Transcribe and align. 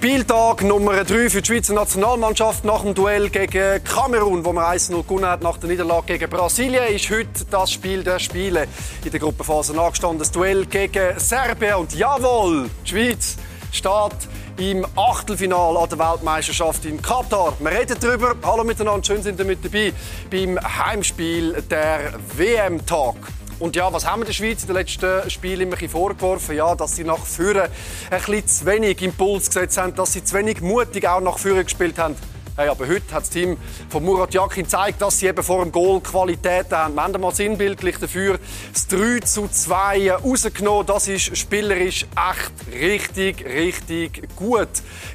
Spieltag 0.00 0.62
Nummer 0.62 1.02
3 1.02 1.28
für 1.28 1.42
die 1.42 1.46
Schweizer 1.48 1.74
Nationalmannschaft 1.74 2.64
nach 2.64 2.82
dem 2.82 2.94
Duell 2.94 3.30
gegen 3.30 3.82
Kamerun, 3.82 4.44
wo 4.44 4.52
man 4.52 4.64
1-0 4.76 5.02
gewonnen 5.02 5.26
hat 5.26 5.42
nach 5.42 5.56
der 5.56 5.70
Niederlage 5.70 6.16
gegen 6.16 6.30
Brasilien, 6.30 6.94
ist 6.94 7.10
heute 7.10 7.44
das 7.50 7.72
Spiel 7.72 8.04
der 8.04 8.20
Spiele 8.20 8.68
in 9.04 9.10
der 9.10 9.18
Gruppenphase 9.18 9.76
angestanden. 9.76 10.20
Das 10.20 10.30
Duell 10.30 10.66
gegen 10.66 11.18
Serbien 11.18 11.74
und 11.74 11.94
jawohl, 11.96 12.70
die 12.84 12.90
Schweiz 12.90 13.38
steht 13.72 14.28
im 14.58 14.86
Achtelfinal 14.94 15.76
an 15.76 15.88
der 15.88 15.98
Weltmeisterschaft 15.98 16.84
in 16.84 17.02
Katar. 17.02 17.54
Wir 17.58 17.72
reden 17.72 17.96
darüber. 18.00 18.36
Hallo 18.44 18.62
miteinander, 18.62 19.04
schön 19.04 19.24
sind 19.24 19.40
ihr 19.40 19.46
mit 19.46 19.64
dabei 19.64 19.92
beim 20.30 20.60
Heimspiel 20.60 21.60
der 21.68 22.12
WM-Tag. 22.36 23.16
Und 23.58 23.74
ja, 23.74 23.92
was 23.92 24.06
haben 24.06 24.20
wir 24.20 24.26
der 24.26 24.32
Schweiz 24.32 24.62
in 24.62 24.68
den 24.68 24.76
letzten 24.76 25.28
Spielen 25.30 25.62
immer 25.62 25.76
vorgeworfen? 25.88 26.54
Ja, 26.54 26.76
dass 26.76 26.94
sie 26.94 27.02
nach 27.02 27.18
vorne 27.18 27.68
ein 28.10 28.20
bisschen 28.20 28.46
zu 28.46 28.66
wenig 28.66 29.02
Impuls 29.02 29.46
gesetzt 29.46 29.78
haben, 29.78 29.94
dass 29.96 30.12
sie 30.12 30.22
zu 30.22 30.36
wenig 30.36 30.60
mutig 30.60 31.08
auch 31.08 31.20
nach 31.20 31.38
vorne 31.38 31.64
gespielt 31.64 31.98
haben. 31.98 32.14
Hey, 32.58 32.66
aber 32.70 32.88
heute 32.88 33.14
hat 33.14 33.22
das 33.22 33.30
Team 33.30 33.56
von 33.88 34.04
Murat 34.04 34.34
Yakin 34.34 34.64
gezeigt, 34.64 35.00
dass 35.00 35.20
sie 35.20 35.28
eben 35.28 35.44
vor 35.44 35.62
dem 35.62 35.70
Goal 35.70 36.00
Qualität 36.00 36.72
haben. 36.72 36.96
Wir 36.96 37.04
haben 37.04 37.20
mal 37.20 37.32
sinnbildlich 37.32 37.98
dafür 37.98 38.40
das 38.72 38.88
3 38.88 39.20
zu 39.20 39.46
2 39.46 40.14
rausgenommen. 40.14 40.84
Das 40.84 41.06
ist 41.06 41.38
spielerisch 41.38 42.04
echt 42.16 42.52
richtig, 42.72 43.44
richtig 43.44 44.28
gut 44.34 44.66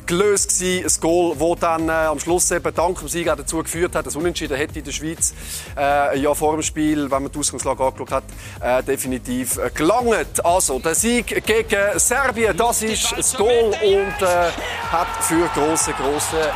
gelöst 0.05 0.57
gewesen. 0.57 0.85
Ein 0.85 1.01
Goal, 1.01 1.35
das 1.37 1.59
dann 1.59 1.89
äh, 1.89 1.91
am 1.91 2.17
Schluss 2.17 2.49
eben 2.49 2.73
dank 2.73 2.99
dem 2.99 3.09
Sieg 3.09 3.27
auch 3.27 3.35
dazu 3.35 3.57
geführt 3.57 3.93
hat, 3.93 4.05
dass 4.05 4.15
Unentschieden 4.15 4.55
hätte 4.55 4.79
in 4.79 4.85
der 4.85 4.93
Schweiz 4.93 5.33
äh, 5.77 6.17
ja 6.17 6.33
vor 6.33 6.53
dem 6.53 6.61
Spiel, 6.61 7.11
wenn 7.11 7.23
man 7.23 7.29
die 7.29 7.39
Ausgangslage 7.39 7.83
angeschaut 7.83 8.11
hat, 8.11 8.23
äh, 8.61 8.81
definitiv 8.83 9.57
äh, 9.57 9.69
gelangt. 9.69 10.45
Also 10.45 10.79
der 10.79 10.95
Sieg 10.95 11.45
gegen 11.45 11.99
Serbien, 11.99 12.55
das 12.55 12.83
ist 12.83 13.13
das 13.17 13.35
Goal 13.35 13.75
und 13.83 14.21
äh, 14.21 14.49
hat 14.93 15.09
für 15.25 15.45
große, 15.53 15.91
große 15.91 16.53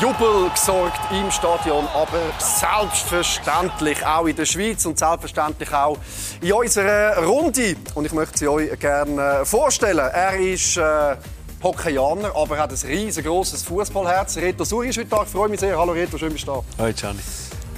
Jubel 0.00 0.50
gesorgt 0.50 1.00
im 1.12 1.30
Stadion, 1.30 1.86
aber 1.94 2.18
selbstverständlich 2.38 4.04
auch 4.04 4.26
in 4.26 4.34
der 4.34 4.44
Schweiz 4.44 4.84
und 4.86 4.98
selbstverständlich 4.98 5.72
auch 5.72 5.96
in 6.40 6.52
unserer 6.52 7.24
Runde. 7.24 7.76
Und 7.94 8.04
ich 8.04 8.12
möchte 8.12 8.38
sie 8.38 8.48
euch 8.48 8.76
gerne 8.80 9.46
vorstellen. 9.46 9.98
Er 9.98 10.36
ist 10.36 10.76
äh, 10.76 11.16
Hockeyaner, 11.62 12.34
aber 12.34 12.56
er 12.56 12.64
hat 12.64 12.72
ein 12.72 12.78
riesengroßes 12.88 13.62
Fußballherz. 13.62 14.36
Reto 14.38 14.64
Suri 14.64 14.88
ist 14.88 14.98
heute 14.98 15.10
Tag. 15.10 15.26
Ich 15.26 15.32
freue 15.32 15.48
mich 15.48 15.60
sehr. 15.60 15.78
Hallo 15.78 15.92
Reto, 15.92 16.18
schön 16.18 16.32
bist 16.32 16.48
du 16.48 16.52
da. 16.52 16.64
Hallo 16.78 16.92
Gianni. 16.92 17.20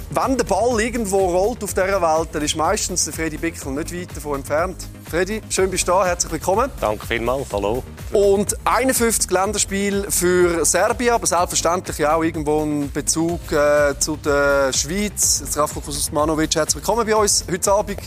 Wenn 0.09 0.37
der 0.37 0.45
Ball 0.45 0.79
irgendwo 0.79 1.17
rollt 1.17 1.63
auf 1.63 1.73
dieser 1.73 2.01
Welt, 2.01 2.29
dann 2.31 2.41
ist 2.41 2.55
meistens 2.55 3.03
der 3.03 3.13
Freddy 3.13 3.37
Bickel 3.37 3.73
nicht 3.73 3.93
weit 3.93 4.15
davon 4.15 4.35
entfernt. 4.37 4.87
Freddy, 5.09 5.41
schön 5.49 5.69
bist 5.69 5.87
du 5.87 5.91
da, 5.91 6.05
herzlich 6.05 6.31
willkommen. 6.31 6.71
Danke 6.79 7.05
vielmals, 7.05 7.47
hallo. 7.51 7.83
Und 8.13 8.57
51 8.65 9.29
Länderspiele 9.29 10.09
für 10.09 10.65
Serbien, 10.65 11.13
aber 11.13 11.27
selbstverständlich 11.27 12.07
auch 12.07 12.23
irgendwo 12.23 12.61
ein 12.63 12.89
Bezug 12.91 13.51
äh, 13.51 13.99
zu 13.99 14.15
der 14.15 14.71
Schweiz. 14.71 15.43
Zdravko 15.45 15.81
Kuzmanovic, 15.81 16.55
herzlich 16.55 16.75
willkommen 16.75 17.05
bei 17.05 17.15
uns 17.15 17.43
heute 17.51 17.71
Abend 17.71 17.99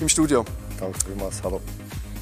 im 0.00 0.08
Studio. 0.08 0.46
Danke 0.80 0.98
vielmals, 1.06 1.42
hallo. 1.44 1.60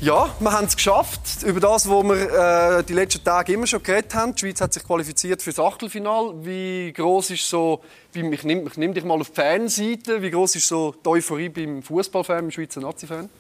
Ja, 0.03 0.34
wir 0.41 0.50
haben 0.50 0.64
es 0.64 0.75
geschafft. 0.75 1.45
Über 1.45 1.61
das, 1.61 1.89
was 1.89 2.03
wir 2.03 2.78
äh, 2.78 2.83
die 2.83 2.92
letzten 2.92 3.22
Tage 3.22 3.53
immer 3.53 3.69
schon 3.69 3.84
geredet 3.84 4.12
haben. 4.17 4.34
Die 4.34 4.41
Schweiz 4.41 4.61
hat 4.61 4.75
sich 4.75 4.83
qualifiziert 4.83 5.41
für 5.41 5.50
das 5.50 5.61
Achtelfinal. 5.61 6.34
Wie 6.44 6.92
groß 6.92 7.31
ist 7.31 7.48
so, 7.48 7.81
wie, 8.12 8.28
ich 8.34 8.42
nehme 8.42 8.69
nehm 8.75 8.94
dich 8.94 9.05
mal 9.05 9.20
auf 9.20 9.31
die 9.31 9.36
Fanseite, 9.36 10.20
wie 10.20 10.33
groß 10.33 10.56
ist 10.56 10.67
so 10.67 10.92
die 11.05 11.09
Euphorie 11.09 11.50
beim 11.50 11.84
Fußballfan, 11.84 12.36
beim 12.39 12.50
Schweizer 12.50 12.81
Nazi-Fan? 12.81 13.31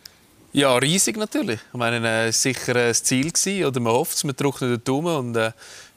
Ja, 0.52 0.76
riesig 0.76 1.16
natürlich. 1.16 1.58
Ich 1.72 1.76
meine, 1.76 2.26
es 2.28 2.46
äh, 2.46 2.52
sicher 2.52 2.76
ein 2.76 2.94
Ziel 2.94 3.32
gewesen, 3.32 3.64
oder 3.64 3.80
man 3.80 3.94
hofft 3.94 4.18
es, 4.18 4.22
man 4.22 4.36
drückt 4.36 4.60
den 4.60 4.84
Daumen 4.84 5.16
und 5.16 5.36
äh, 5.36 5.50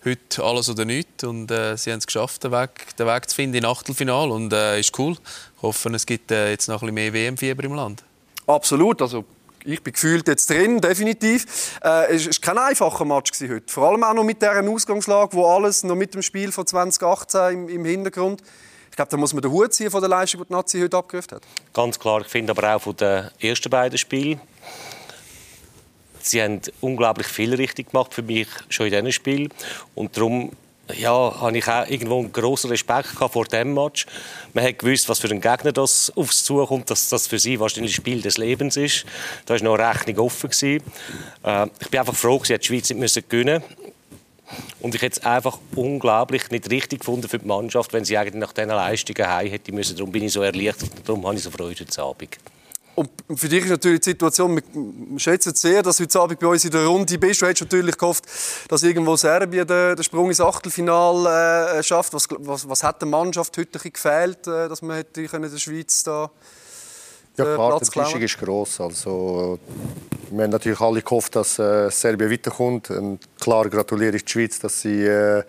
heute 0.03 0.44
alles 0.44 0.67
oder 0.67 0.84
nichts 0.84 1.23
und 1.23 1.51
äh, 1.51 1.78
sie 1.78 1.91
haben 1.91 2.00
es 2.00 2.07
geschafft, 2.07 2.44
den 2.44 2.51
Weg, 2.51 2.97
den 2.97 3.06
Weg 3.06 3.29
zu 3.29 3.35
finden 3.35 3.57
in 3.57 3.66
Achtelfinal 3.66 4.31
und 4.31 4.51
äh, 4.51 4.79
ist 4.79 4.97
cool. 4.97 5.16
Ich 5.57 5.61
hoffe, 5.61 5.90
es 5.90 6.07
gibt 6.07 6.31
äh, 6.31 6.50
jetzt 6.50 6.67
noch 6.69 6.81
ein 6.81 6.88
bisschen 6.88 7.13
mehr 7.13 7.13
WM-Fieber 7.13 7.66
im 7.66 7.75
Land. 7.75 8.03
Absolut, 8.47 9.03
also 9.03 9.25
ich 9.66 9.81
bin 9.81 9.94
gefühlt 9.94 10.28
jetzt 10.28 10.50
drin, 10.50 10.80
definitiv. 10.80 11.80
Äh, 11.84 12.16
es 12.16 12.28
war 12.28 12.34
kein 12.42 12.58
einfacher 12.58 13.06
Match 13.06 13.31
heute. 13.42 13.64
Vor 13.68 13.90
allem 13.90 14.03
auch 14.03 14.14
noch 14.14 14.24
mit 14.24 14.42
dieser 14.42 14.62
Ausgangslage, 14.70 15.34
wo 15.34 15.46
alles 15.48 15.84
noch 15.84 15.96
mit 15.96 16.14
dem 16.14 16.22
Spiel 16.22 16.52
von 16.52 16.66
2018 16.66 17.53
im, 17.53 17.70
im 17.70 17.86
Hintergrund. 17.86 18.42
Ich 18.90 18.96
glaube, 18.96 19.12
da 19.12 19.18
muss 19.18 19.34
man 19.34 19.42
den 19.42 19.52
Hut 19.52 19.74
ziehen 19.74 19.92
von 19.92 20.02
der 20.02 20.09
Leistung, 20.09 20.42
die 20.42 20.48
die 20.48 20.53
Nazi 20.53 20.80
heute 20.80 20.98
abgerufen 20.98 21.36
hat. 21.36 21.44
Ganz 21.74 22.00
klar. 22.00 22.22
Ich 22.22 22.28
finde 22.28 22.52
aber 22.52 22.76
auch 22.76 22.81
von 22.81 22.96
den 22.96 23.30
ersten 23.40 23.70
beiden 23.70 23.98
Spielen. 23.98 24.40
Sie 26.22 26.42
haben 26.42 26.62
unglaublich 26.82 27.28
viel 27.28 27.53
richtig 27.53 27.92
gemacht 27.92 28.14
für 28.14 28.24
mich 28.24 28.47
schon 28.70 28.88
in 28.88 28.94
diesem 28.94 29.12
Spiel. 29.12 29.50
Und 29.96 30.16
darum 30.16 30.52
ja, 30.94 31.41
habe 31.41 31.57
ich 31.57 31.68
auch 31.68 31.88
irgendwo 31.88 32.19
einen 32.19 32.31
grossen 32.31 32.69
Respekt 32.69 33.09
vor 33.09 33.46
diesem 33.46 33.73
Match. 33.73 34.06
Man 34.53 34.63
hat 34.63 34.79
gewusst, 34.79 35.09
was 35.09 35.19
für 35.19 35.29
einen 35.29 35.41
Gegner 35.41 35.72
das 35.72 36.12
aufs 36.16 36.44
zukommt, 36.44 36.90
dass 36.90 37.09
das 37.09 37.28
für 37.28 37.40
sie 37.40 37.59
wahrscheinlich 37.59 37.94
das 37.94 37.97
Spiel 37.97 38.22
des 38.22 38.38
Lebens 38.38 38.78
ist. 38.78 39.06
Da 39.46 39.56
war 39.56 39.63
noch 39.63 39.79
eine 39.79 39.90
Rechnung 39.90 40.25
offen. 40.25 40.51
Äh, 40.62 40.79
ich 41.79 41.90
bin 41.90 42.00
einfach 42.00 42.16
froh, 42.16 42.38
dass 42.40 42.47
die 42.47 42.66
Schweiz 42.66 42.90
nicht 42.90 43.00
müssen 43.00 43.23
gewinnen 43.28 43.63
und 44.79 44.94
ich 44.94 45.01
hätte 45.01 45.19
es 45.19 45.25
einfach 45.25 45.59
unglaublich 45.75 46.50
nicht 46.51 46.69
richtig 46.69 47.00
gefunden 47.00 47.28
für 47.28 47.40
die 47.40 47.47
Mannschaft, 47.47 47.94
wenn 47.94 48.06
sie 48.06 48.17
eigentlich 48.17 48.35
nach 48.35 48.53
diesen 48.53 48.69
Leistungen 48.69 49.28
heim 49.28 49.47
hätte 49.47 49.72
müssen. 49.72 49.97
Darum 49.97 50.12
bin 50.12 50.23
ich 50.23 50.34
so 50.34 50.41
erleichtert 50.41 50.91
und 50.96 51.07
darum 51.07 51.25
habe 51.25 51.35
ich 51.35 51.44
so 51.44 51.52
Freude 51.52 51.79
heute 51.79 52.02
Abend. 52.02 52.38
Und 52.95 53.09
für 53.35 53.50
dich 53.50 53.66
ist 53.66 53.72
natürlich 53.72 54.00
die 54.00 54.11
Situation, 54.11 54.56
wir 54.56 55.19
schätzen 55.19 55.53
sehr, 55.53 55.83
dass 55.83 55.97
du 55.97 56.03
heute 56.03 56.19
Abend 56.19 56.39
bei 56.39 56.47
uns 56.47 56.63
in 56.63 56.72
der 56.72 56.85
Runde 56.85 57.17
bist. 57.17 57.41
Du 57.41 57.45
hättest 57.45 57.63
natürlich 57.63 57.97
gehofft, 57.97 58.23
dass 58.69 58.83
irgendwo 58.83 59.17
Serbien 59.17 59.67
den, 59.67 59.95
den 59.95 60.03
Sprung 60.03 60.29
ins 60.29 60.39
Achtelfinale 60.39 61.79
äh, 61.79 61.84
schafft. 61.84 62.13
Was, 62.13 62.28
was, 62.29 62.69
was 62.69 62.84
hat 62.84 63.01
der 63.01 63.09
Mannschaft 63.09 63.57
heute 63.57 63.78
gefehlt, 63.79 64.47
äh, 64.47 64.69
dass 64.69 64.81
man 64.81 64.95
hätte 64.95 65.25
können 65.25 65.51
der 65.51 65.57
Schweiz 65.57 66.03
da 66.03 66.31
ja, 67.38 67.44
klar, 67.44 67.79
die 67.79 67.85
Enttäuschung 67.85 68.22
ist 68.22 68.38
gross. 68.38 68.79
Also, 68.79 69.59
wir 70.31 70.44
haben 70.44 70.51
natürlich 70.51 70.79
alle 70.79 71.01
gehofft, 71.01 71.35
dass 71.35 71.59
äh, 71.59 71.89
Serbien 71.91 72.31
weiterkommt. 72.31 72.89
Und 72.91 73.19
klar 73.39 73.69
gratuliere 73.69 74.16
ich 74.16 74.23
die 74.23 74.31
Schweiz, 74.31 74.59
dass 74.59 74.81
sie 74.81 75.03
äh, 75.03 75.44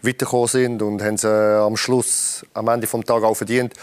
weitergekommen 0.00 0.48
sind 0.48 0.82
und 0.82 1.02
haben 1.02 1.18
sie 1.18 1.28
äh, 1.28 1.56
am 1.56 1.76
Schluss, 1.76 2.44
am 2.54 2.68
Ende 2.68 2.86
des 2.86 3.04
Tages 3.04 3.24
auch 3.24 3.34
verdient. 3.34 3.74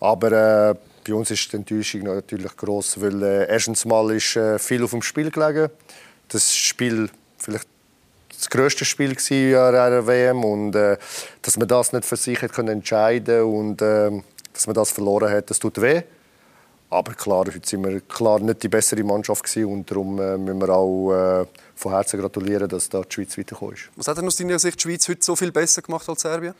Aber 0.00 0.32
äh, 0.32 0.74
bei 1.08 1.14
uns 1.14 1.30
ist 1.30 1.52
die 1.52 1.56
Enttäuschung 1.56 2.02
natürlich 2.02 2.56
groß, 2.56 3.00
weil 3.00 3.22
äh, 3.22 3.48
erstens 3.48 3.84
mal 3.84 4.10
ist 4.14 4.36
äh, 4.36 4.58
viel 4.58 4.84
auf 4.84 4.90
dem 4.90 5.02
Spiel 5.02 5.30
gelegen. 5.30 5.70
Das 6.28 6.54
Spiel 6.54 7.10
vielleicht 7.38 7.66
das 8.38 8.50
größte 8.50 8.84
Spiel 8.84 9.16
in 9.30 9.56
einer 9.56 10.06
WM 10.06 10.44
und 10.44 10.74
äh, 10.74 10.96
dass 11.42 11.56
man 11.56 11.66
das 11.66 11.92
nicht 11.92 12.04
für 12.04 12.16
sich 12.16 12.40
hat 12.42 12.52
können 12.52 12.68
entscheiden 12.68 13.42
und 13.42 13.82
äh, 13.82 14.10
dass 14.52 14.66
man 14.66 14.74
das 14.74 14.92
verloren 14.92 15.30
hat, 15.32 15.50
das 15.50 15.58
tut 15.58 15.80
weh. 15.80 16.02
Aber 16.90 17.12
klar, 17.12 17.44
heute 17.46 17.68
sind 17.68 17.84
wir 17.84 18.00
klar 18.00 18.38
nicht 18.40 18.62
die 18.62 18.68
bessere 18.68 19.02
Mannschaft 19.04 19.44
gewesen 19.44 19.70
und 19.70 19.90
darum 19.90 20.18
äh, 20.20 20.38
müssen 20.38 20.60
wir 20.60 20.70
auch 20.70 21.42
äh, 21.42 21.46
von 21.74 21.92
Herzen 21.92 22.18
gratulieren, 22.18 22.68
dass 22.68 22.88
da 22.88 23.02
die 23.02 23.12
Schweiz 23.12 23.36
weitergekommen 23.36 23.74
ist. 23.74 23.90
Was 23.96 24.08
hat 24.08 24.18
denn 24.18 24.26
aus 24.26 24.36
deiner 24.36 24.58
Sicht 24.58 24.78
die 24.78 24.82
Schweiz 24.82 25.08
heute 25.08 25.22
so 25.22 25.36
viel 25.36 25.52
besser 25.52 25.82
gemacht 25.82 26.08
als 26.08 26.22
Serbien? 26.22 26.54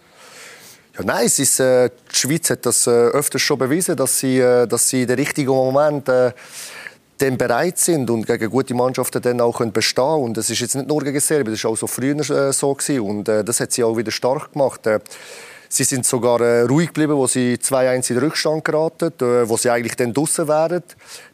Ja, 0.99 1.05
nein, 1.05 1.27
es 1.27 1.39
ist, 1.39 1.61
äh, 1.61 1.91
die 2.11 2.17
Schweiz 2.17 2.51
hat 2.51 2.67
das 2.67 2.89
äh, 2.89 2.91
öfters 2.91 3.41
schon 3.41 3.57
bewiesen, 3.57 3.95
dass 3.95 4.19
sie, 4.19 4.41
äh, 4.41 4.67
dass 4.67 4.89
sie 4.89 5.03
in 5.03 5.07
den 5.07 5.17
richtigen 5.17 5.51
Moment 5.51 6.09
äh, 6.09 6.33
dann 7.19 7.39
bereit 7.39 7.79
sind 7.79 8.11
und 8.11 8.27
gegen 8.27 8.51
gute 8.51 8.75
Mannschaften 8.75 9.23
dann 9.23 9.41
auch 9.41 9.59
können 9.59 9.71
bestehen 9.71 10.05
Und 10.05 10.37
das 10.37 10.51
ist 10.51 10.59
jetzt 10.59 10.75
nicht 10.75 10.89
nur 10.89 11.01
gegen 11.05 11.21
Serbien, 11.21 11.55
das 11.55 11.63
war 11.63 11.71
auch 11.71 11.77
so 11.77 11.87
früher 11.87 12.19
äh, 12.19 12.53
so 12.53 12.75
gewesen. 12.75 13.01
und 13.01 13.29
äh, 13.29 13.45
das 13.45 13.61
hat 13.61 13.71
sie 13.71 13.85
auch 13.85 13.97
wieder 13.97 14.11
stark 14.11 14.53
gemacht. 14.53 14.89
Äh, 14.89 14.99
sie 15.69 15.85
sind 15.85 16.05
sogar 16.05 16.41
äh, 16.41 16.63
ruhig 16.63 16.89
geblieben, 16.89 17.15
wo 17.15 17.29
sie 17.29 17.55
2-1 17.55 18.11
in 18.11 18.17
den 18.17 18.25
Rückstand 18.25 18.65
geraten, 18.65 19.13
äh, 19.21 19.49
wo 19.49 19.57
sie 19.57 19.71
eigentlich 19.71 19.95
dann 19.95 20.13
draußen 20.13 20.49
wären. 20.49 20.83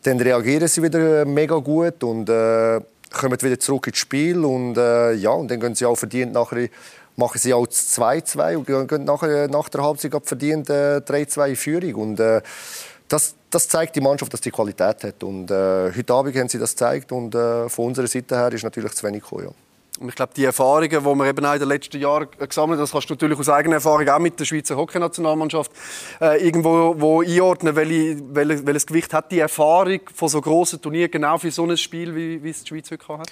Dann 0.03 0.21
reagieren 0.21 0.69
sie 0.69 0.83
wieder 0.83 1.23
äh, 1.23 1.25
mega 1.25 1.56
gut 1.56 2.05
und 2.05 2.27
kommen 2.27 3.41
wieder 3.41 3.59
zurück 3.61 3.87
ins 3.87 3.99
Spiel 3.99 4.44
und 4.44 4.75
ja, 4.75 5.31
und 5.31 5.49
dann 5.49 5.61
gehen 5.61 5.75
sie 5.77 5.87
auch 5.87 5.94
verdient 5.94 6.33
nachher 6.33 6.69
machen 7.17 7.39
sie 7.39 7.55
auch 7.55 7.67
2-2 7.67 8.57
und 8.57 8.89
gehen 8.89 9.05
nachher, 9.05 9.49
nach 9.49 9.69
der 9.69 9.83
Halbzeit 9.83 10.13
verdient 10.25 10.71
äh, 10.71 10.99
3-2 10.99 11.49
in 11.49 11.57
Führung. 11.57 11.95
Und, 11.95 12.21
äh, 12.21 12.43
das, 13.09 13.35
das, 13.51 13.69
zeigt 13.69 13.97
die 13.97 14.01
Mannschaft, 14.01 14.33
dass 14.33 14.41
sie 14.43 14.51
Qualität 14.51 15.05
hat. 15.05 15.23
Und 15.23 15.51
äh, 15.51 15.93
heute 15.95 16.15
Abend 16.15 16.37
haben 16.37 16.49
sie 16.49 16.59
das 16.59 16.73
gezeigt 16.73 17.13
und 17.13 17.35
äh, 17.35 17.69
von 17.69 17.87
unserer 17.87 18.07
Seite 18.07 18.37
her 18.37 18.53
ist 18.53 18.65
natürlich 18.65 18.93
zu 18.93 19.07
wenig 19.07 19.23
gekommen. 19.23 19.45
Ja. 19.45 19.51
Und 20.01 20.09
ich 20.09 20.17
glaube, 20.17 20.33
die 20.35 20.45
Erfahrungen, 20.45 20.91
die 20.91 21.05
wir 21.05 21.27
eben 21.27 21.47
auch 21.47 21.53
in 21.53 21.61
den 21.61 21.69
letzten 21.69 22.01
Jahren 22.01 22.27
gesammelt 22.37 22.79
haben, 22.79 22.83
das 22.83 22.91
kannst 22.91 23.09
du 23.11 23.15
natürlich 23.15 23.39
aus 23.39 23.49
eigener 23.49 23.77
Erfahrung 23.77 24.09
auch 24.09 24.19
mit 24.19 24.41
der 24.41 24.45
Schweizer 24.45 24.77
Hockeynationalmannschaft 24.77 25.71
äh, 26.21 26.45
irgendwo 26.45 26.97
wo 26.99 27.23
einordnen. 27.23 27.77
Welche, 27.77 28.21
welches 28.35 28.87
Gewicht 28.87 29.15
hat 29.15 29.31
die 29.31 29.39
Erfahrung 29.39 30.01
von 30.13 30.29
so 30.29 30.41
grossen 30.41 30.83
Turnieren 30.83 31.13
genau 31.13 31.39
für 31.39 31.53
so 31.53 31.65
ein 31.65 31.77
Spiel, 31.77 32.15
wie, 32.17 32.43
wie 32.43 32.51
es 32.51 32.65
die 32.65 32.69
Schweiz 32.71 32.91
heute 32.91 33.07
hat? 33.19 33.31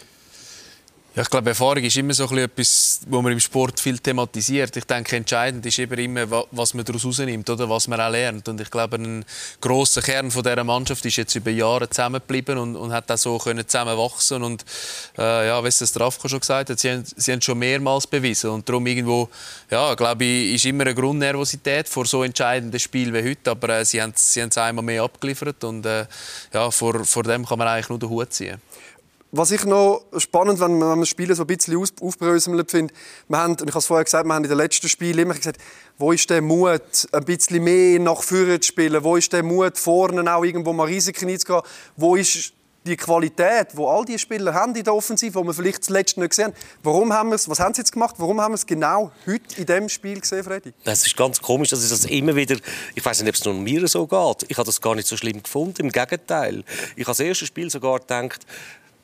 Ja, 1.14 1.20
ich 1.20 1.28
glaube, 1.28 1.50
Erfahrung 1.50 1.84
ist 1.84 1.94
immer 1.98 2.14
so 2.14 2.24
etwas, 2.24 3.00
was 3.06 3.22
man 3.22 3.32
im 3.32 3.40
Sport 3.40 3.78
viel 3.78 3.98
thematisiert. 3.98 4.74
Ich 4.78 4.84
denke, 4.86 5.16
entscheidend 5.16 5.66
ist 5.66 5.78
immer, 5.78 6.46
was 6.50 6.72
man 6.72 6.86
daraus 6.86 7.02
herausnimmt 7.02 7.50
oder 7.50 7.68
was 7.68 7.86
man 7.86 8.00
auch 8.00 8.10
lernt. 8.10 8.48
Und 8.48 8.58
ich 8.62 8.70
glaube, 8.70 8.96
ein 8.96 9.22
grosser 9.60 10.00
Kern 10.00 10.30
von 10.30 10.42
dieser 10.42 10.64
Mannschaft 10.64 11.04
ist 11.04 11.16
jetzt 11.16 11.34
über 11.34 11.50
Jahre 11.50 11.90
zusammengeblieben 11.90 12.56
und, 12.56 12.76
und 12.76 12.94
hat 12.94 13.10
auch 13.10 13.18
so 13.18 13.36
können 13.36 13.68
zusammenwachsen 13.68 14.42
Und 14.42 14.64
äh, 15.18 15.48
ja, 15.48 15.62
wie 15.62 15.68
es 15.68 15.86
Strafko 15.86 16.28
schon 16.28 16.40
gesagt 16.40 16.70
hat, 16.70 16.78
sie 16.78 16.90
haben, 16.90 17.04
sie 17.04 17.32
haben 17.32 17.42
schon 17.42 17.58
mehrmals 17.58 18.06
bewiesen. 18.06 18.48
Und 18.48 18.66
darum 18.66 18.86
irgendwo, 18.86 19.28
ja, 19.70 19.94
glaube 19.94 20.24
ich, 20.24 20.54
ist 20.54 20.64
immer 20.64 20.84
eine 20.84 20.94
Grundnervosität 20.94 21.90
vor 21.90 22.06
so 22.06 22.22
entscheidenden 22.22 22.80
Spielen 22.80 23.12
wie 23.12 23.28
heute. 23.28 23.50
Aber 23.50 23.68
äh, 23.68 23.84
sie 23.84 24.00
haben 24.00 24.14
sie 24.16 24.40
haben 24.40 24.48
es 24.48 24.56
einmal 24.56 24.82
mehr 24.82 25.02
abgeliefert 25.02 25.62
und 25.62 25.84
äh, 25.84 26.06
ja, 26.54 26.70
vor, 26.70 27.04
vor 27.04 27.22
dem 27.24 27.44
kann 27.44 27.58
man 27.58 27.68
eigentlich 27.68 27.90
nur 27.90 27.98
den 27.98 28.08
Hut 28.08 28.32
ziehen. 28.32 28.62
Was 29.34 29.50
ich 29.50 29.64
noch 29.64 30.04
spannend, 30.18 30.60
wenn 30.60 30.76
man 30.76 31.00
das 31.00 31.08
Spiel 31.08 31.34
so 31.34 31.44
ein 31.44 31.46
bisschen 31.46 31.82
aufbröseln 32.02 32.62
finde, 32.68 32.92
wir 33.28 33.38
haben, 33.38 33.52
und 33.52 33.62
ich 33.62 33.68
habe 33.68 33.78
es 33.78 33.86
vorher 33.86 34.04
gesagt, 34.04 34.26
wir 34.26 34.34
haben 34.34 34.44
in 34.44 34.50
den 34.50 34.58
letzten 34.58 34.90
Spielen 34.90 35.20
immer 35.20 35.32
gesagt, 35.32 35.56
wo 35.96 36.12
ist 36.12 36.28
der 36.28 36.42
Mut, 36.42 37.08
ein 37.12 37.24
bisschen 37.24 37.64
mehr 37.64 37.98
nach 37.98 38.22
vorne 38.22 38.60
zu 38.60 38.68
spielen? 38.68 39.02
Wo 39.02 39.16
ist 39.16 39.32
der 39.32 39.42
Mut, 39.42 39.78
vorne 39.78 40.30
auch 40.34 40.44
irgendwo 40.44 40.74
mal 40.74 40.84
Risiken 40.84 41.30
einzugehen? 41.30 41.62
Wo 41.96 42.14
ist 42.14 42.52
die 42.84 42.96
Qualität, 42.96 43.68
wo 43.74 43.88
all 43.88 44.04
die 44.04 44.18
Spieler 44.18 44.52
haben 44.52 44.74
in 44.74 44.84
der 44.84 44.94
Offensive, 44.94 45.34
wo 45.34 45.44
wir 45.44 45.54
vielleicht 45.54 45.84
zuletzt 45.84 46.18
nicht 46.18 46.30
gesehen 46.30 46.46
haben. 46.46 46.54
Warum 46.82 47.12
haben 47.12 47.28
wir 47.28 47.36
es, 47.36 47.48
was 47.48 47.60
haben 47.60 47.72
sie 47.74 47.80
jetzt 47.80 47.92
gemacht? 47.92 48.16
Warum 48.18 48.40
haben 48.40 48.52
wir 48.52 48.56
es 48.56 48.66
genau 48.66 49.12
heute 49.26 49.56
in 49.56 49.66
diesem 49.66 49.88
Spiel 49.88 50.20
gesehen, 50.20 50.42
Freddy? 50.42 50.72
Das 50.84 51.06
ist 51.06 51.16
ganz 51.16 51.40
komisch, 51.40 51.70
dass 51.70 51.80
es 51.80 51.90
das 51.90 52.04
immer 52.06 52.34
wieder, 52.34 52.56
ich 52.94 53.04
weiß 53.04 53.22
nicht, 53.22 53.28
ob 53.28 53.34
es 53.36 53.44
nur 53.44 53.54
mir 53.54 53.86
so 53.88 54.06
geht. 54.06 54.50
Ich 54.50 54.58
habe 54.58 54.66
das 54.66 54.80
gar 54.80 54.94
nicht 54.94 55.06
so 55.06 55.16
schlimm 55.16 55.42
gefunden. 55.42 55.82
Im 55.82 55.92
Gegenteil. 55.92 56.64
Ich 56.96 57.04
habe 57.04 57.12
das 57.12 57.20
erste 57.20 57.46
Spiel 57.46 57.70
sogar 57.70 58.00
gedacht, 58.00 58.44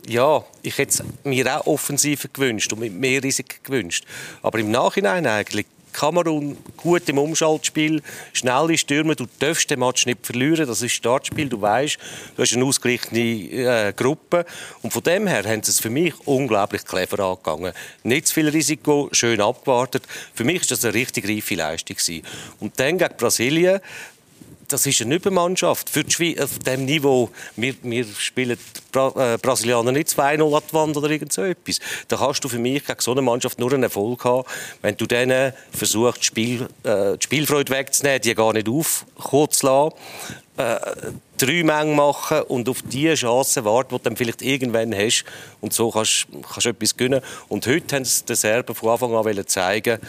ja, 0.06 0.44
ich 0.62 0.78
hätte 0.78 1.04
mir 1.24 1.58
auch 1.58 1.66
offensiver 1.66 2.28
gewünscht 2.32 2.72
und 2.72 2.80
mit 2.80 2.92
mehr 2.92 3.22
Risiken 3.22 3.58
gewünscht. 3.62 4.04
Aber 4.42 4.58
im 4.58 4.70
Nachhinein 4.70 5.26
eigentlich 5.26 5.66
Kamerun 5.92 6.56
gut 6.76 7.08
im 7.08 7.18
Umschaltspiel, 7.18 8.02
schnelle 8.32 8.78
Stürmer, 8.78 9.14
du 9.14 9.26
darfst 9.38 9.70
den 9.70 9.80
Match 9.80 10.06
nicht 10.06 10.24
verlieren, 10.24 10.66
das 10.66 10.82
ist 10.82 10.92
Startspiel, 10.92 11.48
du 11.48 11.60
weißt, 11.60 11.98
du 12.36 12.42
hast 12.42 12.54
eine 12.54 12.64
ausgeglichene 12.64 13.88
äh, 13.88 13.92
Gruppe 13.96 14.44
und 14.82 14.92
von 14.92 15.02
dem 15.02 15.26
her 15.26 15.44
haben 15.44 15.62
sie 15.62 15.70
es 15.70 15.80
für 15.80 15.90
mich 15.90 16.14
unglaublich 16.24 16.84
clever 16.84 17.18
angegangen. 17.20 17.72
Nicht 18.02 18.28
zu 18.28 18.34
viel 18.34 18.48
Risiko, 18.48 19.08
schön 19.12 19.40
abgewartet. 19.40 20.04
Für 20.34 20.44
mich 20.44 20.60
ist 20.62 20.70
das 20.70 20.84
eine 20.84 20.94
richtig 20.94 21.28
reife 21.28 21.54
Leistung 21.54 21.96
gewesen. 21.96 22.22
Und 22.60 22.78
dann 22.78 22.98
gegen 22.98 23.16
Brasilien, 23.16 23.80
das 24.68 24.86
ist 24.86 25.00
eine 25.00 25.16
Übermannschaft. 25.16 25.90
Für 25.90 26.04
die 26.04 26.12
Schweiz, 26.12 26.40
auf 26.40 26.58
diesem 26.58 26.84
Niveau, 26.84 27.30
wir, 27.56 27.74
wir 27.82 28.04
spielen 28.04 28.58
Bra 28.92 29.34
äh, 29.34 29.38
Brasilianer 29.38 29.92
nicht 29.92 30.08
2-0 30.08 30.56
an 30.56 30.62
die 30.68 30.74
Wand 30.74 30.96
oder 30.96 31.10
irgend 31.10 31.32
so 31.32 31.42
etwas. 31.42 31.80
Da 32.08 32.20
hast 32.20 32.40
du 32.40 32.48
für 32.48 32.58
mich 32.58 32.84
gegen 32.84 33.00
so 33.00 33.12
eine 33.12 33.22
Mannschaft 33.22 33.58
nur 33.58 33.72
einen 33.72 33.82
Erfolg 33.82 34.24
haben, 34.24 34.46
wenn 34.82 34.96
du 34.96 35.06
denen 35.06 35.52
versuchst, 35.72 36.24
Spiel, 36.24 36.68
äh, 36.84 37.16
die 37.16 37.24
Spielfreude 37.24 37.72
wegzunehmen, 37.72 38.20
die 38.20 38.34
gar 38.34 38.52
nicht 38.52 38.68
aufkommen. 38.68 39.92
Äh, 40.58 40.78
drei 41.38 41.62
Mengen 41.62 41.94
machen 41.94 42.42
und 42.42 42.68
auf 42.68 42.82
diese 42.82 43.14
Chance 43.14 43.64
warten, 43.64 43.90
die 43.94 43.98
du 43.98 44.02
dann 44.04 44.16
vielleicht 44.16 44.42
irgendwann 44.42 44.94
hast. 44.94 45.24
Und 45.60 45.72
so 45.72 45.90
kannst 45.90 46.26
du 46.30 46.68
etwas 46.68 46.96
gewinnen. 46.96 47.22
Und 47.48 47.66
heute 47.66 47.96
haben 47.96 48.04
sie 48.04 48.24
den 48.24 48.36
Serben 48.36 48.74
von 48.74 48.90
Anfang 48.90 49.14
an 49.14 49.46
zeigen, 49.46 50.00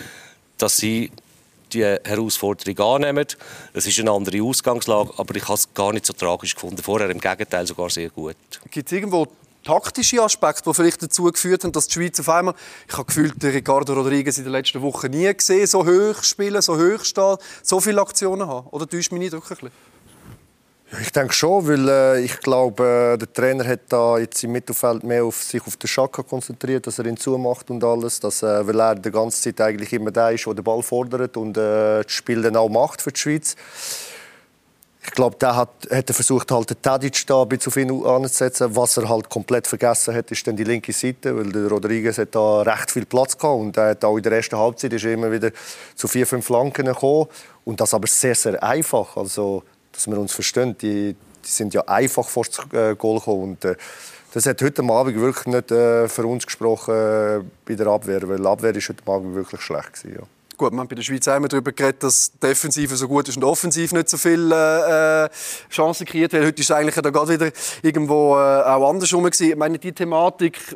dass 0.57 0.77
sie 0.77 1.11
die 1.73 1.83
Herausforderung 1.83 2.95
annehmen. 2.95 3.25
Es 3.73 3.87
ist 3.87 3.99
eine 3.99 4.11
andere 4.11 4.41
Ausgangslage, 4.41 5.11
aber 5.17 5.35
ich 5.35 5.43
habe 5.43 5.55
es 5.55 5.73
gar 5.73 5.93
nicht 5.93 6.05
so 6.05 6.13
tragisch 6.13 6.55
gefunden. 6.55 6.81
Vorher 6.81 7.09
im 7.09 7.19
Gegenteil 7.19 7.67
sogar 7.67 7.89
sehr 7.89 8.09
gut. 8.09 8.35
Gibt 8.71 8.87
es 8.87 8.91
irgendwo 8.91 9.27
taktische 9.63 10.21
Aspekte, 10.21 10.63
die 10.65 10.73
vielleicht 10.73 11.01
dazu 11.01 11.23
geführt 11.23 11.63
haben, 11.63 11.71
dass 11.71 11.87
die 11.87 11.93
Schweiz 11.93 12.19
auf 12.19 12.29
einmal, 12.29 12.55
ich 12.87 12.93
habe 12.93 13.05
gefühlt, 13.05 13.43
Ricardo 13.43 13.93
Rodriguez 13.93 14.37
in 14.37 14.45
den 14.45 14.53
letzten 14.53 14.81
Wochen 14.81 15.11
nie 15.11 15.31
gesehen, 15.33 15.67
so 15.67 15.85
hoch 15.85 16.23
spielen, 16.23 16.61
so 16.61 16.77
hoch 16.77 17.03
stehen, 17.03 17.37
so 17.61 17.79
viele 17.79 18.01
Aktionen 18.01 18.47
haben? 18.47 18.67
Oder 18.69 18.87
täuscht 18.87 19.11
mich 19.11 19.19
nicht 19.19 19.31
wirklich? 19.33 19.71
Ich 20.97 21.11
denke 21.11 21.33
schon, 21.33 21.67
weil 21.67 21.87
äh, 21.87 22.21
ich 22.21 22.39
glaube, 22.39 23.13
äh, 23.13 23.17
der 23.17 23.31
Trainer 23.31 23.67
hat 23.67 23.81
da 23.89 24.17
jetzt 24.17 24.43
im 24.43 24.53
Mittelfeld 24.53 25.03
mehr 25.03 25.23
auf 25.23 25.43
sich 25.43 25.61
auf 25.61 25.77
den 25.77 25.87
Schaka 25.87 26.23
konzentriert, 26.23 26.87
dass 26.87 26.97
er 26.97 27.05
ihn 27.05 27.15
zumacht 27.15 27.69
und 27.69 27.83
alles, 27.83 28.19
dass, 28.19 28.41
äh, 28.41 28.65
weil 28.65 28.79
er 28.79 28.95
die 28.95 29.11
ganze 29.11 29.39
Zeit 29.39 29.61
eigentlich 29.61 29.93
immer 29.93 30.09
der 30.09 30.31
ist, 30.31 30.47
der 30.47 30.55
den 30.55 30.63
Ball 30.63 30.81
fordert 30.81 31.37
und 31.37 31.55
äh, 31.57 32.01
das 32.01 32.11
Spiel 32.11 32.41
dann 32.41 32.55
auch 32.55 32.69
macht 32.69 33.03
für 33.03 33.11
die 33.11 33.19
Schweiz. 33.19 33.55
Ich 35.03 35.11
glaube, 35.11 35.37
der 35.39 35.55
hat, 35.55 35.69
hat 35.91 36.09
er 36.09 36.13
versucht, 36.13 36.51
halt 36.51 36.71
den 36.71 36.81
Tadic 36.81 37.25
da 37.27 37.43
ein 37.43 37.49
bisschen 37.49 37.71
auf 37.71 37.77
ihn 37.77 38.05
anzusetzen. 38.05 38.75
Was 38.75 38.97
er 38.97 39.07
halt 39.07 39.29
komplett 39.29 39.67
vergessen 39.67 40.15
hat, 40.15 40.31
ist 40.31 40.45
dann 40.47 40.55
die 40.55 40.63
linke 40.63 40.91
Seite, 40.91 41.37
weil 41.37 41.51
der 41.51 41.67
Rodriguez 41.67 42.17
hat 42.17 42.33
da 42.33 42.61
recht 42.63 42.89
viel 42.89 43.05
Platz 43.05 43.37
gehabt 43.37 43.59
und 43.59 43.77
er 43.77 43.91
hat 43.91 44.03
auch 44.03 44.17
in 44.17 44.23
der 44.23 44.31
ersten 44.33 44.57
Halbzeit 44.57 44.91
ist 44.93 45.05
er 45.05 45.13
immer 45.13 45.31
wieder 45.31 45.51
zu 45.95 46.07
vier, 46.07 46.25
fünf 46.25 46.47
Flanken 46.47 46.87
gekommen 46.87 47.27
und 47.63 47.79
das 47.79 47.93
aber 47.93 48.07
sehr, 48.07 48.33
sehr 48.33 48.61
einfach. 48.63 49.15
Also 49.15 49.63
dass 49.99 50.07
wir 50.07 50.19
uns 50.19 50.33
verstehen. 50.33 50.77
Die, 50.77 51.15
die 51.43 51.49
sind 51.49 51.73
ja 51.73 51.81
einfach 51.81 52.27
vor 52.27 52.45
das 52.45 52.59
äh, 52.73 52.95
Goal 52.95 53.19
gekommen. 53.19 53.43
Und, 53.43 53.65
äh, 53.65 53.75
das 54.33 54.45
hat 54.45 54.61
heute 54.61 54.83
Abend 54.83 55.19
wirklich 55.19 55.47
nicht 55.47 55.71
äh, 55.71 56.07
für 56.07 56.25
uns 56.25 56.45
gesprochen 56.45 56.93
äh, 56.93 57.41
bei 57.65 57.75
der 57.75 57.87
Abwehr, 57.87 58.27
weil 58.27 58.37
die 58.37 58.45
Abwehr 58.45 58.75
ist 58.75 58.89
heute 58.89 59.11
Abend 59.11 59.35
wirklich 59.35 59.61
schlecht 59.61 59.93
gewesen, 59.93 60.19
ja. 60.19 60.27
Gut, 60.59 60.73
man 60.73 60.81
hat 60.81 60.89
bei 60.89 60.95
der 60.95 61.03
Schweiz 61.03 61.25
immer 61.25 61.47
darüber 61.47 61.71
geredet, 61.71 62.03
dass 62.03 62.33
die 62.33 62.39
Defensive 62.41 62.93
so 62.97 63.07
gut 63.07 63.29
ist 63.29 63.37
und 63.37 63.45
offensiv 63.45 63.93
nicht 63.93 64.09
so 64.09 64.17
viele 64.17 65.29
äh, 65.31 65.73
Chancen 65.73 66.05
kreiert 66.05 66.33
wird. 66.33 66.45
Heute 66.45 66.59
ist 66.59 66.69
es 66.69 66.75
eigentlich 66.75 66.95
da 66.95 67.09
gerade 67.09 67.31
wieder 67.31 67.49
irgendwo 67.81 68.35
äh, 68.35 68.63
auch 68.63 68.89
andersrum 68.89 69.23
gewesen. 69.23 69.51
Ich 69.51 69.55
meine, 69.55 69.79
die 69.79 69.93
Thematik, 69.93 70.75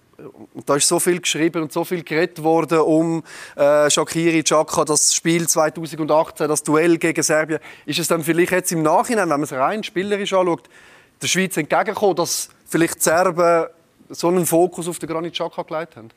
da 0.65 0.77
ist 0.77 0.87
so 0.87 1.01
viel 1.01 1.19
geschrieben 1.19 1.63
und 1.63 1.73
so 1.73 1.83
viel 1.83 2.01
geredet 2.01 2.41
worden 2.41 2.79
um 2.79 3.23
äh, 3.57 3.89
Shakiri, 3.89 4.41
Chaka, 4.45 4.85
das 4.85 5.13
Spiel 5.13 5.49
2018, 5.49 6.47
das 6.47 6.63
Duell 6.63 6.97
gegen 6.97 7.21
Serbien. 7.21 7.59
Ist 7.85 7.99
es 7.99 8.07
dann 8.07 8.23
vielleicht 8.23 8.53
jetzt 8.53 8.71
im 8.71 8.83
Nachhinein, 8.83 9.29
wenn 9.29 9.41
man 9.41 9.43
es 9.43 9.51
rein 9.51 9.83
spielerisch 9.83 10.31
anschaut, 10.31 10.69
der 11.21 11.27
Schweiz 11.27 11.57
entgegengekommen, 11.57 12.15
dass 12.15 12.47
vielleicht 12.65 12.99
die 12.99 13.03
Serben 13.03 13.65
so 14.07 14.29
einen 14.29 14.45
Fokus 14.45 14.87
auf 14.87 14.99
den 14.99 15.09
Granit 15.09 15.33
Xhaka 15.33 15.63
gelegt 15.63 15.97
haben? 15.97 16.07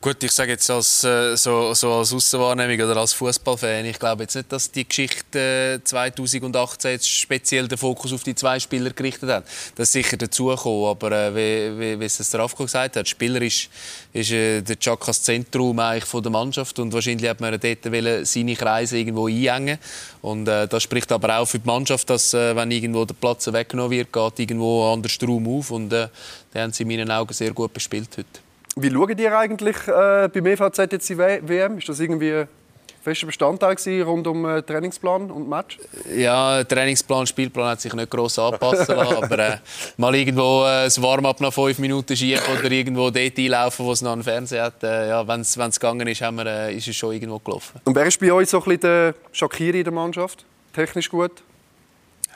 Gut, 0.00 0.22
ich 0.22 0.30
sage 0.30 0.52
jetzt 0.52 0.70
als, 0.70 1.02
äh, 1.02 1.36
so, 1.36 1.74
so 1.74 1.92
als 1.94 2.14
Aussenwahrnehmung 2.14 2.88
oder 2.88 3.00
als 3.00 3.14
Fußballfan, 3.14 3.84
ich 3.84 3.98
glaube 3.98 4.22
jetzt 4.22 4.36
nicht, 4.36 4.52
dass 4.52 4.70
die 4.70 4.86
Geschichte 4.86 5.80
2018 5.82 6.92
jetzt 6.92 7.08
speziell 7.10 7.66
den 7.66 7.78
Fokus 7.78 8.12
auf 8.12 8.22
die 8.22 8.36
zwei 8.36 8.60
Spieler 8.60 8.90
gerichtet 8.90 9.28
hat. 9.28 9.44
Das 9.74 9.88
ist 9.88 9.92
sicher 9.94 10.16
dazugekommen, 10.16 10.84
aber 10.86 11.10
äh, 11.10 11.34
wie, 11.34 11.80
wie, 11.80 12.00
wie 12.00 12.04
es 12.04 12.24
Strafko 12.24 12.62
gesagt 12.62 12.94
hat, 12.94 13.08
Spieler 13.08 13.42
ist, 13.42 13.70
ist 14.12 14.30
äh, 14.30 14.62
der 14.62 14.78
Chakas 14.78 15.20
Zentrum 15.24 15.76
eigentlich 15.80 16.04
von 16.04 16.22
der 16.22 16.30
Mannschaft 16.30 16.78
und 16.78 16.92
wahrscheinlich 16.92 17.28
hat 17.28 17.40
man 17.40 17.58
dort 17.58 18.28
seine 18.28 18.54
Kreise 18.54 18.98
irgendwo 18.98 19.26
einengen 19.26 19.78
und 20.22 20.46
äh, 20.46 20.68
das 20.68 20.84
spricht 20.84 21.10
aber 21.10 21.40
auch 21.40 21.46
für 21.46 21.58
die 21.58 21.66
Mannschaft, 21.66 22.08
dass 22.08 22.34
äh, 22.34 22.54
wenn 22.54 22.70
irgendwo 22.70 23.04
der 23.04 23.16
Platz 23.16 23.52
weggenommen 23.52 23.90
wird, 23.90 24.12
geht 24.12 24.38
irgendwo 24.38 24.92
anders 24.92 25.10
Strom 25.10 25.48
auf 25.48 25.72
und 25.72 25.92
äh, 25.92 26.06
den 26.54 26.62
haben 26.62 26.72
sie 26.72 26.84
in 26.84 26.88
meinen 26.88 27.10
Augen 27.10 27.34
sehr 27.34 27.50
gut 27.50 27.72
bespielt 27.72 28.10
heute. 28.16 28.47
Wie 28.80 28.90
schaut 28.92 29.18
ihr 29.18 29.36
eigentlich 29.36 29.76
äh, 29.88 30.28
beim 30.32 30.46
EVZ 30.46 30.78
jetzt 30.92 31.08
die 31.08 31.18
WM? 31.18 31.78
Ist 31.78 31.88
das 31.88 31.98
irgendwie 31.98 32.32
ein 32.32 32.48
fester 33.02 33.26
Bestandteil 33.26 34.02
rund 34.02 34.26
um 34.28 34.44
äh, 34.44 34.62
Trainingsplan 34.62 35.32
und 35.32 35.48
Match? 35.48 35.78
Ja, 36.14 36.62
Trainingsplan, 36.62 37.26
Spielplan 37.26 37.70
hat 37.70 37.80
sich 37.80 37.92
nicht 37.92 38.08
gross 38.08 38.38
anpassen 38.38 38.94
lassen, 38.94 39.16
aber 39.22 39.38
äh, 39.38 39.56
mal 39.96 40.14
irgendwo 40.14 40.62
äh, 40.62 40.84
das 40.84 41.02
Warm-up 41.02 41.40
nach 41.40 41.52
fünf 41.52 41.80
Minuten 41.80 42.16
schieben 42.16 42.40
oder 42.56 42.70
irgendwo 42.70 43.10
dort 43.10 43.36
einlaufen, 43.36 43.84
wo 43.84 43.90
es 43.90 44.00
noch 44.00 44.12
einen 44.12 44.22
Fernseher 44.22 44.64
hat. 44.64 44.82
Äh, 44.84 45.08
ja, 45.08 45.26
wenn 45.26 45.40
es 45.40 45.56
gegangen 45.56 46.06
ist, 46.06 46.22
haben 46.22 46.36
wir, 46.36 46.46
äh, 46.46 46.76
ist 46.76 46.86
es 46.86 46.94
schon 46.94 47.12
irgendwo 47.12 47.40
gelaufen. 47.40 47.80
Und 47.84 47.96
wer 47.96 48.06
ist 48.06 48.20
bei 48.20 48.30
euch 48.30 48.48
so 48.48 48.58
ein 48.58 48.64
bisschen 48.64 48.80
der 48.82 49.14
Shakiri 49.32 49.78
in 49.78 49.84
der 49.84 49.92
Mannschaft? 49.92 50.44
Technisch 50.72 51.10
gut? 51.10 51.32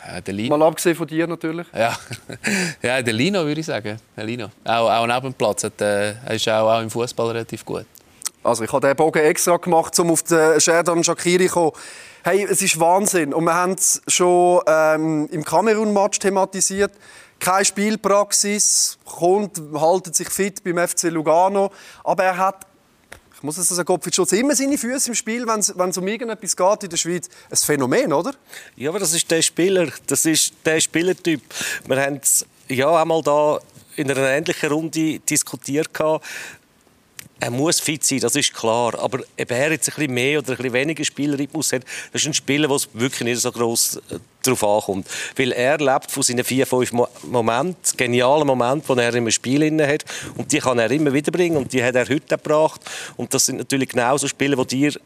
Ja, 0.07 0.21
der 0.21 0.35
Lino. 0.35 0.57
Mal 0.57 0.67
abgesehen 0.67 0.97
von 0.97 1.07
dir 1.07 1.27
natürlich. 1.27 1.67
Ja, 1.75 1.97
ja 2.83 3.03
der 3.03 3.13
Lino 3.13 3.45
würde 3.45 3.61
ich 3.61 3.67
sagen. 3.67 3.99
Der 4.17 4.25
Lino. 4.25 4.51
Auch, 4.65 4.91
auch 4.91 5.07
neben 5.07 5.23
dem 5.23 5.35
Platz. 5.35 5.65
Äh, 5.65 5.71
er 5.79 6.35
ist 6.35 6.49
auch, 6.49 6.71
auch 6.71 6.81
im 6.81 6.91
Fußball 6.91 7.29
relativ 7.29 7.65
gut. 7.65 7.87
Also 8.43 8.65
ich 8.65 8.73
habe 8.73 8.87
den 8.87 8.97
Bogen 8.97 9.21
extra 9.21 9.57
gemacht, 9.57 9.97
um 10.01 10.11
auf 10.11 10.25
den 10.25 10.61
Sherdan 10.61 11.05
Shakiri 11.05 11.47
zu 11.47 11.55
kommen. 11.55 11.73
Hey, 12.25 12.45
es 12.49 12.61
ist 12.63 12.79
Wahnsinn. 12.79 13.33
Und 13.33 13.45
wir 13.45 13.55
haben 13.55 13.73
es 13.73 14.03
schon 14.09 14.61
ähm, 14.67 15.29
im 15.31 15.45
Kamerun-Match 15.45 16.19
thematisiert. 16.19 16.93
Keine 17.39 17.65
Spielpraxis, 17.65 18.99
kommt, 19.05 19.61
haltet 19.75 20.17
sich 20.17 20.29
fit 20.29 20.63
beim 20.65 20.79
FC 20.79 21.05
Lugano. 21.05 21.71
Aber 22.05 22.25
er 22.25 22.37
hat 22.37 22.67
muss 23.43 23.59
es 23.59 23.69
sagen, 23.69 23.87
Gottfried 23.87 24.15
Schulz 24.15 24.33
immer 24.33 24.55
seine 24.55 24.79
Füße 24.79 25.09
im 25.09 25.15
Spiel, 25.15 25.47
wenn 25.47 25.61
es, 25.61 25.77
wenn 25.77 25.91
es 25.91 25.99
um 25.99 26.07
irgendetwas 26.07 26.57
geht 26.57 26.85
in 26.85 26.91
der 26.91 26.97
Schweiz. 26.97 27.29
Ein 27.51 27.57
Phänomen, 27.57 28.13
oder? 28.13 28.33
Ja, 28.77 28.91
aber 28.91 28.99
das 28.99 29.13
ist 29.13 29.31
der 29.31 29.43
Spieler, 29.43 29.89
das 30.07 30.25
ist 30.25 30.55
der 30.65 30.81
Spielertyp. 30.81 31.43
Wir 31.87 32.01
haben 32.01 32.21
es 32.23 32.47
ja 32.69 33.01
einmal 33.01 33.23
da 33.23 33.59
in 33.97 34.11
einer 34.11 34.29
ähnlichen 34.29 34.71
Runde 34.71 35.19
diskutiert 35.21 35.91
er 37.43 37.51
muss 37.51 37.81
fit 37.81 38.05
sein, 38.05 38.21
das 38.21 38.37
ist 38.37 38.55
klar. 38.55 38.97
Aber 39.01 39.19
ob 39.19 39.51
er 39.51 39.73
jetzt 39.73 39.89
ein 39.89 39.95
bisschen 39.97 40.15
mehr 40.15 40.39
oder 40.39 40.53
ein 40.53 40.57
bisschen 40.57 40.73
weniger 40.73 41.05
Spielrhythmus 41.05 41.73
hat, 41.73 41.83
das 42.13 42.23
ist 42.23 42.29
ein 42.29 42.35
Spieler, 42.35 42.69
wo 42.69 42.77
es 42.77 42.89
wirklich 42.93 43.25
nicht 43.25 43.41
so 43.41 43.51
groß 43.51 43.97
äh, 43.97 44.19
darauf 44.45 44.63
ankommt. 44.63 45.09
Weil 45.35 45.51
er 45.51 45.79
lebt 45.79 46.13
von 46.13 46.23
seinen 46.23 46.45
vier, 46.45 46.69
fünf 46.69 46.93
Momenten, 46.93 47.97
genialen 47.97 48.47
Momenten, 48.47 48.97
die 48.97 49.03
er 49.03 49.15
im 49.17 49.29
Spiel 49.33 49.63
inne 49.65 49.89
hat. 49.89 50.05
Und 50.37 50.53
die 50.53 50.61
kann 50.61 50.79
er 50.79 50.89
immer 50.93 51.13
wieder 51.13 51.33
bringen 51.33 51.57
und 51.57 51.73
die 51.73 51.83
hat 51.83 51.97
er 51.97 52.09
heute 52.09 52.21
gebracht. 52.29 52.81
Und 53.17 53.35
das 53.35 53.47
sind 53.47 53.57
natürlich 53.57 53.89
genauso 53.89 54.29
Spiele, 54.29 54.55
die 54.55 54.77
dir 54.77 55.01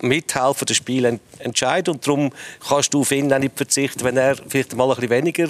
mithelfen, 0.00 0.64
das 0.66 0.78
Spiel 0.78 1.20
entscheiden. 1.38 1.96
Und 1.96 2.06
darum 2.06 2.32
kannst 2.66 2.94
du 2.94 3.02
auf 3.02 3.12
ihn 3.12 3.30
auch 3.30 3.38
nicht 3.38 3.58
verzichten, 3.58 4.04
wenn 4.04 4.16
er 4.16 4.36
vielleicht 4.48 4.74
mal 4.74 4.88
ein 4.88 4.94
bisschen 4.94 5.10
weniger 5.10 5.48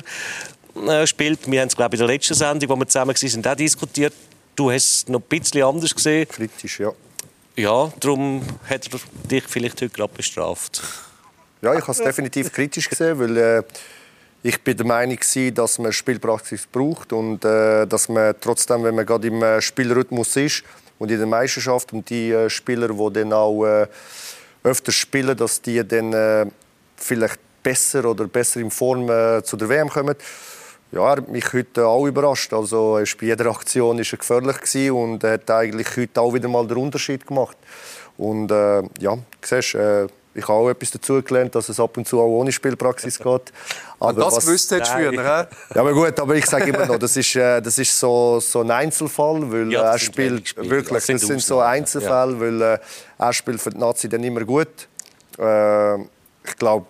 äh, 0.88 1.06
spielt. 1.06 1.48
Wir 1.48 1.60
haben 1.60 1.68
es, 1.68 1.76
glaube 1.76 1.94
ich, 1.94 2.00
in 2.00 2.08
der 2.08 2.16
letzten 2.16 2.34
Sendung, 2.34 2.70
wo 2.70 2.76
wir 2.76 2.88
zusammen 2.88 3.14
waren, 3.14 3.46
auch 3.46 3.56
diskutiert 3.56 4.14
Du 4.56 4.70
hast 4.70 4.94
es 4.94 5.08
noch 5.08 5.20
ein 5.20 5.28
bisschen 5.28 5.62
anders 5.64 5.94
gesehen. 5.94 6.28
Kritisch, 6.28 6.78
ja. 6.78 6.92
Ja, 7.56 7.92
darum 7.98 8.42
hat 8.68 8.88
er 8.92 9.00
dich 9.28 9.44
vielleicht 9.48 9.80
heute 9.82 9.88
gerade 9.88 10.12
bestraft. 10.12 10.82
Ja, 11.60 11.74
ich 11.74 11.82
habe 11.82 11.92
es 11.92 11.98
definitiv 11.98 12.52
kritisch 12.52 12.88
gesehen, 12.88 13.18
weil 13.18 13.36
äh, 13.36 13.62
ich 14.42 14.60
bin 14.60 14.76
der 14.76 14.86
Meinung 14.86 15.18
war, 15.18 15.50
dass 15.50 15.78
man 15.78 15.92
Spielpraxis 15.92 16.66
braucht 16.70 17.12
und 17.12 17.44
äh, 17.44 17.86
dass 17.86 18.08
man 18.08 18.34
trotzdem, 18.40 18.84
wenn 18.84 18.94
man 18.94 19.06
gerade 19.06 19.26
im 19.26 19.42
äh, 19.42 19.60
Spielrhythmus 19.60 20.36
ist 20.36 20.62
und 20.98 21.10
in 21.10 21.18
der 21.18 21.26
Meisterschaft 21.26 21.92
und 21.92 22.08
die 22.10 22.30
äh, 22.30 22.48
Spieler, 22.48 22.88
die 22.88 23.12
dann 23.12 23.32
auch 23.32 23.64
äh, 23.64 23.86
öfter 24.62 24.92
spielen, 24.92 25.36
dass 25.36 25.62
die 25.62 25.86
dann 25.86 26.12
äh, 26.12 26.46
vielleicht 26.96 27.40
besser 27.62 28.04
oder 28.04 28.26
besser 28.28 28.60
in 28.60 28.70
Form 28.70 29.08
zu 29.42 29.56
der 29.56 29.68
WM 29.70 29.88
kommen 29.88 30.14
ja, 30.94 31.00
er 31.00 31.16
hat 31.16 31.28
mich 31.28 31.52
heute 31.52 31.86
auch 31.86 32.06
überrascht. 32.06 32.52
Also, 32.52 32.98
er 32.98 33.06
bei 33.18 33.26
jeder 33.26 33.46
Aktion 33.46 33.98
war 33.98 34.04
er 34.04 34.18
gefährlich 34.18 34.90
und 34.92 35.24
er 35.24 35.32
hat 35.32 35.50
eigentlich 35.50 35.96
heute 35.96 36.20
auch 36.20 36.32
wieder 36.32 36.48
mal 36.48 36.66
den 36.66 36.76
Unterschied 36.76 37.26
gemacht. 37.26 37.56
Und 38.16 38.50
äh, 38.50 38.82
ja, 39.00 39.18
siehst, 39.42 39.74
äh, 39.74 40.06
ich 40.36 40.42
habe 40.42 40.52
auch 40.52 40.70
etwas 40.70 40.92
dazugelernt, 40.92 41.54
dass 41.54 41.68
es 41.68 41.80
ab 41.80 41.96
und 41.96 42.06
zu 42.06 42.20
auch 42.20 42.28
ohne 42.28 42.52
Spielpraxis 42.52 43.18
geht. 43.22 43.52
Aber 43.98 44.12
das 44.12 44.36
was, 44.36 44.46
gewusst 44.46 44.70
hättest 44.70 44.92
früher, 44.92 45.12
Ja, 45.12 45.48
aber 45.74 45.92
gut, 45.92 46.18
aber 46.18 46.36
ich 46.36 46.46
sage 46.46 46.70
immer 46.70 46.86
noch, 46.86 46.98
das 46.98 47.16
ist, 47.16 47.34
äh, 47.34 47.60
das 47.60 47.76
ist 47.76 47.98
so, 47.98 48.38
so 48.38 48.60
ein 48.60 48.70
Einzelfall, 48.70 49.50
weil 49.50 49.72
ja, 49.72 49.92
er 49.92 49.98
spielt 49.98 50.56
wirklich, 50.56 50.88
das 50.88 51.06
sind, 51.06 51.20
das 51.20 51.28
sind 51.28 51.42
so 51.42 51.58
Einzelfälle, 51.58 52.34
ja. 52.34 52.40
weil 52.40 52.62
äh, 52.62 52.78
er 53.18 53.32
spielt 53.32 53.60
für 53.60 53.70
die 53.70 53.78
Nazi 53.78 54.08
dann 54.08 54.22
immer 54.22 54.44
gut. 54.44 54.88
Äh, 55.38 56.02
ich 56.46 56.56
glaube, 56.58 56.86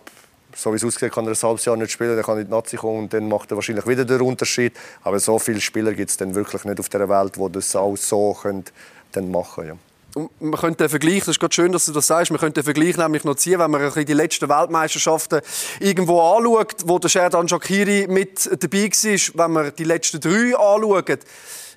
so 0.55 0.71
wie 0.71 0.77
es 0.77 0.83
aussieht, 0.83 1.11
kann 1.11 1.25
er 1.25 1.31
ein 1.31 1.41
halbes 1.41 1.65
Jahr 1.65 1.75
nicht 1.77 1.91
spielen, 1.91 2.15
dann 2.15 2.25
kann 2.25 2.37
er 2.37 2.41
in 2.41 2.47
die 2.47 2.51
Nazi 2.51 2.77
kommen 2.77 3.03
und 3.03 3.13
dann 3.13 3.27
macht 3.27 3.51
er 3.51 3.57
wahrscheinlich 3.57 3.85
wieder 3.85 4.05
den 4.05 4.21
Unterschied. 4.21 4.73
Aber 5.03 5.19
so 5.19 5.37
viele 5.37 5.61
Spieler 5.61 5.93
gibt 5.93 6.09
es 6.09 6.17
dann 6.17 6.33
wirklich 6.33 6.63
nicht 6.63 6.79
auf 6.79 6.89
der 6.89 7.07
Welt, 7.07 7.35
die 7.35 7.51
das 7.51 7.75
auch 7.75 7.95
so 7.97 8.33
können, 8.41 8.63
dann 9.11 9.29
machen 9.29 9.67
können. 9.67 9.79
Und 10.15 10.31
man 10.39 10.57
könnte 10.57 10.85
den 10.85 10.89
Vergleich, 10.89 11.19
das 11.19 11.29
ist 11.29 11.39
gerade 11.41 11.53
schön, 11.53 11.73
dass 11.73 11.87
du 11.87 11.91
das 11.91 12.07
sagst, 12.07 12.31
man 12.31 12.39
könnte 12.39 12.61
den 12.61 12.63
Vergleich 12.63 12.95
nämlich 12.95 13.25
noch 13.25 13.35
ziehen, 13.35 13.59
wenn 13.59 13.69
man 13.69 13.91
die 13.93 14.13
letzten 14.13 14.47
Weltmeisterschaften 14.47 15.41
irgendwo 15.81 16.21
anschaut, 16.21 16.83
wo 16.85 16.99
der 16.99 17.09
Sherdan 17.09 17.49
Shakiri 17.49 18.07
mit 18.07 18.45
dabei 18.45 18.89
war, 18.89 19.45
wenn 19.45 19.51
man 19.51 19.75
die 19.77 19.83
letzten 19.83 20.21
drei 20.21 20.55
anschaut. 20.55 21.19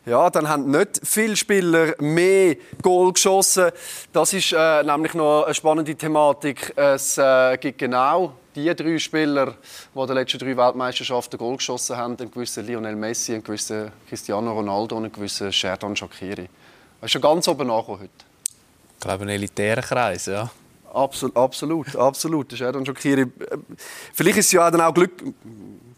Ja, 0.06 0.30
dann 0.30 0.48
haben 0.48 0.70
nicht 0.70 1.00
viele 1.02 1.36
Spieler 1.36 1.94
mehr 1.98 2.56
Goal 2.80 3.12
geschossen. 3.12 3.72
Das 4.12 4.32
ist 4.32 4.54
äh, 4.56 4.84
nämlich 4.84 5.14
noch 5.14 5.44
eine 5.44 5.54
spannende 5.54 5.96
Thematik. 5.96 6.72
Es 6.76 7.18
äh, 7.18 7.58
gibt 7.58 7.78
genau 7.78 8.34
die 8.64 8.74
drei 8.74 8.98
Spieler, 8.98 9.54
die 9.94 10.06
die 10.06 10.12
letzten 10.12 10.38
drei 10.38 10.56
Weltmeisterschaften 10.56 11.38
Goal 11.38 11.56
geschossen 11.56 11.96
haben, 11.96 12.16
einen 12.18 12.30
gewissen 12.30 12.66
Lionel 12.66 12.96
Messi, 12.96 13.34
einen 13.34 13.44
gewissen 13.44 13.92
Cristiano 14.08 14.52
Ronaldo 14.52 14.96
und 14.96 15.04
einen 15.04 15.12
gewissen 15.12 15.52
Sherdan 15.52 15.96
Shakiri. 15.96 16.48
Er 17.00 17.04
ist 17.04 17.12
schon 17.12 17.22
ganz 17.22 17.46
oben 17.48 17.70
angekommen 17.70 18.00
heute. 18.00 18.10
Ich 18.94 19.00
glaube, 19.00 19.24
ein 19.24 19.28
elitärer 19.28 19.82
Kreis, 19.82 20.26
ja. 20.26 20.50
Absolut, 20.92 21.36
absolut, 21.36 21.96
absolut. 21.96 22.52
Sherdan 22.52 22.84
Shakiri. 22.84 23.26
Vielleicht 24.12 24.38
ist 24.38 24.46
es 24.46 24.52
ja 24.52 24.70
dann 24.70 24.80
auch 24.80 24.94
Glück, 24.94 25.12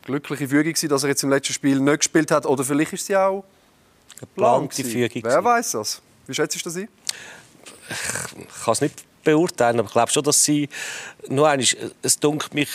glückliche 0.03 0.49
Fügung, 0.49 0.75
dass 0.89 1.03
er 1.03 1.09
jetzt 1.09 1.23
im 1.23 1.31
letzten 1.31 1.55
Spiel 1.55 1.81
nicht 1.81 1.99
gespielt 1.99 2.31
hat. 2.31 2.47
Oder 2.47 2.65
vielleicht 2.65 2.93
ist 2.93 3.03
es 3.03 3.09
ja 3.09 3.29
auch 3.29 3.45
geplante 4.19 4.85
Fügung. 4.85 5.23
Wer 5.23 5.43
weiß 5.43 5.73
das? 5.73 6.03
Wie 6.27 6.35
schätzt 6.35 6.57
du 6.57 6.61
das 6.63 6.77
ein? 6.77 6.89
Ich 7.89 8.65
kann 8.65 8.73
es 8.73 8.81
nicht 8.81 9.10
beurteilen, 9.25 9.79
aber 9.79 9.89
ich 9.89 9.93
glaube 9.93 10.11
schon, 10.11 10.25
dass 10.25 10.45
sie 10.45 10.69
nur 11.29 11.49
eines, 11.49 11.77
es 12.03 12.19
dunkelt 12.19 12.55
mich 12.55 12.69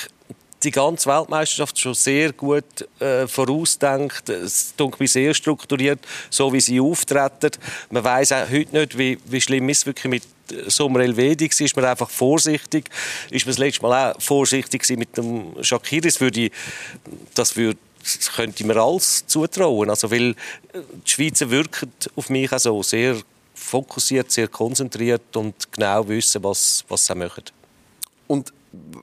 die 0.63 0.71
ganze 0.71 1.09
Weltmeisterschaft 1.09 1.79
schon 1.79 1.93
sehr 1.93 2.33
gut 2.33 2.87
äh, 2.99 3.27
vorausdenkt. 3.27 4.29
Es 4.29 4.73
mich 4.99 5.11
sehr 5.11 5.33
strukturiert, 5.33 5.99
so 6.29 6.51
wie 6.51 6.59
sie 6.59 6.79
auftreten. 6.79 7.51
Man 7.91 8.03
weiß 8.03 8.31
auch 8.31 8.49
heute 8.49 8.75
nicht, 8.75 8.97
wie, 8.97 9.17
wie 9.25 9.41
schlimm 9.41 9.69
es 9.69 9.85
wirklich 9.85 10.09
mit 10.09 10.23
Sommer 10.67 11.01
Elvedi 11.01 11.49
war, 11.49 11.65
ist 11.65 11.75
man 11.75 11.85
einfach 11.85 12.09
vorsichtig. 12.09 12.89
Ist 13.29 13.45
man 13.45 13.51
das 13.51 13.59
letzte 13.59 13.81
Mal 13.83 14.13
auch 14.13 14.21
vorsichtig 14.21 14.87
mit 14.97 15.15
dem 15.17 15.55
Shakiri? 15.61 16.01
Das, 16.01 16.19
würde, 16.19 16.49
das 17.33 17.55
würde 17.55 17.79
das 18.05 18.31
könnte 18.35 18.65
man 18.65 18.77
alles 18.77 19.25
zutrauen. 19.25 19.89
Also, 19.89 20.11
weil 20.11 20.31
äh, 20.31 20.33
die 21.05 21.09
Schweizer 21.09 21.49
wirken 21.49 21.91
auf 22.15 22.29
mich 22.29 22.51
auch 22.51 22.59
so 22.59 22.83
sehr 22.83 23.17
fokussiert, 23.65 24.31
sehr 24.31 24.47
konzentriert 24.47 25.35
und 25.35 25.71
genau 25.71 26.07
wissen, 26.07 26.43
was, 26.43 26.85
was 26.87 27.05
sie 27.05 27.15
machen. 27.15 27.43
Und 28.27 28.53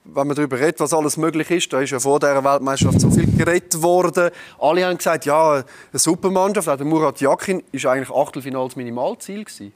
wenn 0.05 0.27
man 0.27 0.37
darüber 0.37 0.59
redet, 0.59 0.81
was 0.81 0.93
alles 0.93 1.17
möglich 1.17 1.51
ist, 1.51 1.73
da 1.73 1.81
ist 1.81 1.91
ja 1.91 2.01
vor 2.01 2.21
der 2.21 2.43
Weltmeisterschaft 2.45 3.01
so 3.01 3.11
viel 3.11 3.27
geredet 3.37 3.81
worden. 3.81 4.31
Alle 4.59 4.85
haben 4.87 4.99
gesagt, 4.99 5.25
ja, 5.25 5.53
eine 5.55 5.65
Supermannschaft, 5.95 6.69
auch 6.69 6.77
der 6.77 6.87
Murat 6.87 7.21
Yakin, 7.21 7.63
ist 7.73 7.87
eigentlich 7.87 8.11
Achtelfinale 8.11 8.67
das 8.69 8.77
Minimalziel 8.77 9.45
gewesen. 9.45 9.73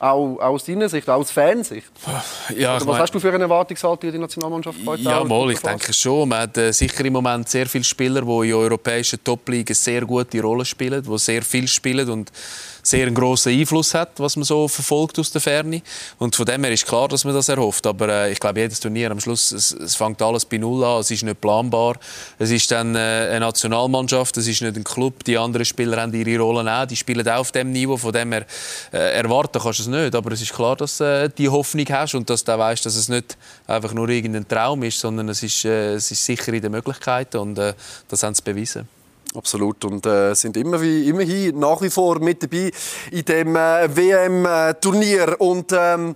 Auch, 0.00 0.38
aus 0.40 0.64
deiner 0.64 0.88
Sicht, 0.88 1.08
auch 1.08 1.20
aus 1.20 1.30
Fansicht? 1.30 1.86
Ja, 2.56 2.74
was 2.74 2.84
mein... 2.84 2.98
hast 2.98 3.14
du 3.14 3.20
für 3.20 3.32
eine 3.32 3.44
Erwartungshaltung 3.44 4.08
in 4.08 4.14
die 4.14 4.18
Nationalmannschaft 4.18 4.78
heute? 4.84 5.02
Ja, 5.02 5.22
mal, 5.22 5.52
ich 5.52 5.60
denke 5.60 5.92
schon. 5.92 6.28
Man 6.28 6.40
hat 6.40 6.56
äh, 6.56 6.72
sicher 6.72 7.04
im 7.04 7.12
Moment 7.12 7.48
sehr 7.48 7.66
viele 7.66 7.84
Spieler, 7.84 8.22
die 8.22 8.48
in 8.48 8.54
europäischen 8.54 9.22
Top-Ligen 9.22 9.74
sehr 9.74 10.04
gute 10.04 10.42
Rollen 10.42 10.64
spielen, 10.64 11.00
die 11.00 11.18
sehr 11.18 11.42
viel 11.42 11.68
spielen 11.68 12.10
und 12.10 12.32
sehr 12.84 13.06
einen 13.06 13.14
grossen 13.14 13.52
Einfluss 13.52 13.94
hat, 13.94 14.10
was 14.18 14.36
man 14.36 14.44
so 14.44 14.68
verfolgt 14.68 15.18
aus 15.18 15.30
der 15.30 15.40
Ferne. 15.40 15.82
Und 16.18 16.36
von 16.36 16.44
dem 16.44 16.62
her 16.62 16.72
ist 16.72 16.86
klar, 16.86 17.08
dass 17.08 17.24
man 17.24 17.34
das 17.34 17.48
erhofft. 17.48 17.86
Aber 17.86 18.08
äh, 18.08 18.32
ich 18.32 18.38
glaube, 18.38 18.60
jedes 18.60 18.78
Turnier 18.78 19.10
am 19.10 19.18
Schluss, 19.20 19.52
es, 19.52 19.72
es 19.72 19.96
fängt 19.96 20.20
alles 20.20 20.44
bei 20.44 20.58
Null 20.58 20.84
an. 20.84 21.00
Es 21.00 21.10
ist 21.10 21.22
nicht 21.22 21.40
planbar. 21.40 21.96
Es 22.38 22.50
ist 22.50 22.70
dann 22.70 22.94
äh, 22.94 22.98
eine 22.98 23.40
Nationalmannschaft, 23.40 24.36
es 24.36 24.46
ist 24.46 24.60
nicht 24.60 24.76
ein 24.76 24.84
Club. 24.84 25.24
Die 25.24 25.38
anderen 25.38 25.64
Spieler 25.64 26.00
haben 26.00 26.12
ihre 26.12 26.42
Rollen 26.42 26.68
auch. 26.68 26.86
Die 26.86 26.96
spielen 26.96 27.26
auch 27.26 27.40
auf 27.40 27.52
dem 27.52 27.72
Niveau. 27.72 27.96
Von 27.96 28.12
dem 28.12 28.32
her 28.32 28.44
äh, 28.92 28.98
erwarten 29.16 29.60
kannst 29.60 29.78
du 29.78 29.82
es 29.84 29.88
nicht. 29.88 30.14
Aber 30.14 30.32
es 30.32 30.42
ist 30.42 30.52
klar, 30.52 30.76
dass 30.76 30.98
du 30.98 31.04
äh, 31.04 31.30
die 31.36 31.48
Hoffnung 31.48 31.86
hast 31.88 32.14
und 32.14 32.28
dass 32.28 32.44
du 32.44 32.56
weißt, 32.56 32.84
dass 32.84 32.96
es 32.96 33.08
nicht 33.08 33.38
einfach 33.66 33.94
nur 33.94 34.10
irgendein 34.10 34.46
Traum 34.46 34.82
ist, 34.82 35.00
sondern 35.00 35.30
es 35.30 35.42
ist, 35.42 35.64
äh, 35.64 35.94
es 35.94 36.10
ist 36.10 36.24
sicher 36.24 36.52
in 36.52 36.60
den 36.60 36.72
Möglichkeiten 36.72 37.38
und 37.38 37.58
äh, 37.58 37.72
das 38.08 38.22
haben 38.22 38.34
sie 38.34 38.42
bewiesen. 38.42 38.86
Absolut. 39.34 39.84
Und 39.84 40.06
äh, 40.06 40.34
sind 40.34 40.56
immer 40.56 40.80
wie, 40.80 41.08
immerhin 41.08 41.58
nach 41.58 41.82
wie 41.82 41.90
vor 41.90 42.20
mit 42.20 42.42
dabei 42.42 42.70
in 43.10 43.24
dem 43.24 43.56
äh, 43.56 43.96
WM-Turnier. 43.96 45.40
Und 45.40 45.72
ähm, 45.72 46.14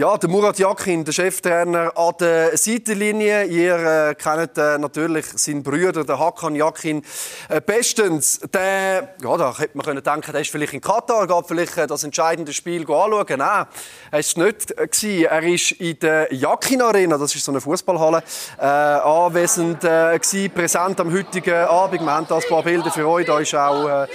ja, 0.00 0.16
der 0.16 0.30
Murat 0.30 0.58
Yakin, 0.58 1.04
der 1.04 1.12
Cheftrainer 1.12 1.92
an 1.94 2.14
der 2.18 2.56
Seitenlinie. 2.56 3.44
Ihr 3.44 4.08
äh, 4.08 4.14
kennt 4.14 4.56
äh, 4.56 4.78
natürlich 4.78 5.26
seinen 5.34 5.62
Bruder, 5.62 6.04
den 6.04 6.18
Hakan 6.18 6.56
Yakin, 6.56 7.02
äh, 7.50 7.60
bestens. 7.60 8.40
Der, 8.50 9.14
ja, 9.22 9.36
da 9.36 9.58
hätte 9.58 9.76
man 9.76 9.84
können 9.84 10.02
denken, 10.02 10.32
der 10.32 10.40
ist 10.40 10.50
vielleicht 10.50 10.72
in 10.72 10.80
Katar, 10.80 11.26
geht 11.26 11.46
vielleicht 11.46 11.76
äh, 11.76 11.86
das 11.86 12.02
entscheidende 12.02 12.54
Spiel 12.54 12.80
anschauen. 12.80 13.26
Nein, 13.28 13.66
er 14.10 14.18
es 14.18 14.38
nicht. 14.38 14.74
Gewesen. 14.74 15.24
Er 15.26 15.42
ist 15.42 15.72
in 15.72 15.98
der 15.98 16.32
Yakin 16.32 16.80
Arena, 16.80 17.18
das 17.18 17.34
ist 17.34 17.44
so 17.44 17.52
eine 17.52 17.60
Fußballhalle, 17.60 18.22
äh, 18.58 18.64
anwesend 18.64 19.84
äh, 19.84 20.18
gewesen, 20.18 20.50
präsent 20.54 20.98
am 20.98 21.12
heutigen 21.12 21.66
Abend. 21.66 22.00
Wir 22.00 22.10
haben 22.10 22.26
da 22.26 22.36
ein 22.36 22.42
paar 22.48 22.62
Bilder 22.62 22.90
für 22.90 23.06
euch. 23.06 23.26
Da 23.26 23.38
ist 23.38 23.54
auch 23.54 23.86
äh, 23.86 24.06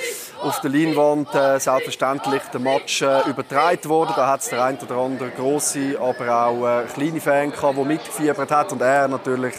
auf 0.46 0.62
der 0.62 0.70
Leinwand 0.70 1.34
äh, 1.34 1.60
selbstverständlich 1.60 2.44
der 2.54 2.60
Match 2.60 3.02
äh, 3.02 3.28
übertragen 3.28 3.90
worden. 3.90 4.14
Da 4.16 4.28
hat 4.28 4.42
es 4.42 4.50
der 4.50 4.64
ein 4.64 4.78
oder 4.78 4.96
andere 4.98 5.30
große, 5.32 5.98
aber 6.00 6.46
auch 6.46 6.68
äh, 6.68 6.84
kleine 6.94 7.20
Fan 7.20 7.52
gehabt, 7.52 7.78
der 7.78 7.86
mitgefiebert 7.86 8.52
hat. 8.52 8.72
Und 8.72 8.82
er 8.82 9.08
natürlich 9.08 9.56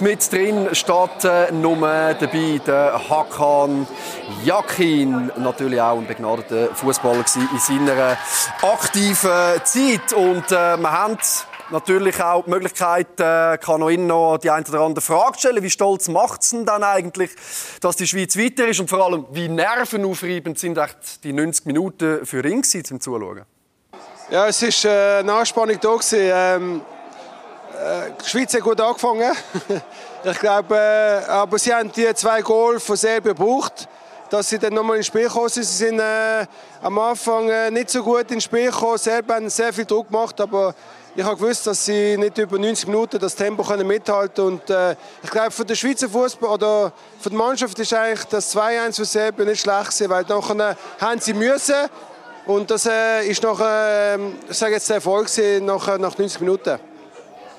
mit 0.00 0.32
drin 0.32 0.68
steht 0.72 1.24
äh, 1.24 1.52
Nummer 1.52 2.14
dabei 2.14 2.60
der 2.66 3.00
Hakan 3.08 3.86
Yakin, 4.44 5.30
natürlich 5.36 5.80
auch 5.80 5.98
ein 5.98 6.06
begnadeter 6.06 6.74
Fußballer 6.74 7.24
in 7.36 7.58
seiner 7.58 8.16
aktiven 8.62 9.60
Zeit. 9.62 10.12
Und 10.12 10.50
äh, 10.50 10.76
wir 10.76 10.90
haben 10.90 11.18
natürlich 11.72 12.22
auch 12.22 12.44
die 12.44 12.50
Möglichkeit, 12.50 13.18
äh, 13.18 13.58
kann 13.58 13.80
noch 13.80 14.38
die 14.38 14.50
eine 14.50 14.64
oder 14.68 14.80
andere 14.80 15.02
Frage 15.02 15.38
stellen. 15.38 15.62
Wie 15.62 15.70
stolz 15.70 16.08
macht 16.08 16.42
es 16.42 16.50
denn 16.50 16.64
dann 16.64 16.84
eigentlich, 16.84 17.30
dass 17.80 17.96
die 17.96 18.06
Schweiz 18.06 18.36
weiter 18.36 18.68
ist? 18.68 18.80
Und 18.80 18.88
vor 18.88 19.04
allem, 19.04 19.26
wie 19.32 19.48
nervenaufreibend 19.48 20.58
sind 20.58 20.78
die 21.24 21.32
90 21.32 21.66
Minuten 21.66 22.24
für 22.24 22.44
ihn 22.46 22.62
zum 22.62 23.00
Zuschauen? 23.00 23.42
Ja, 24.30 24.46
es 24.46 24.62
war 24.62 24.90
äh, 24.90 25.18
eine 25.18 25.32
Anspannung 25.32 25.78
da. 25.80 25.98
Ähm, 26.12 26.80
äh, 27.72 28.10
die 28.24 28.28
Schweiz 28.28 28.54
hat 28.54 28.60
gut 28.60 28.80
angefangen. 28.80 29.32
ich 30.24 30.38
glaube, 30.38 30.76
äh, 30.76 31.28
aber 31.28 31.58
sie 31.58 31.74
haben 31.74 31.90
die 31.90 32.14
zwei 32.14 32.42
Goal 32.42 32.78
von 32.78 32.96
Serbien 32.96 33.34
gebraucht. 33.34 33.88
Dass 34.32 34.48
sie 34.48 34.58
dann 34.58 34.72
nochmal 34.72 34.96
ins 34.96 35.06
Spiel 35.08 35.24
gekommen 35.24 35.50
sind. 35.50 35.64
Sie 35.64 35.76
sind 35.88 36.00
äh, 36.00 36.46
am 36.80 36.98
Anfang 36.98 37.50
äh, 37.50 37.70
nicht 37.70 37.90
so 37.90 38.02
gut 38.02 38.30
ins 38.30 38.44
Spiel 38.44 38.70
gekommen, 38.70 38.96
selber 38.96 39.34
haben 39.34 39.50
sehr 39.50 39.74
viel 39.74 39.84
Druck 39.84 40.08
gemacht, 40.08 40.40
aber 40.40 40.74
ich 41.14 41.22
habe 41.22 41.36
gewusst, 41.36 41.66
dass 41.66 41.84
sie 41.84 42.16
nicht 42.16 42.38
über 42.38 42.58
90 42.58 42.86
Minuten 42.86 43.18
das 43.18 43.34
Tempo 43.34 43.62
können 43.62 43.86
mithalten 43.86 44.46
und 44.46 44.70
äh, 44.70 44.96
ich 45.22 45.30
glaube, 45.30 45.50
für 45.50 45.66
den 45.66 45.76
Schweizer 45.76 46.08
Fußball 46.08 46.48
oder 46.48 46.92
für 47.20 47.28
die 47.28 47.36
Mannschaft 47.36 47.78
ist 47.78 47.92
eigentlich 47.92 48.24
das 48.24 48.56
2-1 48.56 48.96
für 48.96 49.04
Serbien 49.04 49.48
nicht 49.48 49.60
schlecht 49.60 49.90
gewesen, 49.90 50.08
weil 50.08 50.24
nachher 50.26 50.76
haben 50.98 51.20
sie 51.20 51.34
müssen 51.34 51.90
und 52.46 52.70
das 52.70 52.86
äh, 52.86 53.26
ist 53.26 53.42
noch, 53.42 53.60
äh, 53.60 54.16
sage 54.48 54.72
jetzt 54.72 54.88
der 54.88 54.96
Erfolg 54.96 55.28
nach, 55.60 55.98
nach 55.98 56.16
90 56.16 56.40
Minuten. 56.40 56.78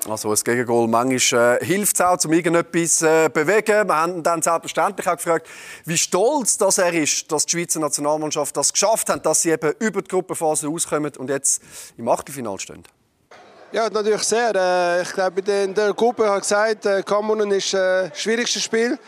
Also 0.08 0.30
ein 0.30 0.38
Gegengol 0.44 0.86
manchmal 0.86 1.58
äh, 1.60 1.64
hilft 1.64 1.94
es 1.94 2.00
auch, 2.00 2.22
um 2.24 2.32
irgendetwas 2.32 3.00
äh, 3.02 3.30
bewegen. 3.32 3.88
Wir 3.88 3.96
haben 3.96 4.22
dann 4.22 4.42
selbstverständlich 4.42 5.08
auch 5.08 5.16
gefragt, 5.16 5.46
wie 5.86 5.96
stolz 5.96 6.58
dass 6.58 6.78
er 6.78 6.92
ist, 6.92 7.30
dass 7.32 7.46
die 7.46 7.52
Schweizer 7.56 7.80
Nationalmannschaft 7.80 8.54
das 8.56 8.72
geschafft 8.72 9.08
hat, 9.08 9.24
dass 9.24 9.42
sie 9.42 9.50
eben 9.50 9.72
über 9.78 10.02
die 10.02 10.08
Gruppenphase 10.08 10.68
auskommen 10.68 11.12
und 11.16 11.30
jetzt 11.30 11.62
im 11.96 12.08
Achtelfinale 12.08 12.58
stehen. 12.58 12.84
Ja, 13.72 13.88
natürlich 13.88 14.22
sehr. 14.22 14.54
Äh, 14.54 15.02
ich 15.02 15.12
glaube, 15.12 15.40
in 15.40 15.74
der 15.74 15.94
Gruppe 15.94 16.30
hat 16.30 16.42
gesagt, 16.42 16.84
äh, 16.86 17.02
Kamerun 17.02 17.50
ist 17.50 17.72
äh, 17.72 18.10
das 18.10 18.20
schwierigste 18.20 18.60
Spiel. 18.60 18.98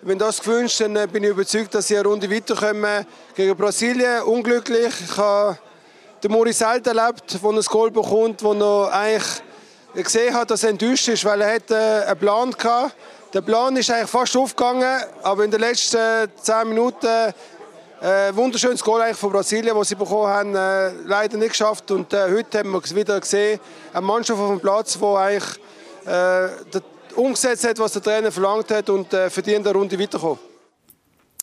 Wenn 0.00 0.18
das 0.18 0.40
gewünscht, 0.40 0.80
dann 0.80 0.94
bin 1.10 1.24
ich 1.24 1.30
überzeugt, 1.30 1.74
dass 1.74 1.88
sie 1.88 1.96
eine 1.96 2.08
Runde 2.08 2.30
weiterkommen 2.30 3.06
gegen 3.34 3.56
Brasilien. 3.56 4.22
Unglücklich. 4.22 4.94
Ich 5.04 5.16
habe 5.16 5.58
den 6.22 6.32
Maurice 6.32 6.58
selten 6.58 6.96
erlebt, 6.96 7.38
der 7.42 7.50
ein 7.50 7.60
Goal 7.60 7.90
bekommt, 7.90 8.42
wo 8.42 8.52
er 8.54 8.92
eigentlich 8.92 9.42
gesehen 9.94 10.34
hat, 10.34 10.50
dass 10.50 10.64
er 10.64 10.70
enttäuscht 10.70 11.08
ist, 11.08 11.24
weil 11.24 11.40
er 11.40 11.54
hatte 11.54 12.06
einen 12.06 12.18
Plan 12.18 12.54
hatte. 12.54 12.92
Der 13.34 13.40
Plan 13.42 13.76
ist 13.76 13.90
eigentlich 13.90 14.08
fast 14.08 14.36
aufgegangen, 14.36 15.02
aber 15.22 15.44
in 15.44 15.50
den 15.50 15.60
letzten 15.60 16.30
zehn 16.40 16.68
Minuten 16.68 17.06
äh, 18.00 18.34
wunderschönes 18.34 18.82
Goal 18.82 19.02
eigentlich 19.02 19.16
von 19.16 19.32
Brasilien, 19.32 19.76
das 19.76 19.88
sie 19.88 19.96
bekommen 19.96 20.28
haben, 20.28 20.54
äh, 20.54 20.90
leider 21.04 21.36
nicht 21.36 21.50
geschafft. 21.50 21.90
Und 21.90 22.12
äh, 22.12 22.30
heute 22.30 22.58
haben 22.58 22.72
wir 22.72 22.96
wieder 22.96 23.20
gesehen, 23.20 23.60
eine 23.92 24.06
Mannschaft 24.06 24.40
auf 24.40 24.48
dem 24.48 24.60
Platz, 24.60 24.98
die 24.98 25.04
eigentlich 25.04 25.60
äh, 26.06 26.80
umgesetzt 27.16 27.66
hat, 27.66 27.78
was 27.78 27.92
der 27.92 28.02
Trainer 28.02 28.32
verlangt 28.32 28.70
hat 28.70 28.88
und 28.88 29.12
äh, 29.12 29.28
verdient 29.28 29.66
eine 29.66 29.76
Runde 29.76 29.98
weiterkommen. 29.98 30.47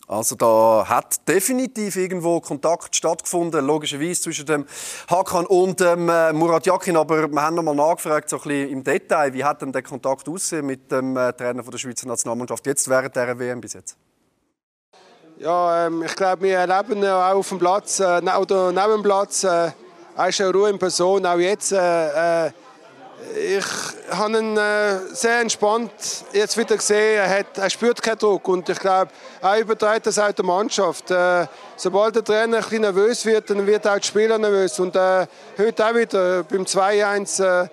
Also 0.08 0.36
da 0.36 0.88
hat 0.88 1.26
definitiv 1.26 1.96
irgendwo 1.96 2.40
Kontakt 2.40 2.94
stattgefunden, 2.94 3.66
logischerweise 3.66 4.20
zwischen 4.20 4.46
dem 4.46 4.64
Hakan 5.10 5.46
und 5.46 5.80
dem 5.80 6.08
äh, 6.08 6.32
Murat 6.32 6.64
Yakin. 6.64 6.96
Aber 6.96 7.28
wir 7.28 7.42
haben 7.42 7.56
noch 7.56 7.64
mal 7.64 7.74
nachgefragt, 7.74 8.28
so 8.28 8.36
ein 8.36 8.42
bisschen 8.42 8.70
im 8.70 8.84
Detail, 8.84 9.32
wie 9.32 9.42
hat 9.42 9.62
denn 9.62 9.72
der 9.72 9.82
Kontakt 9.82 10.28
aussehen 10.28 10.66
mit 10.66 10.92
dem 10.92 11.16
äh, 11.16 11.32
Trainer 11.32 11.64
von 11.64 11.72
der 11.72 11.78
Schweizer 11.78 12.06
Nationalmannschaft 12.06 12.64
jetzt 12.66 12.88
während 12.88 13.16
der 13.16 13.36
WM 13.36 13.60
bis 13.60 13.72
jetzt? 13.72 13.96
Ja, 15.38 15.86
ähm, 15.86 16.04
ich 16.04 16.14
glaube, 16.14 16.42
wir 16.42 16.58
erleben 16.58 17.04
auch 17.04 17.34
auf 17.34 17.48
dem 17.48 17.58
Platz 17.58 17.98
äh, 17.98 18.20
oder 18.40 18.70
neben 18.70 18.92
dem 18.92 19.02
Platz. 19.02 19.42
Äh, 19.42 19.72
ist 20.28 20.40
eine 20.40 20.52
Ruhe 20.52 20.70
in 20.70 20.78
Person, 20.78 21.26
auch 21.26 21.36
jetzt. 21.36 21.72
Äh, 21.72 22.46
äh 22.46 22.50
ich 23.34 23.64
habe 24.10 24.38
ihn 24.38 24.56
äh, 24.56 24.98
sehr 25.12 25.40
entspannt 25.40 25.90
jetzt 26.32 26.56
wieder 26.56 26.76
gesehen. 26.76 27.18
Er, 27.18 27.38
hat, 27.38 27.58
er 27.58 27.70
spürt 27.70 28.02
keinen 28.02 28.18
Druck 28.18 28.46
und 28.48 28.68
ich 28.68 28.78
glaube, 28.78 29.10
er 29.40 29.58
überträgt 29.58 30.06
das 30.06 30.18
auch 30.18 30.32
der 30.32 30.44
Mannschaft. 30.44 31.10
Äh, 31.10 31.46
sobald 31.76 32.16
der 32.16 32.24
Trainer 32.24 32.58
ein 32.58 32.62
bisschen 32.62 32.82
nervös 32.82 33.24
wird, 33.24 33.50
dann 33.50 33.66
wird 33.66 33.86
auch 33.86 33.94
der 33.94 34.02
Spieler 34.02 34.38
nervös. 34.38 34.78
Und 34.78 34.96
äh, 34.96 35.26
heute 35.58 35.86
auch 35.86 35.94
wieder 35.94 36.42
beim 36.44 36.62
2-1. 36.62 37.64
Äh, 37.64 37.68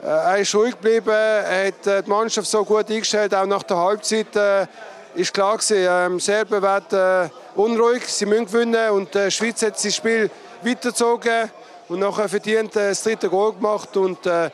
er 0.00 0.38
ist 0.38 0.54
ruhig 0.54 0.72
geblieben, 0.72 1.08
er 1.08 1.68
hat 1.68 1.86
äh, 1.86 2.02
die 2.02 2.08
Mannschaft 2.08 2.48
so 2.48 2.64
gut 2.64 2.88
eingestellt, 2.88 3.34
auch 3.34 3.46
nach 3.46 3.64
der 3.64 3.76
Halbzeit 3.78 4.34
äh, 4.36 4.66
ist 5.16 5.34
klar 5.34 5.56
gewesen, 5.56 5.86
ähm, 5.90 6.20
Serben 6.20 6.62
werden 6.62 7.26
äh, 7.26 7.58
unruhig, 7.58 8.06
sie 8.06 8.26
müssen 8.26 8.46
gewinnen 8.46 8.90
und 8.90 9.16
äh, 9.16 9.24
die 9.24 9.30
Schweiz 9.32 9.60
hat 9.62 9.74
das 9.74 9.96
Spiel 9.96 10.30
weitergezogen 10.62 11.50
und 11.88 11.98
nachher 11.98 12.28
verdient 12.28 12.76
äh, 12.76 12.90
das 12.90 13.02
dritte 13.02 13.28
Goal 13.28 13.54
gemacht 13.54 13.96
und 13.96 14.24
äh, 14.26 14.46
äh, 14.46 14.50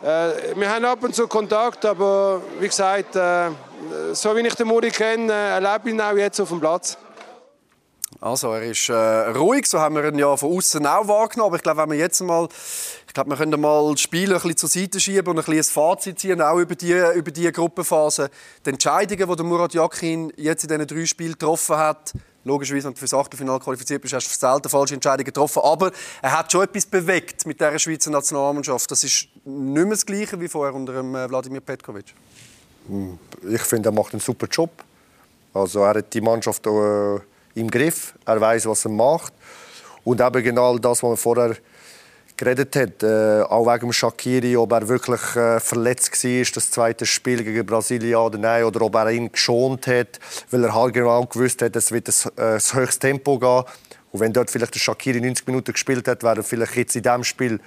wir 0.00 0.70
haben 0.70 0.84
ab 0.84 1.02
und 1.02 1.14
zu 1.14 1.26
Kontakt, 1.26 1.84
aber 1.84 2.40
wie 2.60 2.68
gesagt, 2.68 3.16
äh, 3.16 3.50
so 4.12 4.36
wie 4.36 4.46
ich 4.46 4.54
den 4.54 4.68
Muri 4.68 4.90
kenne, 4.90 5.32
erlebe 5.32 5.88
ich 5.88 5.94
ihn 5.94 6.00
auch 6.00 6.16
jetzt 6.16 6.40
auf 6.40 6.48
dem 6.50 6.60
Platz. 6.60 6.96
Also 8.20 8.52
er 8.52 8.62
ist 8.62 8.88
äh, 8.88 8.94
ruhig, 8.94 9.66
so 9.66 9.78
haben 9.78 9.94
wir 9.94 10.04
ihn 10.04 10.18
ja 10.18 10.36
von 10.36 10.56
außen 10.56 10.84
auch 10.86 11.06
wahrgenommen. 11.06 11.50
Aber 11.50 11.56
ich 11.56 11.62
glaube, 11.62 11.82
wenn 11.82 11.90
wir 11.90 11.98
jetzt 11.98 12.20
mal, 12.20 12.48
ich 13.06 13.14
glaube, 13.14 13.30
wir 13.30 13.36
können 13.36 13.60
mal 13.60 13.92
das 13.92 14.00
Spiel 14.00 14.32
ein 14.32 14.34
bisschen 14.34 14.56
zur 14.56 14.68
Seite 14.68 14.98
schieben 14.98 15.28
und 15.28 15.38
ein, 15.38 15.44
bisschen 15.44 15.58
ein 15.58 15.64
Fazit 15.64 16.18
ziehen, 16.18 16.42
auch 16.42 16.58
über 16.58 16.74
die, 16.74 16.92
über 17.14 17.30
die 17.30 17.50
Gruppenphase. 17.52 18.30
Die 18.66 18.70
Entscheidungen, 18.70 19.36
die 19.36 19.42
Murat 19.44 19.72
Yakin 19.74 20.32
jetzt 20.36 20.64
in 20.64 20.68
diesen 20.68 20.86
drei 20.86 21.06
Spielen 21.06 21.32
getroffen 21.32 21.76
hat, 21.76 22.12
logischerweise, 22.42 22.86
wenn 22.86 22.94
du 22.94 22.98
für 22.98 23.04
das 23.04 23.14
Achtelfinale 23.14 23.60
qualifiziert 23.60 24.02
bist, 24.02 24.14
hast 24.14 24.26
du 24.26 24.34
selten 24.34 24.68
falsche 24.68 24.94
Entscheidungen 24.94 25.26
getroffen. 25.26 25.62
Aber 25.62 25.92
er 26.20 26.38
hat 26.38 26.50
schon 26.50 26.64
etwas 26.64 26.86
bewegt 26.86 27.46
mit 27.46 27.60
der 27.60 27.78
Schweizer 27.78 28.10
Nationalmannschaft. 28.10 28.90
Das 28.90 29.04
ist 29.04 29.28
nicht 29.48 29.84
mehr 29.84 29.90
das 29.90 30.06
Gleiche 30.06 30.40
wie 30.40 30.48
vorher 30.48 30.74
unter 30.74 30.94
äh, 30.94 31.30
Wladimir 31.30 31.60
Petkovic. 31.60 32.14
Hm, 32.88 33.18
ich 33.48 33.62
finde, 33.62 33.88
er 33.88 33.92
macht 33.92 34.12
einen 34.12 34.20
super 34.20 34.46
Job. 34.46 34.70
Also 35.54 35.80
er 35.80 35.98
hat 35.98 36.12
die 36.12 36.20
Mannschaft 36.20 36.66
äh 36.66 37.18
im 37.58 37.70
Griff. 37.70 38.14
Er 38.24 38.40
weiß, 38.40 38.66
was 38.66 38.84
er 38.84 38.90
macht. 38.90 39.32
Und 40.04 40.20
eben 40.20 40.42
genau 40.42 40.78
das, 40.78 41.02
was 41.02 41.08
man 41.08 41.16
vorher 41.16 41.56
geredet 42.36 42.76
hat, 42.76 43.02
äh, 43.02 43.42
auch 43.42 43.66
wegen 43.66 43.92
Shakiri, 43.92 44.56
ob 44.56 44.72
er 44.72 44.88
wirklich 44.88 45.20
äh, 45.34 45.58
verletzt 45.58 46.24
war, 46.24 46.44
das 46.54 46.70
zweite 46.70 47.04
Spiel 47.04 47.42
gegen 47.42 47.66
Brasilien 47.66 48.16
oder 48.16 48.38
nein, 48.38 48.62
oder 48.62 48.82
ob 48.82 48.94
er 48.94 49.10
ihn 49.10 49.32
geschont 49.32 49.88
hat, 49.88 50.20
weil 50.50 50.62
er 50.62 50.72
halt 50.72 50.94
genau 50.94 51.24
gewusst 51.26 51.62
hat, 51.62 51.74
es 51.74 51.90
wird 51.90 52.06
das, 52.06 52.26
äh, 52.26 52.30
das 52.36 52.74
höchste 52.74 53.08
Tempo 53.08 53.38
gehen. 53.40 53.64
Und 54.12 54.20
wenn 54.20 54.32
dort 54.32 54.50
vielleicht 54.50 54.74
der 54.74 54.78
Shakiri 54.78 55.20
90 55.20 55.48
Minuten 55.48 55.72
gespielt 55.72 56.06
hat, 56.06 56.22
wäre 56.22 56.36
er 56.36 56.42
vielleicht 56.44 56.76
jetzt 56.76 56.94
in 56.94 57.02
diesem 57.02 57.24
Spiel 57.24 57.60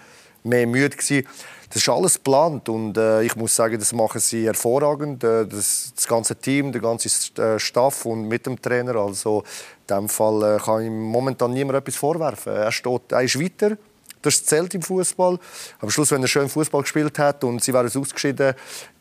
mehr 0.44 0.66
müde 0.66 0.96
gewesen. 0.96 1.28
Das 1.74 1.82
ist 1.84 1.88
alles 1.88 2.16
geplant 2.16 2.68
und 2.68 2.98
äh, 2.98 3.24
ich 3.24 3.34
muss 3.38 3.56
sagen, 3.56 3.80
das 3.80 3.94
machen 3.94 4.20
sie 4.20 4.46
hervorragend. 4.46 5.24
Äh, 5.24 5.48
das, 5.48 5.94
das, 5.96 6.06
ganze 6.06 6.36
Team, 6.36 6.74
der 6.74 6.82
ganze 6.82 7.08
äh, 7.42 7.58
Staff 7.60 8.06
und 8.06 8.28
mit 8.28 8.46
dem 8.46 8.62
Trainer. 8.62 8.98
Also 8.98 9.44
in 9.88 9.88
diesem 9.88 10.10
Fall 10.10 10.58
äh, 10.58 10.60
kann 10.60 10.84
ihm 10.84 11.02
momentan 11.02 11.54
niemand 11.54 11.78
etwas 11.78 11.96
vorwerfen. 11.96 12.54
Er, 12.54 12.74
steht, 12.74 13.14
er 13.14 13.22
ist 13.22 13.40
weiter. 13.40 13.78
Das 14.22 14.44
zählt 14.44 14.76
im 14.76 14.82
Fußball. 14.82 15.40
Am 15.80 15.90
Schluss, 15.90 16.12
wenn 16.12 16.22
er 16.22 16.28
schön 16.28 16.50
Fußball 16.50 16.82
gespielt 16.82 17.18
hat 17.18 17.42
und 17.46 17.64
sie 17.64 17.74
wären 17.74 17.88
ausgeschieden, 17.88 18.54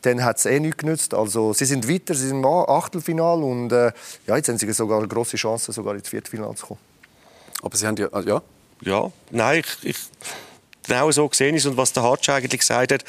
dann 0.02 0.22
hat 0.22 0.38
es 0.38 0.46
eh 0.46 0.61
nichts 0.61 0.78
genützt. 0.78 1.12
Also 1.12 1.52
sie 1.52 1.64
sind 1.64 1.88
weiter, 1.88 2.14
sie 2.14 2.28
sind 2.28 2.38
im 2.38 2.46
Achtelfinal 2.46 3.42
und 3.42 3.72
äh, 3.72 3.90
ja, 4.28 4.37
jetzt 4.37 4.48
haben 4.48 4.59
sie 4.59 4.72
sogar 4.72 4.98
eine 4.98 5.09
große 5.09 5.37
Chance, 5.37 5.72
sogar 5.72 5.96
ins 5.96 6.09
Viertelfinale 6.09 6.54
zu 6.54 6.66
kommen. 6.66 6.80
Aber 7.62 7.76
sie 7.76 7.85
haben 7.85 7.96
ja, 7.96 8.09
ja. 8.20 8.40
Ja, 8.83 9.12
nein, 9.30 9.62
ich, 9.83 9.90
ich 9.90 9.98
genau 10.90 11.11
so 11.12 11.29
gesehen 11.29 11.55
ist 11.55 11.66
und 11.66 11.76
was 11.76 11.92
der 11.92 12.03
Hatsch 12.03 12.29
eigentlich 12.29 12.61
gesagt 12.61 12.92
hat, 12.92 13.05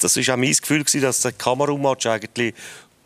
das 0.00 0.16
ist 0.16 0.30
auch 0.30 0.36
mein 0.36 0.52
Gefühl 0.52 0.80
gewesen, 0.80 1.00
dass 1.00 1.20
der 1.20 1.32
Kamerun-Match 1.32 2.06
eigentlich 2.06 2.54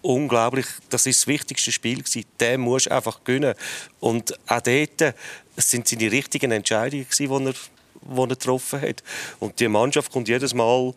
unglaublich, 0.01 0.67
das 0.89 1.07
ist 1.07 1.21
das 1.21 1.27
wichtigste 1.27 1.71
Spiel 1.73 1.99
gewesen. 1.99 2.25
Den 2.41 2.63
musst 2.63 2.87
du 2.87 2.93
einfach 2.93 3.23
gewinnen. 3.23 3.55
Und 4.01 4.35
auch 4.49 4.61
dort, 4.61 5.15
sind 5.57 5.89
seine 5.89 6.11
richtigen 6.11 6.53
Entscheidungen 6.53 7.05
gewesen, 7.05 7.29
die 7.29 7.47
er, 7.47 7.53
die 8.15 8.21
er 8.21 8.27
getroffen 8.29 8.81
hat. 8.81 9.03
Und 9.41 9.61
die 9.61 9.69
Mannschaft 9.69 10.11
kommt 10.11 10.29
jedes 10.29 10.55
Mal 10.55 10.95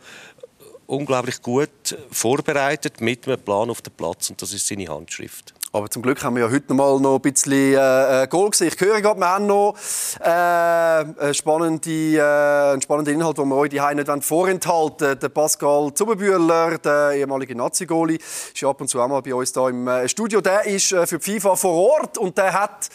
unglaublich 0.87 1.41
gut 1.41 1.97
vorbereitet 2.11 3.01
mit 3.01 3.27
einem 3.27 3.41
Plan 3.41 3.69
auf 3.69 3.81
den 3.81 3.93
Platz 3.93 4.29
und 4.29 4.41
das 4.41 4.53
ist 4.53 4.67
seine 4.67 4.87
Handschrift. 4.87 5.53
Aber 5.73 5.89
zum 5.89 6.01
Glück 6.01 6.21
haben 6.21 6.35
wir 6.35 6.43
ja 6.43 6.51
heute 6.51 6.73
mal 6.73 6.99
noch 6.99 7.15
ein 7.15 7.21
bisschen 7.21 7.53
äh, 7.53 8.23
äh 8.23 8.27
Goal 8.27 8.49
gesehen. 8.49 8.67
Ich 8.67 8.81
höre 8.81 8.99
gerade, 8.99 9.17
wir 9.17 9.29
haben 9.29 9.45
noch 9.45 9.75
äh, 10.19 10.25
einen, 10.25 11.33
spannenden, 11.33 12.15
äh, 12.15 12.21
einen 12.21 12.81
spannenden 12.81 13.15
Inhalt, 13.15 13.37
den 13.37 13.47
wir 13.47 13.55
euch 13.55 13.69
die 13.69 13.79
nicht 13.79 14.23
vorenthalten 14.25 15.17
Der 15.17 15.29
Pascal 15.29 15.93
Zuberbühler, 15.93 16.77
der 16.77 17.11
ehemalige 17.11 17.55
Nazi-Goli, 17.55 18.15
ist 18.15 18.59
ja 18.59 18.69
ab 18.69 18.81
und 18.81 18.89
zu 18.89 18.99
auch 18.99 19.07
mal 19.07 19.21
bei 19.21 19.33
uns 19.33 19.53
hier 19.53 19.69
im 19.69 19.87
äh, 19.87 20.09
Studio. 20.09 20.41
Der 20.41 20.65
ist 20.65 20.91
äh, 20.91 21.07
für 21.07 21.19
die 21.19 21.39
FIFA 21.39 21.55
vor 21.55 21.93
Ort 21.93 22.17
und 22.17 22.37
der 22.37 22.51
hat 22.51 22.89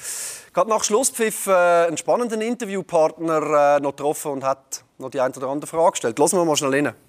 gerade 0.52 0.68
nach 0.68 0.84
Schlusspfiff 0.84 1.48
einen 1.48 1.96
spannenden 1.96 2.42
Interviewpartner 2.42 3.76
äh, 3.76 3.80
noch 3.80 3.96
getroffen 3.96 4.32
und 4.32 4.44
hat 4.44 4.84
noch 4.98 5.08
die 5.08 5.20
eine 5.22 5.34
oder 5.34 5.48
andere 5.48 5.66
Frage 5.66 5.92
gestellt. 5.92 6.18
Lassen 6.18 6.36
wir 6.36 6.44
mal 6.44 6.56
schnell 6.56 6.74
rein. 6.74 7.05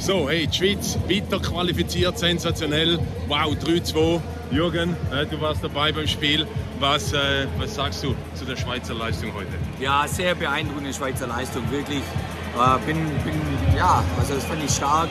So, 0.00 0.30
hey, 0.30 0.46
die 0.46 0.56
Schweiz 0.56 0.96
weiter 1.06 1.38
qualifiziert, 1.38 2.18
sensationell. 2.18 2.98
Wow, 3.28 3.52
3-2. 3.52 4.18
Jürgen, 4.50 4.96
äh, 5.12 5.26
du 5.26 5.38
warst 5.42 5.62
dabei 5.62 5.92
beim 5.92 6.06
Spiel. 6.06 6.46
Was, 6.78 7.12
äh, 7.12 7.46
was 7.58 7.74
sagst 7.74 8.02
du 8.02 8.14
zu 8.34 8.46
der 8.46 8.56
Schweizer 8.56 8.94
Leistung 8.94 9.34
heute? 9.34 9.50
Ja, 9.78 10.08
sehr 10.08 10.34
beeindruckende 10.34 10.94
Schweizer 10.94 11.26
Leistung, 11.26 11.70
wirklich. 11.70 11.98
Äh, 11.98 12.86
bin, 12.86 12.96
bin, 13.24 13.34
ja, 13.76 14.02
also 14.18 14.36
das 14.36 14.44
fand 14.44 14.64
ich 14.64 14.70
stark. 14.70 15.10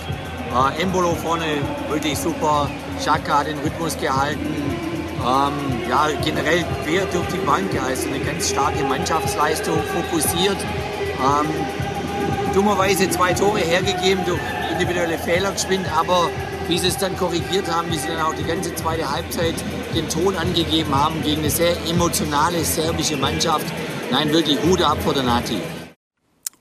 Äh, 0.51 0.81
Embolo 0.81 1.13
vorne, 1.13 1.45
wirklich 1.87 2.17
super. 2.17 2.67
Xhaka 2.97 3.41
hat 3.41 3.47
den 3.47 3.59
Rhythmus 3.59 3.95
gehalten. 3.95 4.41
Ähm, 4.41 5.87
ja, 5.87 6.07
generell 6.25 6.65
quer 6.83 7.05
durch 7.13 7.27
die 7.27 7.45
Bank, 7.45 7.69
also 7.85 8.07
eine 8.07 8.19
ganz 8.21 8.49
starke 8.49 8.83
Mannschaftsleistung, 8.85 9.77
fokussiert. 9.83 10.57
Ähm, 11.19 11.88
dummerweise 12.53 13.09
zwei 13.09 13.33
Tore 13.33 13.59
hergegeben 13.59 14.23
durch 14.25 14.39
individuelle 14.71 15.17
Fehler 15.17 15.51
geschwind, 15.51 15.85
aber 15.97 16.29
wie 16.67 16.77
sie 16.77 16.87
es 16.87 16.97
dann 16.97 17.17
korrigiert 17.17 17.69
haben, 17.69 17.91
wie 17.91 17.97
sie 17.97 18.07
dann 18.07 18.21
auch 18.21 18.33
die 18.35 18.43
ganze 18.43 18.73
zweite 18.75 19.11
Halbzeit 19.11 19.55
den 19.95 20.07
Ton 20.07 20.35
angegeben 20.35 20.93
haben 20.93 21.21
gegen 21.23 21.41
eine 21.41 21.49
sehr 21.49 21.75
emotionale 21.89 22.63
serbische 22.63 23.17
Mannschaft. 23.17 23.65
Nein, 24.11 24.31
wirklich 24.31 24.57
Hut 24.63 24.81
ab 24.81 24.97
vor 25.03 25.13
der 25.13 25.23
Nati. 25.23 25.57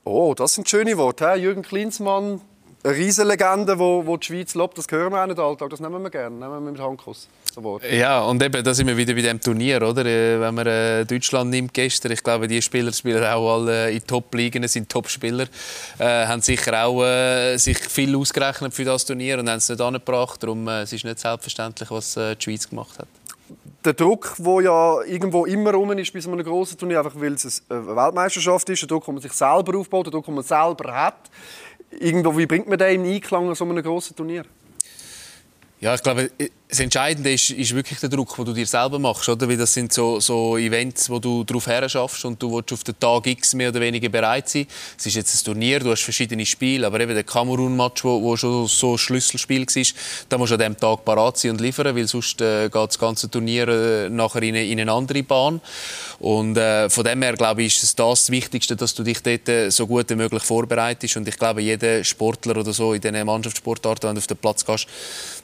Oh, 0.03 0.33
das 0.35 0.55
sind 0.55 0.67
schöne 0.67 0.97
Worte. 0.97 1.33
Jürgen 1.35 1.61
Klinsmann, 1.61 2.41
eine 2.83 2.95
Riesenlegende, 2.95 3.77
wo, 3.77 4.05
wo 4.05 4.15
die 4.17 4.27
Schweiz 4.27 4.55
lobt. 4.55 4.77
Das 4.77 4.85
hören 4.89 5.11
wir 5.11 5.21
auch 5.21 5.27
nicht 5.27 5.39
alltag. 5.39 5.69
Das 5.69 5.79
nehmen 5.79 6.01
wir 6.01 6.09
gerne. 6.09 6.35
Nehmen 6.35 6.51
wir 6.63 6.71
mit 6.71 6.79
Handkuss. 6.79 7.27
So 7.53 7.79
ja, 7.91 8.21
und 8.21 8.41
eben, 8.41 8.63
da 8.63 8.73
sind 8.73 8.87
wir 8.87 8.95
wieder 8.95 9.13
bei 9.13 9.21
dem 9.21 9.41
Turnier, 9.41 9.81
oder? 9.81 10.05
Äh, 10.05 10.39
wenn 10.39 10.55
man 10.55 10.67
äh, 10.67 11.05
Deutschland 11.05 11.49
nimmt 11.49 11.73
gestern, 11.73 12.11
ich 12.11 12.23
glaube, 12.23 12.47
die 12.47 12.61
Spieler 12.61 12.93
spielen 12.93 13.23
auch 13.23 13.55
alle 13.55 13.91
in 13.91 14.05
Top-Ligen, 14.05 14.67
sind 14.67 14.87
Top-Spieler, 14.89 15.47
äh, 15.97 16.25
haben 16.25 16.41
sicher 16.41 16.85
auch 16.85 17.03
äh, 17.03 17.57
sich 17.57 17.79
viel 17.79 18.15
ausgerechnet 18.15 18.73
für 18.73 18.85
das 18.85 19.05
Turnier 19.05 19.39
und 19.39 19.49
haben 19.49 19.57
es 19.57 19.67
nicht 19.67 19.81
angebracht. 19.81 20.41
Darum 20.41 20.67
äh, 20.67 20.83
es 20.83 20.93
ist 20.93 21.03
nicht 21.03 21.19
selbstverständlich, 21.19 21.91
was 21.91 22.15
äh, 22.15 22.35
die 22.35 22.43
Schweiz 22.43 22.69
gemacht 22.69 22.97
hat 22.99 23.07
der 23.83 23.93
Druck, 23.93 24.35
der 24.37 24.61
ja 24.61 25.01
irgendwo 25.03 25.45
immer 25.45 25.71
rum 25.71 25.91
ist 25.93 26.13
bei 26.13 26.19
so 26.19 26.31
einem 26.31 26.43
grossen 26.43 26.77
Turnier, 26.77 26.99
einfach 26.99 27.15
weil 27.15 27.33
es 27.33 27.63
eine 27.69 27.95
Weltmeisterschaft 27.95 28.69
ist, 28.69 28.81
der 28.81 28.87
Druck, 28.87 29.05
den 29.05 29.15
man 29.15 29.21
sich 29.21 29.31
selber 29.31 29.77
aufbaut, 29.77 30.07
der 30.07 30.11
Druck, 30.11 30.25
den 30.25 30.35
man 30.35 30.43
selber 30.43 30.93
hat. 30.93 31.29
Wie 31.91 32.45
bringt 32.45 32.67
man 32.67 32.77
den 32.77 33.05
in 33.05 33.13
Einklang 33.13 33.49
an 33.49 33.55
so 33.55 33.65
einem 33.65 33.81
grossen 33.81 34.15
Turnier? 34.15 34.45
Ja, 35.81 35.95
ich 35.95 36.03
glaube, 36.03 36.29
das 36.67 36.81
Entscheidende 36.81 37.31
ist, 37.31 37.51
ist, 37.51 37.73
wirklich 37.73 37.99
der 37.99 38.09
Druck, 38.09 38.35
den 38.35 38.45
du 38.45 38.53
dir 38.53 38.65
selber 38.67 38.99
machst. 38.99 39.29
Oder? 39.29 39.47
Weil 39.47 39.55
das 39.55 39.73
sind 39.73 39.93
so, 39.93 40.19
so 40.19 40.57
Events, 40.57 41.09
wo 41.09 41.17
du 41.17 41.45
darauf 41.45 41.65
her 41.67 41.87
schaffst 41.87 42.25
und 42.25 42.41
du 42.43 42.53
willst 42.53 42.73
auf 42.73 42.83
den 42.83 42.99
Tag 42.99 43.25
X 43.25 43.53
mehr 43.55 43.69
oder 43.69 43.79
weniger 43.79 44.09
bereit 44.09 44.49
sein. 44.49 44.67
Es 44.97 45.05
ist 45.05 45.15
jetzt 45.15 45.41
ein 45.41 45.45
Turnier, 45.45 45.79
du 45.79 45.89
hast 45.89 46.03
verschiedene 46.03 46.45
Spiele, 46.45 46.85
aber 46.85 46.99
eben 46.99 47.13
der 47.13 47.23
Kamerun-Match, 47.23 48.03
wo, 48.03 48.21
wo 48.21 48.35
schon 48.35 48.67
so 48.67 48.93
ein 48.93 48.97
Schlüsselspiel 48.97 49.65
war, 49.65 49.83
da 50.27 50.37
musst 50.37 50.51
du 50.51 50.55
an 50.55 50.59
diesem 50.59 50.77
Tag 50.77 51.05
parat 51.05 51.37
sein 51.37 51.51
und 51.51 51.61
liefern, 51.61 51.95
weil 51.95 52.07
sonst 52.07 52.41
äh, 52.41 52.65
geht 52.65 52.75
das 52.75 52.99
ganze 52.99 53.31
Turnier 53.31 53.67
äh, 53.69 54.09
nachher 54.09 54.43
in 54.43 54.55
in 54.55 54.81
eine, 54.81 54.91
andere 54.91 55.23
Bahn. 55.23 55.61
Und 56.19 56.57
äh, 56.57 56.89
von 56.89 57.05
dem 57.05 57.21
her, 57.21 57.33
glaube 57.33 57.63
ich, 57.63 57.77
ist 57.77 57.83
es 57.83 57.95
das 57.95 58.29
Wichtigste, 58.29 58.75
dass 58.75 58.93
du 58.93 59.03
dich 59.03 59.23
dort 59.23 59.47
äh, 59.47 59.71
so 59.71 59.87
gut 59.87 60.09
wie 60.09 60.15
möglich 60.15 60.43
vorbereitest. 60.43 61.15
Und 61.15 61.27
ich 61.27 61.37
glaube, 61.37 61.61
jeder 61.61 62.03
Sportler 62.03 62.57
oder 62.57 62.73
so 62.73 62.93
in 62.93 62.99
diesen 62.99 63.25
Mannschaftssportarten, 63.25 64.09
wenn 64.09 64.15
du 64.15 64.19
auf 64.19 64.27
den 64.27 64.37
Platz 64.37 64.65
gehst, 64.65 64.85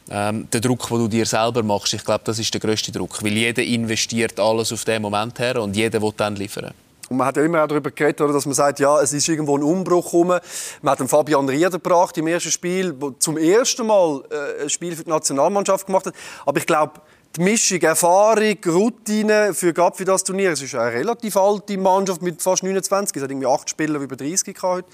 ähm, 0.10 0.48
der 0.52 0.62
Druck, 0.62 0.88
den 0.88 1.00
du 1.00 1.08
dir 1.08 1.26
selber 1.26 1.64
machst, 1.64 1.94
ich 1.94 2.04
glaube, 2.04 2.22
das 2.26 2.40
ist 2.40 2.54
der 2.54 2.62
größte 2.62 2.92
Druck, 2.92 3.24
weil 3.24 3.34
jeder 3.34 3.64
investiert 3.64 4.40
alles 4.40 4.72
auf 4.72 4.84
den 4.86 5.02
Moment 5.02 5.40
her 5.40 5.62
und 5.62 5.76
jeder 5.76 6.02
will 6.02 6.14
dann 6.16 6.36
liefern. 6.36 6.74
Und 7.10 7.18
man 7.18 7.28
hat 7.28 7.38
ja 7.38 7.44
immer 7.44 7.64
auch 7.64 7.68
darüber 7.68 7.92
geredet, 7.92 8.20
dass 8.20 8.46
man 8.46 8.56
sagt, 8.56 8.80
ja, 8.80 9.00
es 9.00 9.14
ist 9.14 9.28
irgendwo 9.28 9.56
ein 9.58 9.64
Umbruch 9.64 10.06
gekommen. 10.06 10.40
Man 10.82 10.92
hat 10.92 11.00
den 11.00 11.08
Fabian 11.08 11.48
Rieder 11.48 11.70
gebracht 11.70 12.18
im 12.18 12.28
ersten 12.28 12.52
Spiel, 12.52 12.96
wo 13.00 13.12
zum 13.12 13.38
ersten 13.38 13.86
Mal 13.86 14.24
äh, 14.32 14.64
ein 14.64 14.70
Spiel 14.70 14.96
für 14.96 15.04
die 15.04 15.10
Nationalmannschaft 15.10 15.86
gemacht 15.86 16.08
hat. 16.08 16.16
Aber 16.46 16.58
ich 16.58 16.66
glaube, 16.66 16.94
die 17.36 17.42
Mischung 17.42 17.82
Erfahrung, 17.82 18.58
Routine 18.66 19.54
für, 19.54 19.74
für 19.94 20.06
das 20.06 20.24
Turnier, 20.24 20.52
es 20.52 20.62
ist 20.62 20.74
eine 20.74 20.94
relativ 20.94 21.38
alte 21.38 21.78
Mannschaft 21.78 22.22
mit 22.22 22.42
fast 22.42 22.64
29, 22.64 23.18
es 23.18 23.24
hat 23.24 23.30
irgendwie 23.30 23.48
acht 23.48 23.70
Spieler 23.70 24.00
über 24.00 24.16
30 24.16 24.56
gehabt. 24.56 24.86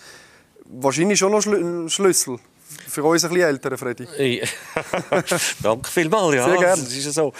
Wahrscheinlich 0.65 1.19
schon 1.19 1.31
noch 1.31 1.45
ein 1.45 1.87
Schlüssel 1.87 2.39
für 2.87 3.03
uns 3.03 3.23
ein 3.23 3.31
bisschen 3.31 3.47
älter, 3.47 3.77
Freddy. 3.77 4.07
Danke 5.63 5.89
vielmals. 5.89 6.35
Ja, 6.35 6.45
Sehr 6.45 6.57
gerne. 6.57 6.83
Das 6.83 6.93
ist 6.93 7.13
so. 7.13 7.33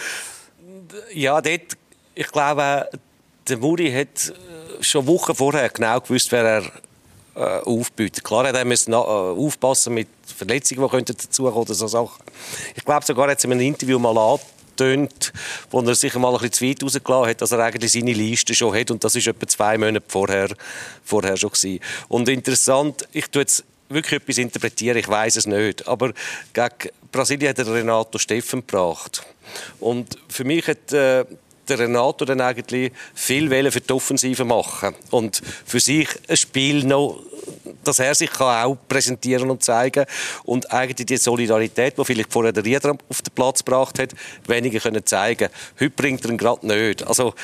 Ja, 1.12 1.40
dort, 1.40 1.76
ich 2.14 2.28
glaube, 2.28 2.88
der 3.48 3.58
Muri 3.58 3.90
hat 3.90 4.28
äh, 4.28 4.82
schon 4.82 5.06
Wochen 5.06 5.34
vorher 5.34 5.68
genau 5.68 6.00
gewusst, 6.00 6.30
wer 6.32 6.44
er 6.44 6.62
äh, 7.34 7.60
aufbietet. 7.64 8.22
Klar 8.24 8.46
hat 8.48 8.56
er 8.56 8.64
müssen, 8.64 8.92
äh, 8.92 8.96
aufpassen 8.96 9.94
mit 9.94 10.08
Verletzungen, 10.36 10.88
die 10.90 11.04
dazukommen 11.04 11.54
oder 11.54 11.74
so 11.74 11.86
Sachen. 11.86 12.22
Ich 12.74 12.84
glaube 12.84 13.04
sogar, 13.04 13.28
jetzt 13.30 13.44
in 13.44 13.52
einem 13.52 13.62
Interview 13.62 13.98
mal 13.98 14.16
angetönt, 14.16 15.32
wo 15.70 15.80
er 15.80 15.94
sich 15.94 16.14
mal 16.14 16.34
ein 16.34 16.40
bisschen 16.40 16.52
zu 16.52 16.66
weit 16.66 16.82
rausgelassen 16.82 17.30
hat, 17.30 17.42
dass 17.42 17.52
er 17.52 17.60
eigentlich 17.60 17.92
seine 17.92 18.12
Liste 18.12 18.54
schon 18.54 18.74
hat 18.74 18.90
und 18.90 19.02
das 19.02 19.16
ist 19.16 19.26
etwa 19.26 19.46
zwei 19.46 19.78
Monate 19.78 20.04
vorher, 20.08 20.48
vorher 21.04 21.36
schon 21.36 21.50
gewesen. 21.50 21.80
Und 22.08 22.28
interessant, 22.28 23.08
ich 23.12 23.28
tue 23.28 23.42
jetzt 23.42 23.64
wirklich 23.92 24.20
etwas 24.20 24.38
interpretieren, 24.38 24.98
ich 24.98 25.08
weiß 25.08 25.36
es 25.36 25.46
nicht. 25.46 25.86
Aber 25.88 26.12
gegen 26.52 26.90
Brasilien 27.10 27.50
hat 27.50 27.58
er 27.58 27.72
Renato 27.72 28.18
Steffen 28.18 28.60
gebracht. 28.60 29.24
Und 29.80 30.16
für 30.28 30.44
mich 30.44 30.66
hat 30.66 30.92
äh, 30.92 31.24
der 31.68 31.78
Renato 31.78 32.24
dann 32.24 32.40
eigentlich 32.40 32.92
viel 33.14 33.70
für 33.70 33.80
die 33.80 33.92
Offensive 33.92 34.44
machen 34.44 34.94
und 35.10 35.40
für 35.64 35.80
sich 35.80 36.08
ein 36.28 36.36
Spiel 36.36 36.84
noch 36.84 37.22
dass 37.84 37.98
er 37.98 38.14
sich 38.14 38.30
auch 38.40 38.76
präsentieren 38.88 39.50
und 39.50 39.62
zeigen 39.62 40.06
und 40.44 40.70
eigentlich 40.70 41.06
die 41.06 41.16
Solidarität, 41.16 41.98
die 41.98 42.04
vielleicht 42.04 42.32
vorher 42.32 42.52
der 42.52 42.64
Rieder 42.64 42.96
auf 43.08 43.22
den 43.22 43.34
Platz 43.34 43.64
gebracht 43.64 43.98
hat, 43.98 44.10
weniger 44.46 44.78
können 44.80 45.04
zeigen. 45.04 45.48
Heute 45.80 45.90
bringt 45.90 46.24
er 46.24 46.30
ihn 46.30 46.38
gerade 46.38 46.66
nicht. 46.66 47.06
Also 47.06 47.34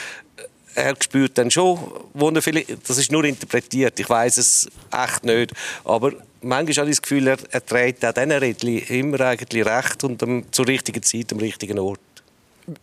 er 0.75 0.95
spürt 1.03 1.37
dann 1.39 1.51
schon, 1.51 1.79
wo 2.15 2.31
er 2.31 2.41
vielleicht, 2.41 2.89
das 2.89 2.99
ist 2.99 3.11
nur 3.11 3.25
interpretiert, 3.25 3.99
ich 3.99 4.09
weiß 4.09 4.37
es 4.37 4.69
echt 4.93 5.25
nicht, 5.25 5.53
aber 5.85 6.13
manchmal 6.42 6.77
habe 6.77 6.90
ich 6.90 6.96
das 6.96 7.03
Gefühl, 7.03 7.27
er, 7.29 7.38
er 7.51 7.64
trägt 7.64 8.05
auch 8.05 8.12
diesen 8.12 8.33
Rädchen 8.33 8.79
immer 8.88 9.20
eigentlich 9.20 9.64
recht 9.64 10.05
und 10.05 10.22
um, 10.22 10.51
zur 10.53 10.66
richtigen 10.66 11.03
Zeit 11.03 11.33
am 11.33 11.38
richtigen 11.38 11.79
Ort. 11.79 12.01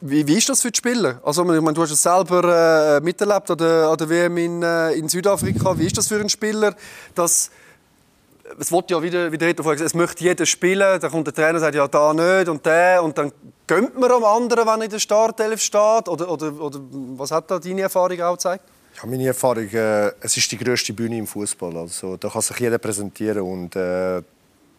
Wie, 0.01 0.25
wie 0.25 0.37
ist 0.37 0.49
das 0.49 0.61
für 0.61 0.71
die 0.71 0.77
Spieler? 0.77 1.19
Also, 1.23 1.41
ich 1.43 1.61
meine, 1.61 1.73
du 1.73 1.81
hast 1.81 1.91
es 1.91 2.01
selber 2.01 2.97
äh, 2.97 3.01
miterlebt 3.01 3.51
an 3.51 3.57
der, 3.57 3.87
an 3.87 3.97
der 3.97 4.09
WM 4.09 4.37
in, 4.37 4.63
äh, 4.63 4.93
in 4.93 5.07
Südafrika. 5.07 5.77
Wie 5.77 5.85
ist 5.85 5.97
das 5.97 6.07
für 6.07 6.15
einen 6.15 6.29
Spieler, 6.29 6.75
dass 7.13 7.51
es 8.59 8.71
wird 8.71 8.91
ja 8.91 9.01
wieder, 9.01 9.31
wie 9.31 9.37
der 9.37 9.57
es 9.57 9.93
möchte 9.93 10.23
jeder 10.23 10.45
spielen, 10.45 10.99
dann 10.99 11.11
kommt 11.11 11.27
der 11.27 11.33
Trainer 11.33 11.55
und 11.55 11.59
sagt, 11.59 11.75
ja, 11.75 11.87
da 11.87 12.13
nicht 12.13 12.47
und 12.47 12.65
der 12.65 13.03
und 13.03 13.17
dann 13.17 13.31
gönnt 13.67 13.99
man 13.99 14.11
am 14.11 14.23
anderen, 14.23 14.67
wenn 14.67 14.81
er 14.81 14.85
in 14.85 14.91
der 14.91 14.99
Startelf 14.99 15.61
steht? 15.61 16.07
Oder, 16.07 16.29
oder, 16.29 16.53
oder 16.59 16.79
was 17.17 17.31
hat 17.31 17.49
da 17.49 17.59
deine 17.59 17.81
Erfahrung 17.81 18.21
auch 18.21 18.33
gezeigt? 18.33 18.63
Ja, 18.95 19.05
meine 19.07 19.27
Erfahrung, 19.27 19.67
äh, 19.73 20.11
es 20.21 20.37
ist 20.37 20.49
die 20.51 20.57
größte 20.57 20.93
Bühne 20.93 21.17
im 21.17 21.27
Fußball. 21.27 21.75
Also, 21.75 22.15
da 22.15 22.29
kann 22.29 22.41
sich 22.41 22.57
jeder 22.59 22.77
präsentieren 22.77 23.41
und 23.41 23.75
äh, 23.75 24.21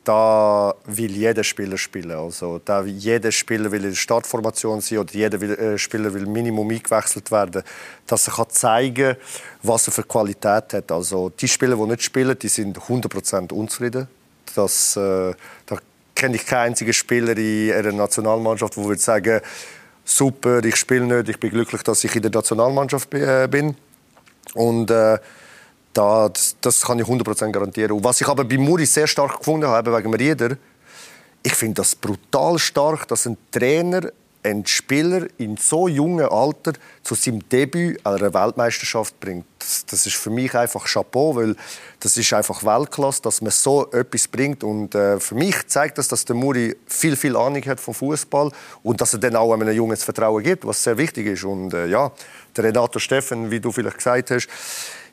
da 0.03 0.75
will 0.87 1.11
jeder 1.11 1.45
Spieler 1.45 1.77
spielen. 1.77 2.13
Also, 2.13 2.59
da 2.65 2.83
jeder 2.85 3.31
Spieler 3.31 3.71
will 3.71 3.85
in 3.85 3.91
der 3.91 3.97
Startformation 3.97 4.81
sein 4.81 4.99
oder 5.01 5.13
jeder 5.13 5.39
will, 5.39 5.53
äh, 5.53 5.77
Spieler 5.77 6.15
will 6.15 6.25
Minimum 6.25 6.71
eingewechselt 6.71 7.31
werden, 7.31 7.63
dass 8.07 8.29
er 8.29 8.35
kann 8.39 8.49
zeigen 8.49 9.17
was 9.63 9.89
er 9.89 9.93
für 9.93 10.05
Qualität 10.05 10.73
hat. 10.73 10.91
Also, 10.91 11.29
die 11.29 11.49
Spieler, 11.49 11.77
die 11.77 11.87
nicht 11.87 12.03
spielen, 12.03 12.39
die 12.39 12.49
sind 12.49 12.79
100% 12.79 13.53
unzufrieden. 13.53 14.09
Das, 14.55 14.97
äh, 14.97 15.35
da 15.67 15.77
kenne 16.15 16.37
ich 16.37 16.47
keinen 16.47 16.69
einzigen 16.69 16.95
Spieler 16.95 17.37
in 17.37 17.73
einer 17.73 17.93
Nationalmannschaft, 17.93 18.79
der 18.79 18.85
würde 18.85 19.01
sagen, 19.01 19.43
super, 20.07 20.65
ich 20.65 20.77
spiele 20.77 21.05
nicht, 21.05 21.29
ich 21.29 21.39
bin 21.39 21.51
glücklich, 21.51 21.83
dass 21.83 22.03
ich 22.05 22.17
in 22.17 22.23
der 22.23 22.31
Nationalmannschaft 22.31 23.13
äh, 23.13 23.47
bin. 23.51 23.77
Und 24.55 24.91
äh, 24.91 25.19
da, 25.93 26.29
das, 26.29 26.57
das, 26.61 26.83
kann 26.83 26.99
ich 26.99 27.07
100% 27.07 27.51
garantieren. 27.51 27.93
Und 27.93 28.05
was 28.05 28.21
ich 28.21 28.29
aber 28.29 28.45
bei 28.45 28.59
Muri 28.59 28.87
sehr 28.87 29.07
stark 29.07 29.39
gefunden 29.39 29.67
habe, 29.67 29.97
wegen 29.97 30.15
Rieder, 30.15 30.57
ich 31.43 31.55
finde 31.55 31.75
das 31.75 31.95
brutal 31.95 32.59
stark, 32.59 33.09
dass 33.09 33.27
ein 33.27 33.37
Trainer 33.51 34.11
einen 34.47 34.67
Spieler 34.67 35.27
in 35.39 35.57
so 35.57 35.89
jungem 35.89 36.29
Alter 36.31 36.73
zu 37.03 37.15
seinem 37.15 37.47
Debüt 37.49 38.05
einer 38.07 38.33
Weltmeisterschaft 38.33 39.19
bringt. 39.19 39.45
Das, 39.59 39.85
das, 39.87 40.07
ist 40.07 40.17
für 40.17 40.31
mich 40.31 40.55
einfach 40.55 40.87
Chapeau, 40.87 41.35
weil 41.35 41.57
das 42.01 42.17
ist 42.17 42.33
einfach 42.33 42.63
Weltklasse, 42.63 43.23
dass 43.23 43.41
man 43.43 43.51
so 43.51 43.91
etwas 43.91 44.29
bringt. 44.29 44.63
Und 44.63 44.95
äh, 44.95 45.19
für 45.19 45.35
mich 45.35 45.67
zeigt 45.67 45.99
das, 45.99 46.09
dass 46.09 46.25
der 46.25 46.37
Muri 46.37 46.77
viel, 46.87 47.17
viel 47.17 47.37
Ahnung 47.37 47.63
hat 47.67 47.81
vom 47.81 47.95
Fußball 47.95 48.53
und 48.83 49.01
dass 49.01 49.13
er 49.13 49.19
dann 49.19 49.37
auch 49.37 49.53
einem 49.53 49.69
Jungen 49.71 49.91
das 49.91 50.05
Vertrauen 50.05 50.43
gibt, 50.43 50.65
was 50.65 50.83
sehr 50.83 50.97
wichtig 50.97 51.27
ist. 51.27 51.45
Und 51.45 51.75
äh, 51.75 51.87
ja, 51.87 52.13
Renato 52.59 52.99
Steffen, 52.99 53.51
wie 53.51 53.61
du 53.61 53.73
vielleicht 53.73 53.99
gesagt 53.99 54.31
hast, 54.31 54.49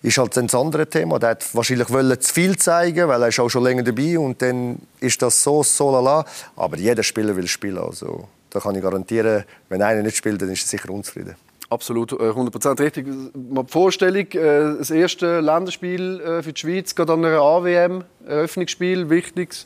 ist 0.02 0.18
halt 0.18 0.38
ein 0.38 0.50
anderes 0.54 0.90
Thema. 0.90 1.18
Der 1.18 1.30
hat 1.30 1.56
wahrscheinlich 1.56 1.88
zu 1.88 2.34
viel 2.34 2.58
zeigen, 2.58 3.08
weil 3.08 3.22
er 3.22 3.30
ist 3.30 3.40
auch 3.40 3.50
schon 3.50 3.64
länger 3.64 3.84
dabei 3.84 4.20
und 4.20 4.42
dann 4.42 4.80
ist 5.00 5.22
das 5.22 5.42
so, 5.42 5.64
so 5.64 5.92
lala. 5.92 6.26
Aber 6.56 6.78
jeder 6.78 7.04
Spieler 7.04 7.36
will 7.36 7.48
spielen. 7.48 7.78
Also, 7.78 8.28
da 8.50 8.60
kann 8.60 8.76
ich 8.76 8.82
garantieren, 8.82 9.44
wenn 9.70 9.82
einer 9.82 10.02
nicht 10.02 10.18
spielt, 10.18 10.42
dann 10.42 10.50
ist 10.50 10.66
er 10.66 10.68
sicher 10.68 10.90
unzufrieden. 10.90 11.36
Absolut, 11.70 12.14
100% 12.14 12.80
äh, 12.80 12.84
richtig. 12.84 13.08
Mal 13.08 13.64
die 13.64 13.72
Vorstellung, 13.72 14.28
äh, 14.32 14.78
das 14.78 14.92
erste 14.92 15.40
Länderspiel 15.40 16.20
äh, 16.20 16.44
für 16.44 16.54
die 16.54 16.60
Schweiz, 16.60 16.94
gerade 16.94 17.14
an 17.14 17.26
einer 17.26 17.40
AWM, 17.40 18.04
Eröffnungsspiel, 18.28 19.10
wichtiges 19.10 19.66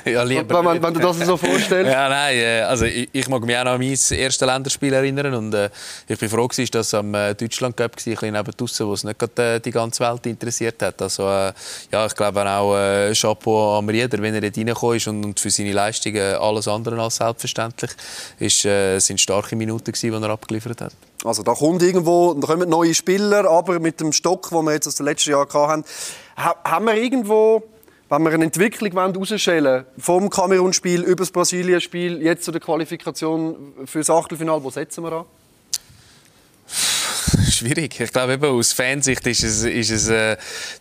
Ja, 0.10 0.22
lieber. 0.22 0.64
Wenn, 0.64 0.82
wenn, 0.82 0.94
du 0.94 1.00
das 1.00 1.18
so 1.18 1.36
vorstellst. 1.36 1.92
ja, 1.92 2.08
nein, 2.08 2.36
äh, 2.36 2.60
also 2.62 2.84
ich, 2.84 3.08
ich, 3.12 3.28
mag 3.28 3.42
mich 3.44 3.56
auch 3.56 3.64
noch 3.64 3.72
an 3.72 3.78
mein 3.78 3.90
erstes 3.90 4.40
Länderspiel 4.40 4.92
erinnern 4.92 5.34
und 5.34 5.54
äh, 5.54 5.70
ich 6.08 6.18
bin 6.18 6.28
froh, 6.28 6.48
dass 6.48 6.70
das 6.70 6.94
am 6.94 7.14
äh, 7.14 7.34
Deutschland 7.34 7.76
Cup 7.76 7.92
war, 7.92 8.06
ein 8.06 8.14
bisschen 8.14 8.32
neben 8.32 8.52
draussen, 8.56 8.86
wo 8.86 8.94
es 8.94 9.04
nicht 9.04 9.18
gerade, 9.18 9.54
äh, 9.54 9.60
die 9.60 9.70
ganze 9.70 10.04
Welt 10.04 10.26
interessiert 10.26 10.82
hat. 10.82 11.00
Also 11.02 11.24
äh, 11.28 11.52
ja, 11.92 12.06
ich 12.06 12.14
glaube 12.14 12.48
auch 12.48 12.76
äh, 12.76 13.12
Chapeau 13.14 13.78
an 13.78 13.88
Rieder, 13.88 14.20
wenn 14.20 14.34
er 14.34 14.40
dort 14.40 14.56
reingekommen 14.56 14.96
ist 14.96 15.08
und, 15.08 15.24
und, 15.24 15.40
für 15.40 15.50
seine 15.50 15.72
Leistungen 15.72 16.34
alles 16.36 16.68
andere 16.68 17.00
als 17.00 17.16
selbstverständlich. 17.16 17.90
Es 18.38 18.64
äh, 18.64 18.98
sind 18.98 19.20
starke 19.20 19.56
Minuten 19.56 19.92
gewesen, 19.92 20.20
die 20.20 20.26
er 20.26 20.30
abgeliefert 20.30 20.80
hat. 20.80 20.92
Also 21.24 21.42
da 21.42 21.52
kommt 21.52 21.82
irgendwo, 21.82 22.34
da 22.34 22.46
kommen 22.46 22.68
neue 22.68 22.94
Spieler, 22.94 23.48
aber 23.48 23.78
mit 23.78 24.00
dem 24.00 24.12
Stock, 24.12 24.48
den 24.48 24.64
wir 24.64 24.72
jetzt 24.72 24.86
aus 24.86 24.94
dem 24.94 25.06
letzten 25.06 25.30
Jahr 25.30 25.46
hatten, 25.52 25.84
haben 26.36 26.86
wir 26.86 26.94
irgendwo 26.94 27.62
Wenn 28.12 28.24
wir 28.24 28.32
eine 28.32 28.42
Entwicklung 28.42 28.90
herausstellen 28.90 29.84
vom 29.96 30.30
Kamerun-Spiel 30.30 31.02
über 31.02 31.18
das 31.18 31.30
Brasilien-Spiel, 31.30 32.20
jetzt 32.22 32.42
zu 32.42 32.50
der 32.50 32.60
Qualifikation 32.60 33.72
für 33.84 33.98
das 33.98 34.10
Achtelfinale, 34.10 34.64
wo 34.64 34.70
setzen 34.70 35.04
wir 35.04 35.12
an? 35.12 35.24
Schwierig. 37.60 38.00
Ich 38.00 38.12
glaube, 38.12 38.34
eben 38.34 38.44
aus 38.44 38.72
Fansicht 38.72 39.26
ist 39.26 39.44
es, 39.44 39.64
ist 39.64 39.90
es 39.90 40.08
äh, 40.08 40.36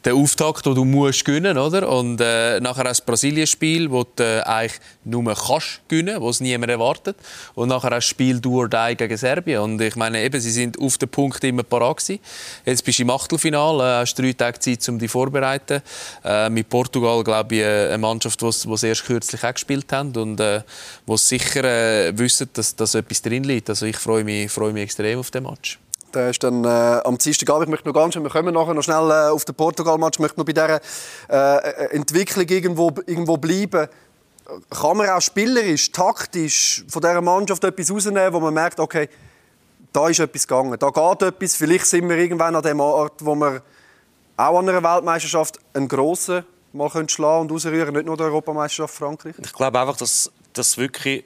der 0.05 0.15
Auftakt, 0.15 0.65
den 0.65 0.75
du 0.75 0.85
musst 0.85 1.25
gewinnen 1.25 1.57
oder? 1.57 1.89
Und 1.89 2.21
äh, 2.21 2.59
nachher 2.59 2.85
das 2.85 3.01
Brasilien-Spiel, 3.01 3.91
wo 3.91 4.03
du 4.03 4.23
äh, 4.23 4.41
eigentlich 4.41 4.79
nur 5.03 5.33
kannst 5.35 5.81
gewinnen, 5.87 6.21
wo 6.21 6.29
es 6.29 6.39
niemand 6.39 6.71
erwartet. 6.71 7.17
Und 7.55 7.69
nachher 7.69 7.89
das 7.89 8.05
Spiel 8.05 8.39
du 8.39 8.61
oder 8.61 8.95
gegen 8.95 9.17
Serbien. 9.17 9.61
Und 9.61 9.81
ich 9.81 9.95
meine, 9.95 10.23
eben, 10.23 10.39
sie 10.39 10.51
sind 10.51 10.79
auf 10.79 10.97
den 10.97 11.09
Punkt 11.09 11.43
immer 11.43 11.63
parat. 11.63 11.89
Jetzt 12.65 12.85
bist 12.85 12.99
du 12.99 13.03
im 13.03 13.09
Achtelfinale, 13.09 13.83
äh, 13.83 14.01
hast 14.01 14.15
drei 14.15 14.33
Tage 14.33 14.59
Zeit, 14.59 14.87
um 14.87 14.97
dich 14.97 15.11
vorzubereiten. 15.11 15.81
Äh, 16.23 16.49
mit 16.49 16.69
Portugal, 16.69 17.23
glaube 17.23 17.55
ich, 17.55 17.61
äh, 17.61 17.87
eine 17.87 17.97
Mannschaft, 17.97 18.41
die 18.41 18.77
sie 18.77 18.87
erst 18.87 19.05
kürzlich 19.05 19.43
auch 19.43 19.53
gespielt 19.53 19.91
haben 19.91 20.15
und 20.15 20.39
äh, 20.39 20.61
wo 21.05 21.17
sicher 21.17 21.63
äh, 21.65 22.17
wissen, 22.17 22.49
dass, 22.53 22.75
dass 22.75 22.95
etwas 22.95 23.21
drin 23.21 23.43
liegt. 23.43 23.69
Also 23.69 23.85
ich 23.85 23.97
freue 23.97 24.23
mich, 24.23 24.49
freue 24.49 24.71
mich 24.71 24.83
extrem 24.83 25.19
auf 25.19 25.31
den 25.31 25.43
Match. 25.43 25.79
Der 26.13 26.29
ist 26.31 26.43
dann 26.43 26.63
äh, 26.63 26.67
am 26.67 27.17
Dienstagabend. 27.17 27.67
Ich 27.67 27.71
möchte 27.71 27.87
noch 27.87 27.93
ganz 27.93 28.13
schnell, 28.13 28.23
wir 28.23 28.31
kommen 28.31 28.53
nachher 28.53 28.73
noch 28.73 28.83
schnell 28.83 29.09
äh, 29.11 29.29
auf 29.29 29.45
den 29.45 29.55
Portugal-Match. 29.55 30.17
Ich 30.17 30.19
möchte 30.19 30.39
noch 30.39 30.45
bei 30.45 30.53
dieser 30.53 30.79
äh, 31.29 31.95
Entwicklung 31.95 32.47
irgendwo, 32.47 32.91
irgendwo 33.05 33.37
bleiben. 33.37 33.87
Kann 34.69 34.97
man 34.97 35.09
auch 35.09 35.21
spielerisch, 35.21 35.91
taktisch 35.91 36.83
von 36.89 37.01
dieser 37.01 37.21
Mannschaft 37.21 37.63
etwas 37.63 37.91
rausnehmen, 37.91 38.33
wo 38.33 38.39
man 38.39 38.53
merkt, 38.53 38.79
okay, 38.79 39.07
da 39.93 40.07
ist 40.07 40.19
etwas 40.19 40.47
gegangen, 40.47 40.77
da 40.79 40.89
geht 40.89 41.21
etwas. 41.21 41.55
Vielleicht 41.55 41.85
sind 41.85 42.09
wir 42.09 42.17
irgendwann 42.17 42.55
an 42.55 42.63
dem 42.63 42.79
Ort, 42.79 43.23
wo 43.23 43.35
wir 43.35 43.61
auch 44.37 44.59
an 44.59 44.69
einer 44.69 44.83
Weltmeisterschaft 44.83 45.59
einen 45.73 45.87
grossen 45.87 46.43
mal 46.71 46.89
schlagen 47.07 47.41
und 47.41 47.51
ausrühren, 47.51 47.93
nicht 47.93 48.05
nur 48.05 48.17
der 48.17 48.27
Europameisterschaft 48.27 48.93
Frankreich. 48.93 49.35
Ich 49.43 49.53
glaube 49.53 49.79
einfach, 49.79 49.97
dass 49.97 50.31
das 50.53 50.77
wirklich 50.77 51.23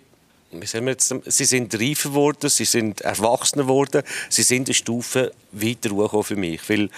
Jetzt, 0.61 1.13
sie 1.25 1.45
sind 1.45 1.73
reifer 1.73 2.09
geworden, 2.09 2.49
sie 2.49 2.65
sind 2.65 3.01
erwachsener 3.01 3.63
geworden, 3.63 4.03
sie 4.29 4.43
sind 4.43 4.67
eine 4.67 4.73
Stufe 4.73 5.33
weiter 5.51 5.89
hochgekommen 5.91 6.23
für 6.23 6.35
mich. 6.35 6.69
Weil, 6.69 6.89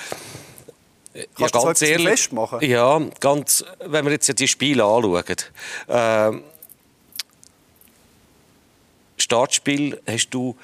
äh, 1.14 1.26
Kannst 1.38 1.56
ja, 1.56 1.62
ganz 1.62 1.80
du 1.80 1.86
ehrlich, 1.86 2.08
festmachen? 2.08 2.62
Ja, 2.62 3.02
ganz, 3.20 3.64
wenn 3.86 4.06
wir 4.06 4.12
jetzt 4.12 4.38
die 4.38 4.48
Spiele 4.48 4.84
anschauen. 4.84 5.24
Äh, 5.88 6.32
Startspiel 9.18 10.00
hast 10.08 10.30
du 10.30 10.56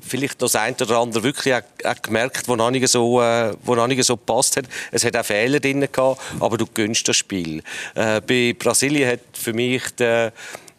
vielleicht 0.00 0.40
das 0.42 0.54
eine 0.54 0.76
oder 0.76 0.98
andere 0.98 1.22
wirklich 1.22 1.54
auch, 1.54 1.62
auch 1.84 2.02
gemerkt, 2.02 2.48
wo 2.48 2.56
noch 2.56 2.70
nicht 2.70 2.86
so, 2.88 3.20
äh, 3.22 3.54
wo 3.62 3.74
noch 3.74 3.86
nicht 3.86 4.04
so 4.04 4.16
gepasst 4.16 4.56
hat. 4.56 4.66
Es 4.92 5.04
hat 5.04 5.16
auch 5.16 5.24
Fehler 5.24 5.60
drin 5.60 5.80
gehabt, 5.80 6.20
aber 6.40 6.58
du 6.58 6.66
gönnst 6.66 7.08
das 7.08 7.16
Spiel. 7.16 7.62
Äh, 7.94 8.20
bei 8.20 8.54
Brasilien 8.58 9.10
hat 9.10 9.20
für 9.32 9.52
mich 9.52 9.82
der 9.96 10.32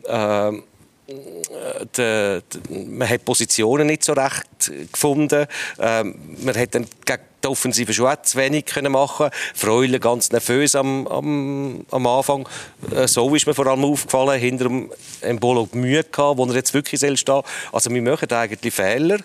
äh, 0.05 0.51
die, 1.07 2.41
die, 2.69 2.85
man 2.85 3.09
hat 3.09 3.23
Positionen 3.23 3.87
nicht 3.87 4.03
so 4.03 4.13
recht 4.13 4.71
gefunden. 4.91 5.47
Ähm, 5.79 6.15
man 6.41 6.57
hat 6.57 6.75
dann 6.75 6.85
gegen 7.05 7.21
die 7.43 7.47
Offensive 7.47 7.93
schon 7.93 8.07
auch 8.07 8.21
zu 8.23 8.37
wenig 8.37 8.65
können 8.65 8.91
machen 8.91 9.29
Freuler 9.53 9.99
ganz 9.99 10.31
nervös 10.31 10.75
am, 10.75 11.07
am, 11.07 11.85
am 11.91 12.07
Anfang. 12.07 12.49
Äh, 12.93 13.07
so 13.07 13.33
ist 13.35 13.47
mir 13.47 13.53
vor 13.53 13.67
allem 13.67 13.85
aufgefallen, 13.85 14.39
hinter 14.39 14.65
dem 14.65 14.91
Embolo 15.21 15.69
Mühe 15.73 16.03
gehabt, 16.03 16.37
wo 16.37 16.45
er 16.45 16.55
jetzt 16.55 16.73
wirklich 16.73 16.99
soll 16.99 17.15
stehen 17.15 17.41
Also 17.71 17.89
wir 17.89 18.01
machen 18.01 18.29
eigentlich 18.31 18.73
Fehler, 18.73 19.19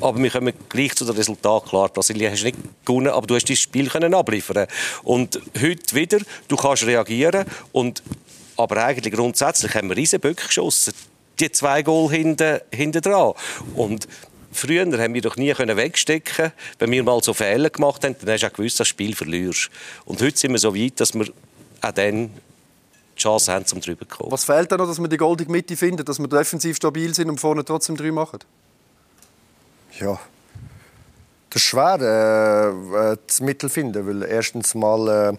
aber 0.00 0.22
wir 0.22 0.30
kommen 0.30 0.52
gleich 0.68 0.94
zu 0.94 1.04
dem 1.04 1.16
Resultat. 1.16 1.64
Klar, 1.64 1.88
Brasilien 1.88 2.30
hast 2.30 2.44
nicht 2.44 2.58
gewonnen, 2.84 3.08
aber 3.08 3.26
du 3.26 3.34
hast 3.34 3.48
das 3.48 3.58
Spiel 3.58 3.88
können 3.88 4.14
abliefern 4.14 4.66
Und 5.02 5.40
heute 5.60 5.94
wieder, 5.94 6.18
du 6.48 6.56
kannst 6.56 6.86
reagieren 6.86 7.44
und 7.72 8.02
aber 8.56 8.84
eigentlich 8.84 9.12
grundsätzlich 9.12 9.74
haben 9.74 9.88
wir 9.88 9.96
Riesenböcke 9.96 10.46
geschossen 10.46 10.94
die 11.48 11.52
zwei 11.52 11.82
Goal 11.82 12.10
hinten, 12.10 12.60
hinten 12.72 13.02
dran. 13.02 13.34
Und 13.74 14.08
früher 14.52 14.84
haben 14.84 15.14
wir 15.14 15.22
doch 15.22 15.36
nie 15.36 15.54
wegstecken 15.54 16.52
Wenn 16.78 16.90
wir 16.90 17.02
mal 17.02 17.22
so 17.22 17.34
Fehler 17.34 17.70
gemacht 17.70 18.04
haben, 18.04 18.16
dann 18.20 18.34
hast 18.34 18.42
du 18.42 18.46
auch 18.46 18.52
gewusst, 18.52 18.80
das 18.80 18.88
Spiel 18.88 19.14
verlierst. 19.14 19.70
Und 20.04 20.20
heute 20.22 20.36
sind 20.36 20.52
wir 20.52 20.58
so 20.58 20.74
weit, 20.74 21.00
dass 21.00 21.14
wir 21.14 21.26
auch 21.82 21.92
dann 21.92 22.30
die 23.16 23.20
Chance 23.20 23.52
haben, 23.52 23.66
zum 23.66 23.80
drüber 23.80 24.08
zu 24.08 24.16
kommen. 24.16 24.32
Was 24.32 24.44
fehlt 24.44 24.72
da 24.72 24.76
noch, 24.76 24.86
dass 24.86 24.98
wir 24.98 25.08
die 25.08 25.16
goldige 25.16 25.50
Mitte 25.50 25.76
finden, 25.76 26.04
dass 26.04 26.18
wir 26.18 26.28
defensiv 26.28 26.76
stabil 26.76 27.14
sind 27.14 27.28
und 27.30 27.40
vorne 27.40 27.64
trotzdem 27.64 27.96
drei 27.96 28.10
machen? 28.10 28.40
Ja, 30.00 30.18
das 31.50 31.62
ist 31.62 31.68
schwer, 31.68 32.00
äh, 32.00 33.12
äh 33.12 33.16
das 33.24 33.40
Mittel 33.40 33.68
finden, 33.68 34.06
weil 34.06 34.28
erstens 34.28 34.74
mal 34.74 35.32
äh, 35.34 35.36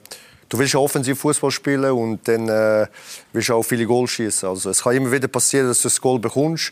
du 0.50 0.58
willst 0.58 0.76
offensiv 0.76 1.20
Fußball 1.20 1.52
spielen 1.52 1.92
und 1.92 2.28
dann 2.28 2.50
äh, 2.50 2.88
willst 3.34 3.50
du 3.50 3.56
auch 3.56 3.64
viele 3.64 3.86
Goals 3.86 4.12
schießen. 4.12 4.50
Also 4.50 4.70
es 4.70 4.84
kann 4.84 4.96
immer 4.96 5.12
wieder 5.12 5.28
passieren, 5.28 5.68
dass 5.68 5.82
du 5.82 5.88
das 5.88 6.00
Goal 6.00 6.20
bekommst, 6.20 6.72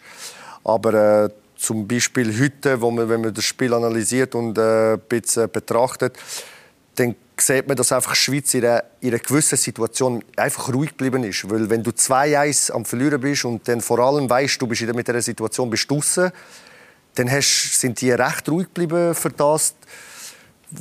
aber 0.63 1.25
äh, 1.25 1.29
zum 1.57 1.87
Beispiel 1.87 2.37
heute, 2.39 2.81
wo 2.81 2.91
man, 2.91 3.07
wenn 3.09 3.21
man 3.21 3.33
das 3.33 3.45
Spiel 3.45 3.73
analysiert 3.73 4.35
und 4.35 4.57
äh, 4.57 4.93
ein 4.93 4.99
bisschen 5.07 5.49
betrachtet, 5.49 6.17
dann 6.95 7.15
sieht 7.39 7.67
man, 7.67 7.77
dass 7.77 7.91
einfach 7.91 8.13
die 8.13 8.19
Schweiz 8.19 8.53
in 8.53 8.65
einer, 8.65 8.83
in 9.01 9.09
einer 9.09 9.19
gewissen 9.19 9.57
Situation 9.57 10.23
einfach 10.35 10.73
ruhig 10.73 10.91
geblieben 10.91 11.23
ist. 11.23 11.49
Weil 11.49 11.69
wenn 11.69 11.81
du 11.81 11.91
2-1 11.91 12.71
am 12.71 12.85
Verlieren 12.85 13.19
bist 13.21 13.45
und 13.45 13.67
dann 13.67 13.81
vor 13.81 13.99
allem 13.99 14.29
weißt, 14.29 14.61
du 14.61 14.67
bist 14.67 14.81
mit 14.81 15.07
dieser 15.07 15.21
Situation 15.21 15.69
bist 15.69 15.89
dann 17.15 17.31
hast, 17.31 17.79
sind 17.79 18.01
die 18.01 18.11
recht 18.11 18.49
ruhig 18.49 18.67
geblieben 18.67 19.13
für 19.13 19.29
das, 19.29 19.75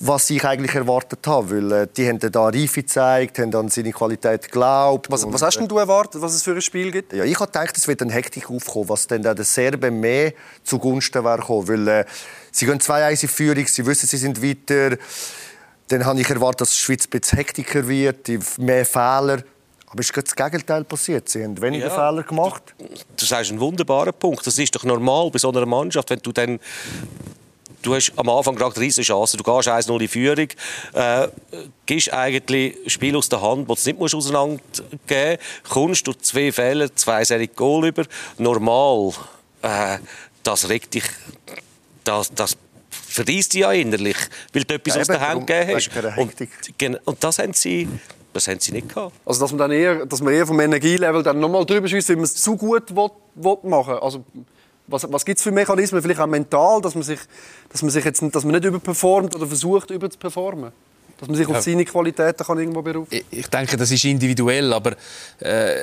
was 0.00 0.30
ich 0.30 0.44
eigentlich 0.44 0.74
erwartet 0.74 1.26
habe, 1.26 1.50
weil 1.50 1.72
äh, 1.72 1.86
die 1.94 2.08
haben 2.08 2.18
da 2.18 2.46
Reife 2.46 2.82
gezeigt, 2.82 3.38
haben 3.38 3.54
an 3.54 3.68
seine 3.68 3.92
Qualität 3.92 4.44
geglaubt. 4.44 5.10
Was, 5.10 5.30
was 5.30 5.42
hast 5.42 5.58
denn 5.58 5.68
du 5.68 5.78
erwartet, 5.78 6.22
was 6.22 6.34
es 6.34 6.42
für 6.42 6.52
ein 6.52 6.62
Spiel 6.62 6.90
gibt? 6.90 7.12
Ja, 7.12 7.24
ich 7.24 7.38
habe 7.38 7.46
gedacht, 7.46 7.76
es 7.76 7.86
wird 7.86 8.00
eine 8.02 8.12
Hektik 8.12 8.50
aufkommen, 8.50 8.88
was 8.88 9.06
dann 9.06 9.22
der 9.22 9.36
Serben 9.44 10.00
mehr 10.00 10.32
zugunsten 10.64 11.24
wäre 11.24 11.42
weil 11.48 11.88
äh, 11.88 12.04
sie 12.50 12.66
gehen 12.66 12.80
zwei 12.80 13.04
1 13.04 13.22
in 13.22 13.28
Führung, 13.28 13.66
sie 13.66 13.84
wissen, 13.84 14.06
sie 14.06 14.16
sind 14.16 14.42
weiter. 14.42 14.96
Dann 15.88 16.06
habe 16.06 16.20
ich 16.20 16.30
erwartet, 16.30 16.62
dass 16.62 16.70
die 16.70 16.76
Schweiz 16.76 17.06
ein 17.06 17.10
bisschen 17.10 17.38
hektiker 17.38 17.86
wird, 17.86 18.28
mehr 18.58 18.86
Fehler. 18.86 19.42
Aber 19.88 20.00
es 20.00 20.08
ist 20.08 20.16
das 20.16 20.34
Gegenteil 20.34 20.84
passiert. 20.84 21.28
Sie 21.28 21.44
haben 21.44 21.60
weniger 21.60 21.88
ja, 21.88 21.90
Fehler 21.90 22.22
gemacht. 22.22 22.74
Du, 22.78 22.86
du 23.16 23.24
sagst 23.26 23.50
einen 23.50 23.60
wunderbaren 23.60 24.14
Punkt. 24.14 24.46
Das 24.46 24.56
ist 24.56 24.74
doch 24.74 24.84
normal 24.84 25.30
bei 25.30 25.38
so 25.38 25.50
einer 25.50 25.66
Mannschaft, 25.66 26.08
wenn 26.08 26.20
du 26.20 26.32
dann 26.32 26.58
du 27.82 27.94
hast 27.94 28.12
am 28.16 28.28
Anfang 28.28 28.54
gerade 28.54 28.78
riesige 28.80 29.04
Chancen. 29.04 29.38
Du 29.38 29.44
gehst 29.44 29.68
1-0 29.68 30.00
in 30.00 30.08
Führung, 30.08 30.48
äh, 30.92 31.28
gibst 31.86 32.12
eigentlich 32.12 32.76
Spiel 32.86 33.16
aus 33.16 33.28
der 33.28 33.42
Hand, 33.42 33.68
das 33.68 33.84
du 33.84 33.90
nicht 33.90 33.98
musst 33.98 34.14
auseinandergeben 34.14 35.38
musst, 35.38 35.70
kommst 35.70 36.06
du 36.06 36.12
zwei 36.14 36.52
Fehler, 36.52 36.94
zwei 36.94 37.24
Serie 37.24 37.48
Goal 37.48 37.88
über. 37.88 38.04
Normal, 38.38 39.12
äh, 39.62 39.98
das 40.42 40.68
regt 40.68 40.94
dich, 40.94 41.04
das, 42.04 42.32
das 42.34 42.56
verreist 42.90 43.54
dich 43.54 43.60
ja 43.60 43.72
innerlich, 43.72 44.16
weil 44.52 44.64
du 44.64 44.74
etwas 44.74 44.94
ja, 44.94 45.00
aus 45.02 45.06
der 45.06 45.20
Hand 45.20 45.46
gegeben 45.46 45.76
hast. 45.76 45.90
Und, 46.16 47.06
und 47.06 47.24
das 47.24 47.38
haben 47.38 47.52
sie 47.52 47.88
das 48.32 48.48
haben 48.48 48.60
sie 48.60 48.72
nicht 48.72 48.88
gehabt. 48.88 49.14
Also 49.26 49.40
dass 49.40 49.50
man 49.52 49.58
dann 49.58 49.72
eher, 49.72 50.06
dass 50.06 50.22
man 50.22 50.32
eher 50.32 50.46
vom 50.46 50.58
Energielevel 50.58 51.22
dann 51.22 51.38
nochmal 51.38 51.66
drüber 51.66 51.86
schießt, 51.86 52.08
wenn 52.10 52.16
man 52.16 52.24
es 52.24 52.34
zu 52.34 52.56
gut 52.56 52.94
will, 52.94 53.10
will 53.34 53.58
machen 53.64 53.94
Also 53.94 54.24
was, 54.86 55.10
was 55.10 55.24
gibt 55.24 55.38
es 55.38 55.44
für 55.44 55.52
Mechanismen, 55.52 56.02
vielleicht 56.02 56.20
auch 56.20 56.26
mental, 56.26 56.80
dass 56.80 56.94
man 56.94 57.02
sich, 57.02 57.20
dass 57.68 57.82
man 57.82 57.90
sich 57.90 58.04
jetzt, 58.04 58.22
dass 58.34 58.44
man 58.44 58.54
nicht 58.54 58.64
überperformt 58.64 59.34
oder 59.36 59.46
versucht 59.46 59.90
überzuperformen? 59.90 60.72
Dass 61.22 61.28
man 61.28 61.36
sich 61.36 61.46
auf 61.46 61.60
seine 61.60 61.84
Qualitäten 61.84 62.44
kann 62.44 62.58
irgendwo 62.58 62.82
berufen 62.82 63.08
kann? 63.08 63.20
Ich 63.30 63.46
denke, 63.46 63.76
das 63.76 63.92
ist 63.92 64.04
individuell, 64.04 64.72
aber 64.72 64.96
äh, 65.38 65.76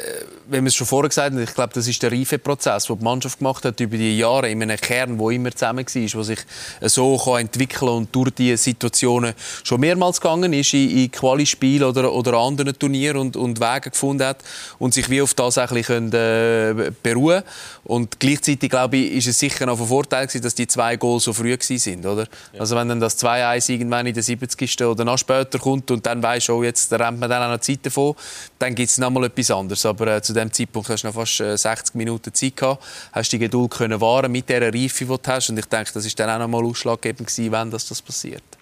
wenn 0.50 0.66
wir 0.66 0.68
es 0.68 0.76
schon 0.76 0.86
vorher 0.86 1.08
gesagt 1.08 1.32
haben, 1.32 1.42
ich 1.42 1.54
glaube, 1.54 1.72
das 1.74 1.88
ist 1.88 2.04
der 2.04 2.12
Reifeprozess, 2.12 2.88
den 2.88 2.98
die 3.00 3.04
Mannschaft 3.06 3.38
gemacht 3.38 3.64
hat 3.64 3.80
über 3.80 3.96
die 3.96 4.18
Jahre 4.18 4.50
in 4.50 4.62
einem 4.62 4.76
Kern, 4.76 5.18
wo 5.18 5.30
immer 5.30 5.54
zusammen 5.54 5.86
war, 5.86 6.20
wo 6.20 6.24
sich 6.24 6.40
so 6.82 7.18
kann 7.18 7.40
entwickeln 7.40 7.90
und 7.90 8.14
durch 8.14 8.32
diese 8.32 8.58
Situationen 8.58 9.34
schon 9.64 9.80
mehrmals 9.80 10.20
gegangen 10.20 10.52
ist 10.52 10.74
in, 10.74 10.90
in 10.90 11.10
Quali-Spielen 11.10 11.88
oder, 11.88 12.12
oder 12.12 12.34
anderen 12.34 12.78
Turnieren 12.78 13.16
und, 13.16 13.38
und 13.38 13.62
Wege 13.62 13.92
gefunden 13.92 14.26
hat 14.26 14.44
und 14.78 14.94
sich 14.94 15.10
wie 15.10 15.22
auf 15.22 15.34
das 15.36 15.58
ein 15.58 15.70
bisschen 15.70 16.12
äh, 16.12 16.92
beruhen 17.02 17.44
und 17.86 18.20
gleichzeitig 18.20 18.70
glaube 18.70 18.98
ich, 18.98 19.14
ist 19.14 19.28
es 19.28 19.40
sicher 19.40 19.66
noch 19.66 19.78
von 19.78 19.88
Vorteil 19.88 20.28
gewesen, 20.28 20.44
dass 20.44 20.54
die 20.54 20.68
zwei 20.68 20.98
Goals 20.98 21.24
so 21.24 21.32
früh 21.32 21.56
sind, 21.62 22.06
oder? 22.06 22.28
Ja. 22.52 22.60
Also 22.60 22.76
wenn 22.76 22.90
dann 22.90 23.00
das 23.00 23.18
2-1 23.24 23.72
irgendwann 23.72 24.06
in 24.06 24.14
der 24.14 24.24
70. 24.24 24.84
oder 24.84 25.06
nach 25.06 25.29
später 25.30 25.60
kommt 25.60 25.92
und 25.92 26.06
dann 26.06 26.22
weißt 26.24 26.50
du, 26.50 26.54
oh, 26.54 26.64
jetzt 26.64 26.92
rennt 26.92 27.20
man 27.20 27.30
dann 27.30 27.44
auch 27.44 27.56
noch 27.56 27.62
Zeit 27.62 27.86
davon, 27.86 28.16
dann 28.58 28.74
gibt 28.74 28.90
es 28.90 28.98
noch 28.98 29.10
mal 29.10 29.26
etwas 29.26 29.52
anderes. 29.52 29.86
Aber 29.86 30.08
äh, 30.08 30.22
zu 30.22 30.34
dem 30.34 30.52
Zeitpunkt 30.52 30.90
hast 30.90 31.04
du 31.04 31.08
noch 31.08 31.14
fast 31.14 31.40
äh, 31.40 31.58
60 31.58 31.96
Minuten 31.96 32.34
Zeit 32.34 32.56
gehabt, 32.56 32.84
hast 33.12 33.32
die 33.32 33.40
Geduld 33.40 33.72
können 33.72 34.02
wahren 34.02 34.32
mit 34.32 34.50
der 34.50 34.62
Reife, 34.74 35.06
die 35.06 35.08
du 35.08 35.20
hast. 35.28 35.50
Und 35.50 35.60
ich 35.60 35.66
denke, 35.66 35.92
das 35.94 36.06
ist 36.06 36.20
dann 36.20 36.30
auch 36.30 36.40
noch 36.40 36.48
mal 36.48 36.66
ausschlaggebend 36.66 37.28
gewesen, 37.28 37.52
wenn 37.52 37.72
das, 37.72 37.88
das 37.88 38.02
passiert. 38.02 38.59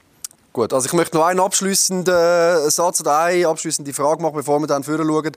Gut, 0.58 0.74
also 0.74 0.88
ich 0.88 0.94
möchte 0.94 1.16
noch 1.16 1.26
einen 1.28 1.40
abschließenden 1.40 2.12
äh, 2.12 2.72
Satz 2.72 3.02
oder 3.02 3.20
eine 3.20 3.48
abschließende 3.48 3.94
Frage 3.94 4.24
machen, 4.24 4.34
bevor 4.34 4.60
wir 4.60 4.66
dann 4.66 4.84
vorher 4.84 5.06
schauen 5.06 5.32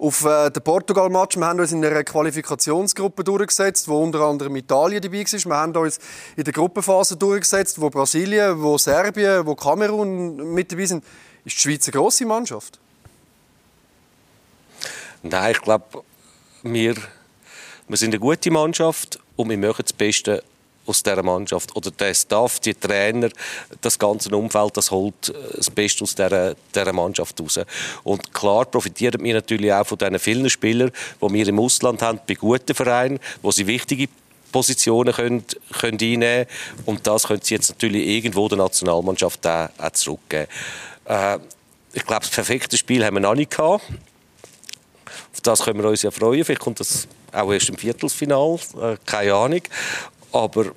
auf 0.00 0.24
äh, 0.24 0.50
den 0.50 0.64
Portugal-Match. 0.64 1.36
Wir 1.36 1.46
haben 1.46 1.60
uns 1.60 1.70
in 1.70 1.84
einer 1.84 2.02
Qualifikationsgruppe 2.02 3.22
durchgesetzt, 3.22 3.86
wo 3.86 4.02
unter 4.02 4.22
anderem 4.22 4.56
Italien 4.56 5.00
dabei 5.00 5.18
war. 5.18 5.44
Wir 5.44 5.56
haben 5.56 5.76
uns 5.76 6.00
in 6.34 6.42
der 6.42 6.52
Gruppenphase 6.52 7.16
durchgesetzt, 7.16 7.80
wo 7.80 7.88
Brasilien, 7.88 8.60
wo 8.60 8.76
Serbien, 8.76 9.46
wo 9.46 9.54
Kamerun 9.54 10.38
mit 10.52 10.72
dabei 10.72 10.86
sind. 10.86 11.04
Ist 11.44 11.56
die 11.56 11.60
Schweiz 11.60 11.86
eine 11.86 11.92
grosse 11.92 12.26
Mannschaft? 12.26 12.80
Nein, 15.22 15.52
ich 15.52 15.62
glaube, 15.62 16.02
wir, 16.64 16.96
wir 17.86 17.96
sind 17.96 18.10
eine 18.10 18.18
gute 18.18 18.50
Mannschaft 18.50 19.20
und 19.36 19.50
wir 19.50 19.58
machen 19.58 19.84
das 19.84 19.92
Beste 19.92 20.42
aus 20.86 21.02
dieser 21.02 21.22
Mannschaft. 21.22 21.74
Oder 21.76 21.90
der 21.90 22.14
Staff, 22.14 22.60
die 22.60 22.74
Trainer, 22.74 23.30
das 23.80 23.98
ganze 23.98 24.34
Umfeld, 24.34 24.76
das 24.76 24.90
holt 24.90 25.30
äh, 25.30 25.56
das 25.56 25.70
Beste 25.70 26.04
aus 26.04 26.14
dieser, 26.14 26.54
dieser 26.74 26.92
Mannschaft 26.92 27.40
raus. 27.40 27.60
Und 28.02 28.32
klar 28.32 28.64
profitieren 28.66 29.22
wir 29.22 29.34
natürlich 29.34 29.72
auch 29.72 29.86
von 29.86 29.98
diesen 29.98 30.18
vielen 30.18 30.50
Spielern, 30.50 30.90
die 31.20 31.32
wir 31.32 31.48
im 31.48 31.58
Ausland 31.58 32.02
haben, 32.02 32.20
bei 32.26 32.34
guten 32.34 32.74
Vereinen, 32.74 33.18
wo 33.42 33.50
sie 33.50 33.66
wichtige 33.66 34.08
Positionen 34.52 35.12
können, 35.12 35.44
können 35.72 35.98
einnehmen 36.00 36.46
können. 36.46 36.46
Und 36.86 37.06
das 37.06 37.24
können 37.24 37.40
sie 37.42 37.54
jetzt 37.54 37.70
natürlich 37.70 38.06
irgendwo 38.06 38.48
der 38.48 38.58
Nationalmannschaft 38.58 39.46
auch, 39.46 39.68
auch 39.78 39.90
zurückgeben. 39.90 40.46
Äh, 41.06 41.38
ich 41.92 42.04
glaube, 42.04 42.22
das 42.22 42.30
perfekte 42.30 42.76
Spiel 42.76 43.04
haben 43.04 43.14
wir 43.14 43.20
noch 43.20 43.34
nicht 43.34 43.50
gehabt. 43.50 43.84
Auf 45.32 45.40
das 45.42 45.62
können 45.62 45.82
wir 45.82 45.88
uns 45.88 46.02
ja 46.02 46.10
freuen. 46.10 46.44
Vielleicht 46.44 46.60
kommt 46.60 46.80
das 46.80 47.08
auch 47.32 47.52
erst 47.52 47.68
im 47.68 47.76
Viertelfinal, 47.76 48.58
äh, 48.80 48.96
keine 49.04 49.34
Ahnung. 49.34 49.62
Aber 50.34 50.72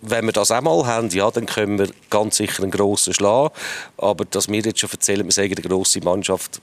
wenn 0.00 0.24
wir 0.26 0.32
das 0.32 0.52
einmal 0.52 0.86
haben, 0.86 1.08
ja, 1.10 1.30
dann 1.30 1.46
können 1.46 1.78
wir 1.78 1.90
ganz 2.08 2.36
sicher 2.36 2.62
einen 2.62 2.70
grossen 2.70 3.12
schlagen. 3.12 3.52
Aber 3.98 4.24
dass 4.24 4.48
wir 4.48 4.60
jetzt 4.60 4.78
schon 4.78 4.90
erzählen, 4.90 5.24
wir 5.24 5.32
sagen 5.32 5.52
eine 5.52 5.68
grosse 5.68 6.00
Mannschaft, 6.00 6.60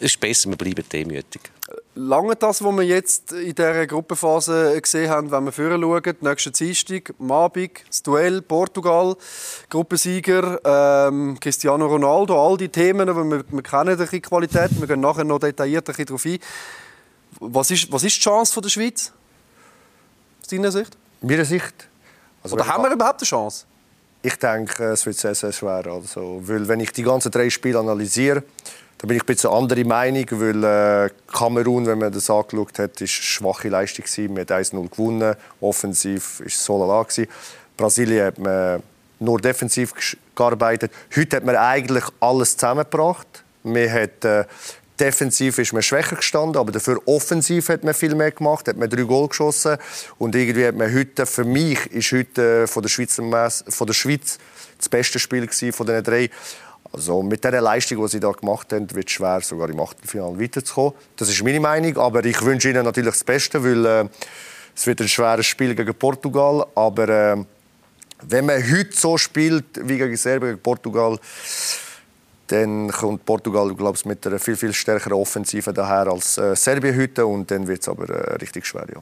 ist 0.00 0.18
besser, 0.18 0.48
wir 0.48 0.56
bleiben 0.56 0.84
demütig. 0.92 1.42
Lange 1.94 2.34
das, 2.34 2.64
was 2.64 2.74
wir 2.74 2.82
jetzt 2.82 3.32
in 3.32 3.54
dieser 3.54 3.86
Gruppenphase 3.86 4.80
gesehen 4.80 5.10
haben, 5.10 5.30
wenn 5.30 5.44
wir 5.44 5.52
vorher 5.52 5.78
schauen, 5.78 6.16
nächsten 6.22 6.52
Dienstag, 6.52 7.14
Mabig, 7.18 7.84
das 7.86 8.02
Duell, 8.02 8.42
Portugal, 8.42 9.14
Gruppensieger, 9.68 10.60
ähm, 10.64 11.38
Cristiano 11.38 11.86
Ronaldo, 11.86 12.34
all 12.34 12.56
die 12.56 12.68
Themen, 12.68 13.06
wir, 13.06 13.44
wir 13.48 13.62
kennen 13.62 14.08
die 14.10 14.20
Qualität, 14.20 14.70
wir 14.80 14.88
gehen 14.88 15.00
nachher 15.00 15.24
noch 15.24 15.38
detailliert 15.38 15.88
darauf 15.88 16.24
ein. 16.24 16.38
Was 17.38 17.70
ist, 17.70 17.92
was 17.92 18.02
ist 18.02 18.16
die 18.16 18.20
Chance 18.22 18.60
der 18.60 18.68
Schweiz? 18.70 19.12
Aus 20.40 20.48
deiner 20.48 20.72
Sicht? 20.72 20.96
Meiner 21.20 21.44
Sicht? 21.44 21.74
Also 22.42 22.56
Oder 22.56 22.66
haben 22.66 22.82
wir 22.84 22.92
überhaupt 22.92 23.20
eine 23.20 23.26
Chance? 23.26 23.66
Ich 24.22 24.36
denke, 24.36 24.84
es 24.84 25.04
wird 25.06 25.16
sehr, 25.16 25.34
sehr 25.34 25.52
schwer. 25.52 25.86
Also, 25.86 26.40
weil 26.44 26.66
wenn 26.68 26.80
ich 26.80 26.92
die 26.92 27.02
ganzen 27.02 27.30
drei 27.30 27.48
Spiele 27.48 27.78
analysiere, 27.78 28.42
da 28.98 29.06
bin 29.06 29.16
ich 29.16 29.22
ein 29.22 29.26
bisschen 29.26 29.50
andere 29.50 29.82
Meinung, 29.84 30.26
weil 30.32 30.64
äh, 30.64 31.10
Kamerun, 31.26 31.86
wenn 31.86 31.98
man 31.98 32.12
das 32.12 32.28
angeschaut 32.28 32.78
hat, 32.78 33.00
ist 33.00 33.00
eine 33.00 33.08
schwache 33.08 33.68
Leistung 33.70 34.04
gewesen. 34.04 34.34
Man 34.34 34.42
hat 34.42 34.50
1-0 34.50 34.90
gewonnen, 34.90 35.36
offensiv 35.60 36.40
ist 36.40 36.56
es 36.56 36.64
so 36.64 36.78
lala 36.78 37.06
Brasilien 37.78 38.26
hat 38.26 38.38
man 38.38 38.82
nur 39.18 39.40
defensiv 39.40 39.94
gearbeitet. 40.34 40.92
Heute 41.16 41.36
hat 41.36 41.44
man 41.44 41.56
eigentlich 41.56 42.04
alles 42.20 42.58
zusammengebracht. 42.58 43.42
Man 43.62 43.90
hat 43.90 44.24
äh, 44.24 44.44
defensiv 45.00 45.58
ist 45.58 45.72
man 45.72 45.82
schwächer 45.82 46.16
gestanden, 46.16 46.60
aber 46.60 46.72
dafür 46.72 47.00
offensiv 47.06 47.68
hat 47.68 47.84
man 47.84 47.94
viel 47.94 48.14
mehr 48.14 48.30
gemacht, 48.30 48.68
hat 48.68 48.76
man 48.76 48.90
drei 48.90 49.02
Goal 49.02 49.28
geschossen 49.28 49.78
und 50.18 50.34
irgendwie 50.34 50.66
hat 50.66 50.76
man 50.76 50.94
heute, 50.94 51.26
für 51.26 51.44
mich 51.44 51.86
ist 51.86 52.12
heute 52.12 52.62
äh, 52.62 52.66
von 52.66 52.82
der 52.82 52.90
Schweizer 52.90 53.50
von 53.68 53.86
der 53.86 53.94
Schweiz 53.94 54.38
das 54.78 54.88
beste 54.88 55.18
Spiel 55.18 55.48
von 55.72 55.86
den 55.86 56.04
drei. 56.04 56.30
Also 56.92 57.22
mit 57.22 57.44
der 57.44 57.60
Leistung, 57.60 58.02
die 58.02 58.08
sie 58.08 58.20
da 58.20 58.32
gemacht 58.32 58.72
haben, 58.72 58.90
wird 58.92 59.06
es 59.06 59.12
schwer, 59.12 59.40
sogar 59.42 59.68
im 59.68 59.78
Achtelfinale 59.78 60.40
weiterzukommen. 60.40 60.94
Das 61.16 61.28
ist 61.28 61.42
meine 61.44 61.60
Meinung, 61.60 61.96
aber 61.98 62.24
ich 62.24 62.40
wünsche 62.42 62.70
ihnen 62.70 62.84
natürlich 62.84 63.14
das 63.14 63.24
Beste, 63.24 63.62
weil 63.62 63.86
äh, 63.86 64.08
es 64.74 64.86
wird 64.86 65.00
ein 65.00 65.08
schweres 65.08 65.46
Spiel 65.46 65.74
gegen 65.74 65.94
Portugal. 65.94 66.66
Aber 66.74 67.08
äh, 67.08 67.36
wenn 68.22 68.46
man 68.46 68.62
heute 68.62 68.96
so 68.96 69.16
spielt 69.16 69.66
wie 69.82 69.98
gegen 69.98 70.16
Serbien, 70.16 70.52
gegen 70.52 70.62
Portugal, 70.62 71.18
dann 72.50 72.90
kommt 72.90 73.24
Portugal, 73.24 73.72
glaube 73.74 73.96
ich, 73.96 74.04
mit 74.04 74.26
einer 74.26 74.38
viel, 74.38 74.56
viel 74.56 74.72
stärkeren 74.72 75.12
Offensive 75.12 75.72
daher 75.72 76.08
als 76.08 76.38
äh, 76.38 76.56
Serbien 76.56 76.96
heute 76.96 77.26
und 77.26 77.50
dann 77.50 77.66
wird 77.66 77.82
es 77.82 77.88
aber 77.88 78.08
äh, 78.08 78.34
richtig 78.36 78.66
schwer, 78.66 78.86
ja. 78.92 79.00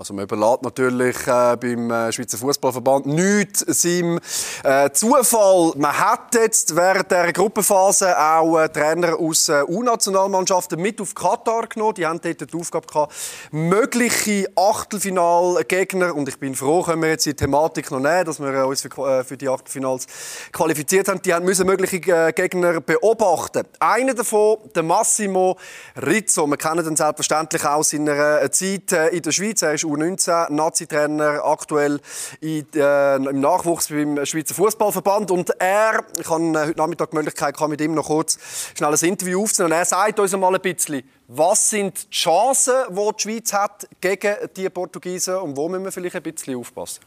Also 0.00 0.14
man 0.14 0.24
überlässt 0.24 0.62
natürlich 0.62 1.26
äh, 1.26 1.56
beim 1.60 1.90
äh, 1.90 2.10
Schweizer 2.10 2.38
Fußballverband 2.38 3.04
nichts 3.04 3.60
seinem 3.68 4.18
äh, 4.64 4.90
Zufall. 4.92 5.74
Man 5.76 5.92
hat 5.92 6.34
jetzt 6.36 6.74
während 6.74 7.10
der 7.10 7.34
Gruppenphase 7.34 8.18
auch 8.18 8.58
äh, 8.58 8.70
Trainer 8.70 9.18
aus 9.18 9.50
äh, 9.50 9.62
U-Nationalmannschaften 9.68 10.80
mit 10.80 11.02
auf 11.02 11.14
Katar 11.14 11.66
genommen. 11.66 11.96
Die 11.96 12.06
haben 12.06 12.18
dort 12.18 12.50
die 12.50 12.56
Aufgabe 12.58 12.86
gehabt, 12.86 13.12
mögliche 13.50 14.50
Achtelfinalgegner 14.56 16.16
und 16.16 16.30
ich 16.30 16.38
bin 16.38 16.54
froh, 16.54 16.82
können 16.82 17.02
wir 17.02 17.10
jetzt 17.10 17.26
die 17.26 17.34
Thematik 17.34 17.90
noch 17.90 18.00
nehmen, 18.00 18.24
dass 18.24 18.40
wir 18.40 18.54
äh, 18.54 18.62
uns 18.62 18.80
für, 18.80 18.88
äh, 19.06 19.22
für, 19.22 19.36
die 19.36 19.50
Achtelfinals 19.50 20.06
qualifiziert 20.50 21.08
haben. 21.08 21.20
Die 21.20 21.34
haben 21.34 21.44
müssen 21.44 21.66
mögliche 21.66 22.00
Gegner 22.00 22.80
beobachten. 22.80 23.64
Einer 23.78 24.14
davon, 24.14 24.60
der 24.74 24.82
Massimo 24.82 25.58
Rizzo. 26.00 26.46
Wir 26.46 26.56
kennen 26.56 26.86
ihn 26.86 26.96
selbstverständlich 26.96 27.66
auch 27.66 27.80
in 27.92 28.06
seiner 28.06 28.50
Zeit 28.50 28.92
in 29.12 29.20
der 29.20 29.32
Schweiz. 29.32 29.60
Er 29.60 29.74
ist 29.74 29.89
U19-Nazi-Trainer, 29.94 31.44
aktuell 31.44 32.00
in, 32.40 32.66
äh, 32.74 33.16
im 33.16 33.40
Nachwuchs 33.40 33.88
beim 33.88 34.24
Schweizer 34.24 34.54
Fußballverband. 34.54 35.30
Und 35.30 35.50
er, 35.58 36.04
ich 36.18 36.28
habe 36.28 36.44
äh, 36.44 36.66
heute 36.68 36.78
Nachmittag 36.78 37.10
die 37.10 37.16
Möglichkeit, 37.16 37.56
mit 37.68 37.80
ihm 37.80 37.94
noch 37.94 38.06
kurz 38.06 38.38
schnell 38.76 38.92
ein 38.92 39.08
Interview 39.08 39.42
aufzunehmen. 39.42 39.72
Und 39.72 39.78
er 39.78 39.84
sagt 39.84 40.18
uns 40.18 40.36
mal 40.36 40.54
ein 40.54 40.60
bisschen, 40.60 41.02
was 41.28 41.70
sind 41.70 42.06
die 42.06 42.10
Chancen, 42.10 42.74
die 42.90 42.94
die 42.94 43.22
Schweiz 43.22 43.52
hat 43.52 43.88
gegen 44.00 44.34
die 44.56 44.68
Portugiesen 44.68 45.36
und 45.36 45.56
wo 45.56 45.68
müssen 45.68 45.84
wir 45.84 45.92
vielleicht 45.92 46.16
ein 46.16 46.22
bisschen 46.22 46.56
aufpassen? 46.56 47.00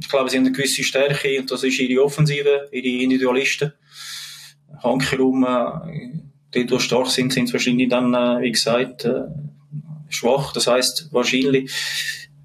Ich 0.00 0.08
glaube, 0.08 0.28
sie 0.28 0.38
haben 0.38 0.46
eine 0.46 0.52
gewisse 0.52 0.82
Stärke 0.82 1.38
und 1.38 1.50
das 1.50 1.62
ist 1.62 1.78
ihre 1.78 2.02
Offensive, 2.02 2.68
ihre 2.72 3.02
Individualisten. 3.02 3.72
Hankerum, 4.82 5.44
äh, 5.44 6.20
die, 6.54 6.66
die 6.66 6.80
stark 6.80 7.08
sind, 7.08 7.32
sind 7.32 7.52
wahrscheinlich 7.52 7.88
dann, 7.88 8.14
äh, 8.14 8.40
wie 8.40 8.52
gesagt, 8.52 9.04
äh, 9.04 9.22
schwach. 10.08 10.52
Das 10.52 10.66
heißt 10.66 11.08
wahrscheinlich 11.12 11.70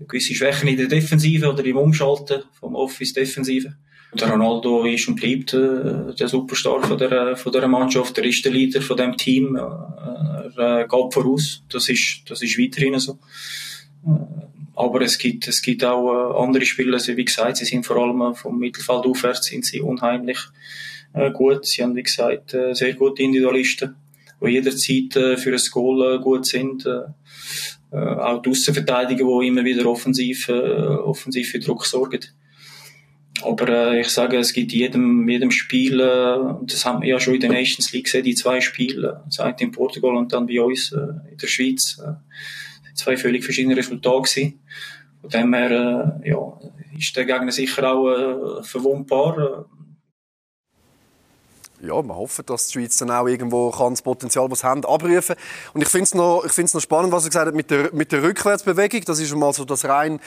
gewisse 0.08 0.34
Schwächen 0.36 0.68
in 0.70 0.78
der 0.78 0.88
Defensive 0.88 1.50
oder 1.50 1.64
im 1.66 1.78
Umschalten 1.78 2.44
vom 2.60 2.76
Office 2.76 3.14
Defensive. 3.14 3.76
Der 4.20 4.30
Ronaldo 4.30 4.86
ist 4.86 5.08
und 5.08 5.16
bleibt 5.16 5.54
äh, 5.54 6.14
der 6.14 6.28
Superstar 6.28 6.84
von 6.84 6.98
der, 6.98 7.36
von 7.36 7.52
der 7.52 7.68
Mannschaft. 7.68 8.18
Er 8.20 8.26
ist 8.26 8.46
der 8.46 8.52
Leader 8.52 8.82
von 8.82 8.98
dem 8.98 9.18
Team. 9.18 9.56
Äh, 9.56 9.60
er 10.56 10.82
äh, 10.82 10.88
geht 10.88 11.14
voraus. 11.14 11.64
Das 11.70 11.90
ist, 11.90 12.22
das 12.28 12.42
ist 12.44 12.60
weiterhin 12.60 13.00
so. 13.00 13.14
Äh, 14.06 14.10
aber 14.76 15.02
es 15.02 15.18
gibt, 15.18 15.48
es 15.48 15.62
gibt 15.62 15.84
auch 15.84 16.12
äh, 16.12 16.44
andere 16.44 16.66
Spieler, 16.66 16.94
also 16.94 17.16
wie 17.16 17.26
gesagt, 17.26 17.58
sie 17.58 17.66
sind 17.66 17.86
vor 17.86 17.98
allem 17.98 18.36
vom 18.36 18.58
Mittelfeld 18.58 19.06
aufwärts 19.06 19.48
sind 19.48 19.66
sie 19.66 19.82
unheimlich 19.82 20.40
gut. 21.34 21.68
Sie 21.68 21.84
haben, 21.84 21.96
wie 21.96 22.02
gesagt, 22.02 22.58
sehr 22.72 22.94
gute 22.94 23.22
Individualisten, 23.22 23.96
die 24.46 24.54
jederzeit 24.54 25.16
äh, 25.16 25.38
für 25.38 25.54
ein 25.54 25.62
Goal 25.72 26.16
äh, 26.16 26.20
gut 26.20 26.46
sind. 26.46 26.86
Äh, 26.86 27.02
auch 27.96 28.42
die 28.42 28.50
Außenverteidiger, 28.50 29.24
die 29.24 29.48
immer 29.48 29.64
wieder 29.64 29.86
offensiv, 29.86 30.50
offensiv 30.50 31.52
für 31.52 31.60
Druck 31.60 31.86
sorgen. 31.86 32.22
Aber 33.42 33.68
äh, 33.70 34.02
ich 34.02 34.10
sage, 34.10 34.38
es 34.38 34.54
gibt 34.54 34.72
jedem, 34.72 35.28
jedem 35.28 35.52
Spiel, 35.52 36.00
äh, 36.00 36.38
das 36.62 36.86
haben 36.86 37.02
wir 37.02 37.10
ja 37.10 37.20
schon 37.20 37.36
in 37.36 37.42
der 37.42 37.52
Nations 37.52 37.92
League 37.92 38.06
gesehen, 38.06 38.24
die 38.24 38.36
zwei 38.36 38.62
Spiele, 38.62 39.24
seit 39.30 39.62
in 39.62 39.72
Portugal 39.72 40.16
und 40.16 40.32
dann 40.34 40.48
bei 40.48 40.62
uns 40.62 40.92
äh, 40.92 41.32
in 41.32 41.38
der 41.42 41.48
Schweiz, 41.48 42.00
äh, 42.04 42.14
zwei 42.94 43.18
völlig 43.18 43.44
verschiedene 43.44 43.76
Resultate 43.76 44.30
gewesen. 44.30 44.60
Von 45.22 45.30
dem 45.30 45.54
her 45.54 46.22
äh, 46.24 46.30
ja, 46.30 46.60
ist 46.98 47.16
der 47.16 47.26
Gegner 47.26 47.52
sicher 47.52 47.92
auch 47.92 48.10
äh, 48.10 48.64
verwundbar 48.64 49.66
ja, 51.84 52.02
wir 52.02 52.16
hoffen, 52.16 52.46
dass 52.46 52.68
die 52.68 52.74
Schweiz 52.74 52.98
dann 52.98 53.12
auch 53.12 53.28
irgendwo 53.28 53.70
kann 53.70 53.94
das 53.94 54.02
Potenzial, 54.02 54.48
das 54.48 54.60
sie 54.60 54.68
haben, 54.68 54.86
abrufen 54.86 55.36
Und 55.74 55.82
ich 55.82 55.90
finde 55.90 56.04
es 56.04 56.14
noch, 56.14 56.44
noch 56.46 56.82
spannend, 56.82 57.12
was 57.12 57.26
er 57.26 57.30
gesagt 57.30 57.48
hat 57.48 57.56
mit 57.56 57.70
der, 57.70 57.94
mit 57.94 58.12
der 58.12 58.24
Rückwärtsbewegung. 58.24 59.02
Das 59.06 59.20
ist 59.20 59.36
mal 59.36 59.54
so 59.54 59.66
das 59.66 59.86
rein, 59.86 60.20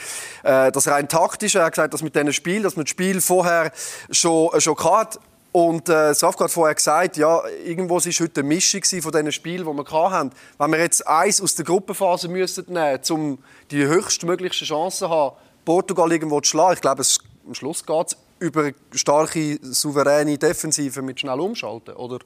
äh, 0.43 0.71
das 0.71 0.87
rein 0.87 1.09
taktische. 1.09 1.59
Er 1.59 1.65
hat 1.65 1.73
gesagt, 1.73 1.93
dass 1.93 2.03
mit 2.03 2.15
diesem 2.15 2.31
Spiel, 2.31 2.61
dass 2.61 2.75
man 2.75 2.85
das 2.85 2.91
Spiel 2.91 3.21
vorher 3.21 3.71
schon, 4.11 4.53
äh, 4.53 4.61
schon 4.61 4.77
hatte. 4.77 5.19
Und 5.51 5.89
äh, 5.89 6.13
Safka 6.13 6.43
hat 6.43 6.51
vorher 6.51 6.75
gesagt, 6.75 7.17
ja, 7.17 7.41
irgendwo 7.65 7.95
war 7.95 8.01
heute 8.01 8.41
eine 8.41 8.47
Mischung 8.47 8.83
von 9.01 9.11
diesen 9.11 9.31
Spielen, 9.31 9.65
die 9.65 9.73
wir 9.73 10.11
hatten. 10.11 10.31
Wenn 10.59 10.71
wir 10.71 10.79
jetzt 10.79 11.07
eins 11.07 11.41
aus 11.41 11.55
der 11.55 11.65
Gruppenphase 11.65 12.27
müssen 12.27 12.65
nehmen 12.67 12.99
müssen, 12.99 13.13
um 13.13 13.37
die 13.71 13.83
höchstmögliche 13.83 14.65
Chance 14.65 14.99
zu 14.99 15.09
haben, 15.09 15.35
Portugal 15.65 16.11
irgendwo 16.11 16.39
zu 16.41 16.51
schlagen, 16.51 16.73
ich 16.75 16.81
glaube, 16.81 17.01
es, 17.01 17.19
am 17.47 17.55
Schluss 17.55 17.83
geht 17.83 18.07
es 18.07 18.17
über 18.39 18.71
starke, 18.91 19.59
souveräne 19.61 20.37
Defensive 20.37 21.01
mit 21.01 21.19
schnell 21.19 21.39
umschalten? 21.39 21.95
Oder 21.95 22.19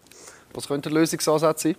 was 0.54 0.68
könnte 0.68 0.90
der 0.90 1.00
Lösungsansatz 1.00 1.64
sein? 1.64 1.76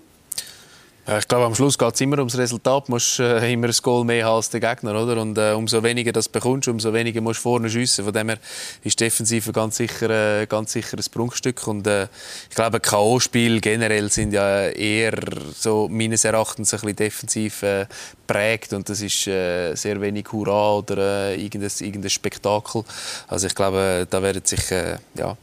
Ja, 1.04 1.18
ich 1.18 1.26
glaube, 1.26 1.46
am 1.46 1.54
Schluss 1.56 1.76
geht 1.76 1.94
es 1.94 2.00
immer 2.00 2.18
ums 2.18 2.38
Resultat. 2.38 2.86
Du 2.86 2.92
musst 2.92 3.18
äh, 3.18 3.52
immer 3.52 3.66
ein 3.66 3.74
Goal 3.82 4.04
mehr 4.04 4.24
haben 4.24 4.36
als 4.36 4.50
der 4.50 4.60
Gegner. 4.60 5.02
Oder? 5.02 5.20
Und 5.20 5.36
äh, 5.36 5.50
umso 5.52 5.82
weniger 5.82 6.12
das 6.12 6.28
bekommst, 6.28 6.68
umso 6.68 6.92
weniger 6.92 7.20
musst 7.20 7.40
du 7.40 7.42
vorne 7.42 7.68
schiessen. 7.68 8.04
Von 8.04 8.14
dem 8.14 8.28
her 8.28 8.38
ist 8.84 9.00
die 9.00 9.04
Defensive 9.04 9.50
ganz 9.50 9.78
sicher, 9.78 10.42
äh, 10.42 10.46
ganz 10.46 10.72
sicher 10.72 10.96
ein 10.96 11.04
Prunkstück. 11.10 11.66
Und 11.66 11.88
äh, 11.88 12.06
ich 12.48 12.54
glaube, 12.54 12.78
K.O.-Spiele 12.78 13.60
generell 13.60 14.12
sind 14.12 14.32
ja 14.32 14.68
eher 14.68 15.18
so 15.52 15.88
meines 15.90 16.24
Erachtens 16.24 16.72
ein 16.72 16.78
bisschen 16.78 16.96
defensiv 16.96 17.64
äh, 17.64 17.86
prägt. 18.28 18.72
Und 18.72 18.88
das 18.88 19.00
ist 19.00 19.26
äh, 19.26 19.74
sehr 19.74 20.00
wenig 20.00 20.30
Hurra 20.30 20.74
oder 20.74 20.98
äh, 21.30 21.34
irgendein, 21.34 21.72
irgendein 21.80 22.10
Spektakel. 22.10 22.84
Also 23.26 23.48
ich 23.48 23.56
glaube, 23.56 24.06
da 24.08 24.22
werden 24.22 24.44
sich, 24.44 24.70
äh, 24.70 24.98
ja, 25.16 25.36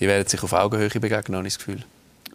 die 0.00 0.06
werden 0.06 0.28
sich 0.28 0.42
auf 0.42 0.52
Augenhöhe 0.52 0.90
begegnen, 0.90 1.38
habe 1.38 1.48
ich 1.48 1.54
das 1.54 1.64
Gefühl. 1.64 1.82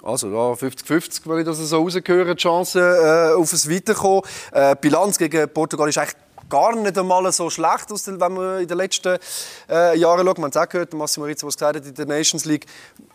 Also 0.04 0.28
ja, 0.28 0.52
50-50, 0.54 1.22
wenn 1.26 1.40
ich 1.40 1.46
das 1.46 1.58
so 1.60 1.78
rausgehöre, 1.78 2.36
die 2.36 2.42
Chance 2.42 2.80
äh, 2.80 3.40
auf 3.40 3.54
ein 3.54 3.72
Weiterkommen. 3.72 4.22
Äh, 4.52 4.76
Bilanz 4.80 5.18
gegen 5.18 5.50
Portugal 5.50 5.88
ist 5.88 5.98
eigentlich 5.98 6.18
gar 6.50 6.76
nicht 6.76 6.98
einmal 6.98 7.32
so 7.32 7.50
schlecht, 7.50 7.90
wenn 7.90 8.34
man 8.34 8.62
in 8.62 8.68
den 8.68 8.78
letzten 8.78 9.18
äh, 9.70 9.98
Jahren 9.98 10.28
schaut. 10.28 10.38
Man 10.38 10.48
hat 10.48 10.56
es 10.56 10.62
auch 10.62 10.70
gehört, 10.70 10.94
Massimo 10.94 11.26
Rizzo, 11.26 11.48
was 11.48 11.56
gesagt 11.56 11.78
hat 11.78 11.86
in 11.86 11.96
der 11.96 12.06
Nations 12.06 12.44
League. 12.44 12.66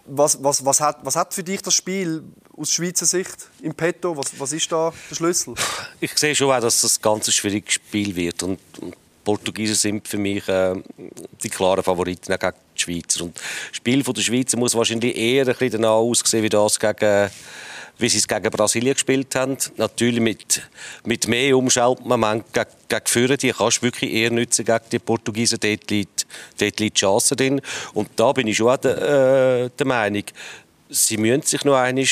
Was, 0.07 0.43
was, 0.43 0.65
was, 0.65 0.81
hat, 0.81 0.99
was 1.03 1.15
hat 1.15 1.35
für 1.35 1.45
dich 1.45 1.61
das 1.61 1.75
Spiel 1.75 2.25
aus 2.57 2.73
Schweizer 2.73 3.05
Sicht 3.05 3.49
im 3.61 3.75
Petto? 3.75 4.17
Was, 4.17 4.41
was 4.41 4.53
ist 4.53 4.73
da 4.73 4.93
der 5.11 5.15
Schlüssel? 5.15 5.55
Ich 6.01 6.17
sehe 6.17 6.35
schon 6.35 6.51
auch, 6.51 6.61
dass 6.61 6.81
das 6.81 6.99
ein 6.99 7.03
ganz 7.03 7.31
schwieriges 7.31 7.75
Spiel 7.75 8.17
wird. 8.17 8.43
Und, 8.43 8.59
und 8.81 8.97
Portugiesen 9.29 9.75
sind 9.75 10.09
für 10.09 10.17
mich 10.17 10.49
äh, 10.49 10.75
die 11.43 11.51
klaren 11.51 11.83
Favoriten 11.83 12.33
gegen 12.33 12.53
die 12.75 12.81
Schweizer. 12.81 13.25
Und 13.25 13.37
das 13.37 13.77
Spiel 13.77 14.03
der 14.03 14.23
Schweizer 14.23 14.57
muss 14.57 14.75
wahrscheinlich 14.75 15.15
eher 15.15 15.43
ein 15.43 15.49
bisschen 15.49 15.83
danach 15.83 15.97
aussehen, 15.97 16.43
wie 16.43 16.49
das 16.49 16.81
gegen 16.81 17.29
wie 17.99 18.09
sie 18.09 18.19
es 18.19 18.27
gegen 18.27 18.51
Brasilien 18.51 18.95
gespielt 18.95 19.35
haben. 19.35 19.59
Natürlich 19.77 20.21
mit, 20.21 20.63
mit 21.05 21.29
mehr 21.29 21.59
Umschaltmoment 21.59 22.55
gegen, 22.55 22.71
gegen 22.89 23.07
Führer, 23.07 23.37
die 23.37 23.51
kannst 23.51 23.79
du 23.79 23.83
wirklich 23.83 24.15
eher 24.15 24.31
nutzen 24.31 24.65
gegen 24.65 24.85
die 24.91 24.99
Portugiesen. 24.99 25.59
Dort 25.61 25.91
liegt, 25.91 26.27
die 26.59 26.91
Chance 26.95 27.37
drin. 27.37 27.61
Und 27.93 28.09
da 28.17 28.33
bin 28.33 28.47
ich 28.47 28.57
schon 28.57 28.71
auch 28.71 28.79
der, 28.79 29.67
äh, 29.67 29.71
der 29.79 29.87
Meinung, 29.87 30.25
sie 30.89 31.19
müssen 31.19 31.43
sich 31.43 31.65
noch 31.65 31.77
einmal 31.77 32.07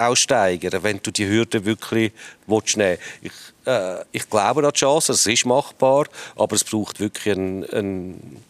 auch 0.00 0.16
steigern, 0.16 0.82
wenn 0.82 1.00
du 1.02 1.10
die 1.10 1.28
Hürde 1.28 1.64
wirklich 1.64 2.12
willst 2.46 2.76
nehmen 2.76 2.98
ich, 3.22 3.32
äh, 3.66 4.02
ich 4.12 4.28
glaube 4.28 4.64
an 4.64 4.72
die 4.72 4.78
Chance, 4.78 5.12
es 5.12 5.26
ist 5.26 5.46
machbar, 5.46 6.06
aber 6.36 6.56
es 6.56 6.64
braucht 6.64 7.00
wirklich 7.00 7.36
einen, 7.36 7.64
einen, 7.70 8.42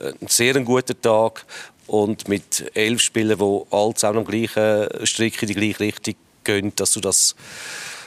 einen 0.00 0.28
sehr 0.28 0.54
guten 0.60 1.00
Tag 1.00 1.44
und 1.86 2.28
mit 2.28 2.70
elf 2.74 3.00
Spielern, 3.00 3.38
die 3.38 3.62
alle 3.70 3.94
zusammen 3.94 4.18
am 4.18 4.24
gleichen 4.24 5.06
Strick 5.06 5.40
in 5.42 5.48
die 5.48 5.54
gleiche 5.54 5.80
Richtung 5.80 6.14
gehen, 6.44 6.72
dass 6.76 6.92
du 6.92 7.00
das, 7.00 7.34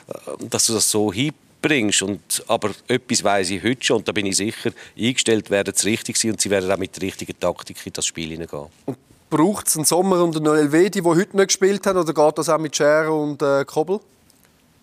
äh, 0.07 0.45
dass 0.49 0.67
du 0.67 0.73
das 0.73 0.89
so 0.89 1.11
hinbringst. 1.11 2.03
Und, 2.03 2.43
aber 2.47 2.71
etwas 2.87 3.23
weiss 3.23 3.49
ich 3.49 3.63
heute 3.63 3.83
schon 3.83 3.97
und 3.97 4.07
da 4.07 4.11
bin 4.11 4.25
ich 4.25 4.37
sicher, 4.37 4.71
eingestellt 4.97 5.49
werden 5.49 5.73
es 5.75 5.85
richtig 5.85 6.17
sein 6.17 6.31
und 6.31 6.41
sie 6.41 6.49
werden 6.49 6.71
auch 6.71 6.77
mit 6.77 6.95
der 6.95 7.03
richtigen 7.03 7.39
Taktik 7.39 7.77
in 7.85 7.93
das 7.93 8.05
Spiel 8.05 8.29
hineingehen. 8.29 8.67
Braucht 9.31 9.67
es 9.67 9.75
einen 9.75 9.85
Sommer 9.85 10.23
und 10.23 10.37
einen 10.37 10.45
Elvedi, 10.45 11.01
die 11.01 11.07
heute 11.07 11.35
nicht 11.35 11.47
gespielt 11.47 11.87
haben, 11.87 11.97
oder 11.97 12.13
geht 12.13 12.37
das 12.37 12.49
auch 12.49 12.59
mit 12.59 12.75
Scherer 12.75 13.11
und 13.11 13.41
äh, 13.41 13.65
Kobel? 13.65 13.99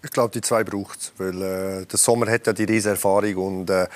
Ich 0.02 0.10
glaube, 0.10 0.32
die 0.32 0.40
zwei 0.40 0.64
braucht 0.64 0.98
es. 0.98 1.12
Weil 1.18 1.42
äh, 1.42 1.86
der 1.86 1.98
Sommer 1.98 2.28
hat 2.28 2.46
ja 2.48 2.52
die 2.52 2.64
riesige 2.64 2.90
Erfahrung 2.90 3.36
und 3.36 3.70
äh, 3.70 3.86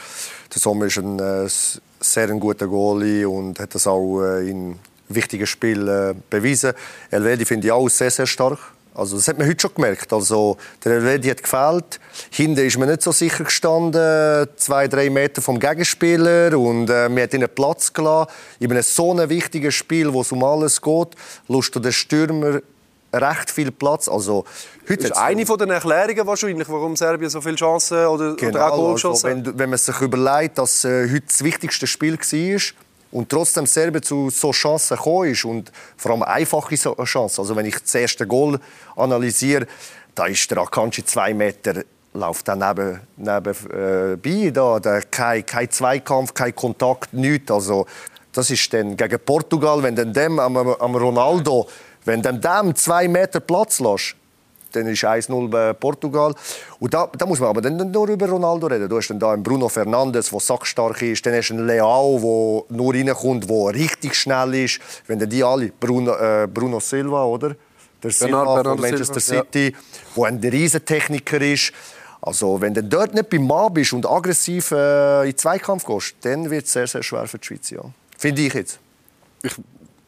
der 0.52 0.60
Sommer 0.60 0.86
ist 0.86 0.98
ein 0.98 1.18
äh, 1.18 1.48
sehr 1.48 2.28
ein 2.28 2.38
guter 2.38 2.68
Goalie 2.68 3.28
und 3.28 3.58
hat 3.58 3.74
das 3.74 3.86
auch 3.86 4.22
äh, 4.22 4.48
in 4.48 4.78
wichtigen 5.08 5.46
Spiel 5.46 5.88
äh, 5.88 6.14
bewiesen. 6.30 6.74
Elvedi 7.10 7.44
finde 7.44 7.66
ich 7.68 7.72
auch 7.72 7.88
sehr, 7.88 8.10
sehr 8.10 8.26
stark. 8.26 8.58
Also 8.94 9.16
das 9.16 9.28
hat 9.28 9.38
man 9.38 9.48
heute 9.48 9.60
schon 9.60 9.74
gemerkt. 9.74 10.12
Also, 10.12 10.56
der 10.84 10.92
Elvedi 10.92 11.28
hat 11.28 11.42
gefehlt. 11.42 12.00
Hinten 12.30 12.66
ist 12.66 12.78
man 12.78 12.88
nicht 12.88 13.02
so 13.02 13.12
sicher 13.12 13.44
gestanden, 13.44 14.48
zwei, 14.56 14.86
drei 14.88 15.08
Meter 15.08 15.40
vom 15.40 15.58
Gegenspieler. 15.58 16.58
Und 16.58 16.90
äh, 16.90 17.08
man 17.08 17.22
hat 17.22 17.32
ihnen 17.32 17.48
Platz 17.48 17.92
gelassen. 17.92 18.30
In 18.60 18.70
einem 18.70 18.82
so 18.82 19.12
einem 19.12 19.28
wichtigen 19.30 19.72
Spiel, 19.72 20.12
wo 20.12 20.20
es 20.20 20.32
um 20.32 20.44
alles 20.44 20.80
geht, 20.80 21.08
lustet 21.48 21.84
der 21.84 21.92
Stürmer 21.92 22.60
recht 23.14 23.50
viel 23.50 23.70
Platz. 23.70 24.08
Also, 24.08 24.44
heute 24.88 25.08
das 25.08 25.10
ist 25.10 25.16
eine 25.16 25.46
von 25.46 25.58
den 25.58 25.70
Erklärungen 25.70 26.26
wahrscheinlich, 26.26 26.68
warum 26.68 26.96
Serbien 26.96 27.30
so 27.30 27.40
viele 27.40 27.56
Chancen 27.56 28.06
oder, 28.06 28.34
genau, 28.36 28.50
oder 28.50 28.72
auch 28.72 28.76
Goal 28.76 28.92
also, 28.92 29.22
wenn, 29.24 29.58
wenn 29.58 29.70
man 29.70 29.78
sich 29.78 30.00
überlegt, 30.00 30.58
dass 30.58 30.84
äh, 30.84 31.08
heute 31.10 31.26
das 31.26 31.44
wichtigste 31.44 31.86
Spiel 31.86 32.18
war, 32.18 32.60
und 33.12 33.28
trotzdem 33.28 33.66
Serbien 33.66 34.02
zu 34.02 34.30
so 34.30 34.50
Chancen 34.50 34.96
gekommen 34.96 35.30
ist 35.30 35.44
und 35.44 35.70
vor 35.96 36.12
allem 36.12 36.22
einfache 36.22 36.74
Chancen. 36.74 37.40
Also 37.40 37.54
wenn 37.54 37.66
ich 37.66 37.78
das 37.78 37.94
erste 37.94 38.26
Goal 38.26 38.58
analysiere, 38.96 39.66
da 40.14 40.26
ist 40.26 40.50
der 40.50 40.58
Akanji 40.58 41.04
zwei 41.04 41.32
Meter 41.32 41.84
läuft 42.14 42.48
dann 42.48 42.58
neben, 42.58 43.00
neben 43.16 44.20
äh, 44.24 44.52
da, 44.52 44.78
da 44.80 45.00
kein, 45.00 45.46
kein 45.46 45.70
Zweikampf, 45.70 46.34
kein 46.34 46.54
Kontakt, 46.54 47.12
nichts. 47.12 47.50
Also 47.50 47.86
das 48.32 48.50
ist 48.50 48.72
dann 48.72 48.96
gegen 48.96 49.18
Portugal, 49.20 49.82
wenn 49.82 49.96
dann 49.96 50.12
dem 50.12 50.38
am, 50.38 50.56
am 50.56 50.94
Ronaldo, 50.94 51.68
wenn 52.04 52.22
dem 52.22 52.40
dem 52.40 52.74
zwei 52.74 53.08
Meter 53.08 53.40
Platz 53.40 53.80
lässt, 53.80 54.16
dann 54.72 54.86
ist 54.86 55.04
1-0 55.04 55.48
bei 55.48 55.72
Portugal. 55.72 56.34
Und 56.78 56.92
da, 56.92 57.08
da, 57.16 57.26
muss 57.26 57.40
man 57.40 57.50
aber 57.50 57.60
dann 57.60 57.90
nur 57.90 58.08
über 58.08 58.28
Ronaldo 58.28 58.66
reden. 58.66 58.88
Du 58.88 58.96
hast 58.96 59.08
dann 59.08 59.18
da 59.18 59.32
einen 59.32 59.42
Bruno 59.42 59.68
Fernandes, 59.68 60.30
der 60.30 60.40
sackstark 60.40 61.02
ist. 61.02 61.24
Dann 61.24 61.34
hast 61.34 61.48
du 61.48 61.54
einen 61.54 61.66
Leao, 61.66 62.66
der 62.68 62.76
nur 62.76 62.94
reinkommt, 62.94 63.48
der 63.48 63.74
richtig 63.74 64.14
schnell 64.14 64.54
ist. 64.54 64.80
Wenn 65.06 65.18
dann 65.18 65.28
die 65.28 65.44
alle, 65.44 65.72
Bruno, 65.78 66.14
äh, 66.14 66.46
Bruno 66.46 66.80
Silva, 66.80 67.24
oder? 67.24 67.54
Der 68.02 68.10
Silva 68.10 68.44
Bernard, 68.44 68.66
von 68.66 68.80
Manchester 68.80 69.20
Silva, 69.20 69.44
City, 69.44 69.72
ja. 70.16 70.22
der 70.22 70.24
ein 70.24 70.38
Riesentechniker 70.38 71.40
ist. 71.40 71.72
Also, 72.20 72.60
wenn 72.60 72.72
du 72.72 72.82
dort 72.82 73.14
nicht 73.14 73.30
beim 73.30 73.46
Mann 73.46 73.74
bist 73.74 73.92
und 73.92 74.08
aggressiv 74.08 74.70
äh, 74.70 75.22
in 75.22 75.30
den 75.30 75.38
Zweikampf 75.38 75.84
gehst, 75.84 76.14
dann 76.20 76.48
wird 76.50 76.66
es 76.66 76.72
sehr, 76.72 76.86
sehr 76.86 77.02
schwer 77.02 77.26
für 77.26 77.38
die 77.38 77.46
Schweiz. 77.46 77.70
Ja. 77.70 77.82
Finde 78.16 78.42
ich 78.42 78.54
jetzt. 78.54 78.78
Ich 79.42 79.52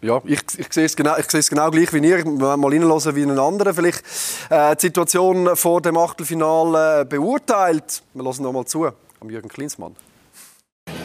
ja, 0.05 0.21
ich, 0.25 0.41
ich, 0.59 0.73
sehe 0.73 0.85
es 0.85 0.95
genau, 0.95 1.17
ich 1.17 1.31
sehe 1.31 1.41
es 1.41 1.49
genau 1.49 1.71
gleich 1.71 1.93
wie 1.93 2.07
ihr. 2.07 2.25
Mal 2.27 2.61
reinhören, 2.63 3.17
wie 3.17 3.23
einen 3.23 3.39
anderen 3.39 3.73
vielleicht 3.75 4.03
äh, 4.51 4.77
die 4.77 4.83
Situation 4.83 5.57
vor 5.57 5.81
dem 5.81 5.97
Achtelfinale 5.97 7.01
äh, 7.01 7.05
beurteilt. 7.05 8.03
Wir 8.13 8.23
hören 8.23 8.43
noch 8.43 8.53
mal 8.53 8.67
zu 8.67 8.87
am 9.21 9.31
Jürgen 9.31 9.49
Klinsmann. 9.49 9.97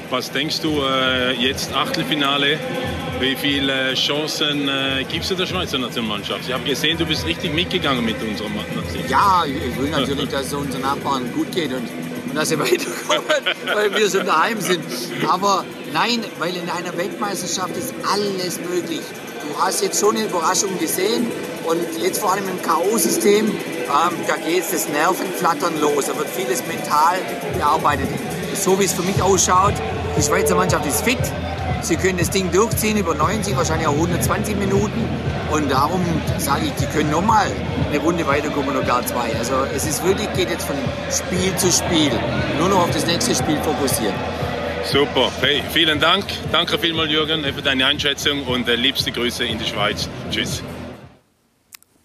Was 0.09 0.31
denkst 0.31 0.59
du 0.61 0.81
äh, 0.81 1.31
jetzt 1.33 1.73
Achtelfinale? 1.73 2.59
Wie 3.19 3.35
viele 3.35 3.93
Chancen 3.93 4.67
äh, 4.67 5.05
gibst 5.09 5.31
du 5.31 5.35
der 5.35 5.45
Schweizer 5.45 5.77
Nationalmannschaft? 5.77 6.41
Ich 6.47 6.53
habe 6.53 6.63
gesehen, 6.63 6.97
du 6.97 7.05
bist 7.05 7.25
richtig 7.25 7.53
mitgegangen 7.53 8.03
mit 8.03 8.21
unserer 8.21 8.49
Nation. 8.49 9.03
Ja, 9.07 9.43
ich 9.45 9.77
will 9.77 9.89
natürlich, 9.91 10.29
dass 10.29 10.47
es 10.47 10.53
unseren 10.53 10.81
Nachbarn 10.81 11.31
gut 11.33 11.51
geht 11.51 11.71
und, 11.71 11.87
und 12.29 12.35
dass 12.35 12.49
sie 12.49 12.59
weiterkommen, 12.59 13.23
weil 13.73 13.95
wir 13.95 14.09
so 14.09 14.21
daheim 14.21 14.61
sind. 14.61 14.83
Aber 15.27 15.65
Nein, 15.93 16.23
weil 16.37 16.55
in 16.55 16.69
einer 16.69 16.95
Weltmeisterschaft 16.97 17.75
ist 17.75 17.93
alles 18.11 18.59
möglich. 18.59 19.01
Du 19.41 19.59
hast 19.59 19.81
jetzt 19.81 19.99
schon 19.99 20.15
eine 20.15 20.25
Überraschung 20.25 20.77
gesehen 20.77 21.25
und 21.65 22.03
jetzt 22.03 22.19
vor 22.19 22.33
allem 22.33 22.47
im 22.47 22.61
K.O.-System, 22.61 23.45
ähm, 23.45 24.15
da 24.27 24.35
geht 24.35 24.63
das 24.71 24.87
Nervenflattern 24.89 25.79
los. 25.81 26.05
Da 26.05 26.17
wird 26.17 26.27
vieles 26.29 26.63
mental 26.67 27.17
bearbeitet. 27.57 28.07
So 28.53 28.79
wie 28.79 28.85
es 28.85 28.93
für 28.93 29.01
mich 29.01 29.19
ausschaut, 29.21 29.73
die 30.15 30.21
Schweizer 30.21 30.55
Mannschaft 30.55 30.85
ist 30.85 31.01
fit. 31.01 31.17
Sie 31.81 31.95
können 31.95 32.19
das 32.19 32.29
Ding 32.29 32.51
durchziehen 32.51 32.97
über 32.97 33.15
90, 33.15 33.55
wahrscheinlich 33.57 33.87
auch 33.87 33.93
120 33.93 34.55
Minuten. 34.57 35.09
Und 35.51 35.71
darum 35.71 36.01
sage 36.37 36.65
ich, 36.67 36.73
die 36.73 36.85
können 36.85 37.09
nochmal 37.09 37.51
eine 37.89 37.99
Runde 37.99 38.25
weiterkommen 38.27 38.69
oder 38.69 38.85
gar 38.85 39.05
zwei. 39.05 39.35
Also 39.37 39.53
es 39.75 39.85
ist 39.85 40.03
wirklich, 40.05 40.31
geht 40.33 40.49
jetzt 40.49 40.65
von 40.65 40.75
Spiel 41.11 41.55
zu 41.55 41.71
Spiel. 41.71 42.11
Nur 42.59 42.69
noch 42.69 42.83
auf 42.83 42.91
das 42.91 43.05
nächste 43.05 43.33
Spiel 43.33 43.57
fokussieren. 43.57 44.13
Super. 44.85 45.31
Hey, 45.41 45.63
vielen 45.71 45.99
Dank. 45.99 46.25
Danke 46.51 46.77
vielmals, 46.77 47.11
Jürgen, 47.11 47.43
für 47.43 47.61
deine 47.61 47.85
Einschätzung 47.85 48.45
und 48.45 48.67
äh, 48.67 48.75
liebste 48.75 49.11
Grüße 49.11 49.43
in 49.43 49.59
die 49.59 49.65
Schweiz. 49.65 50.07
Tschüss. 50.31 50.63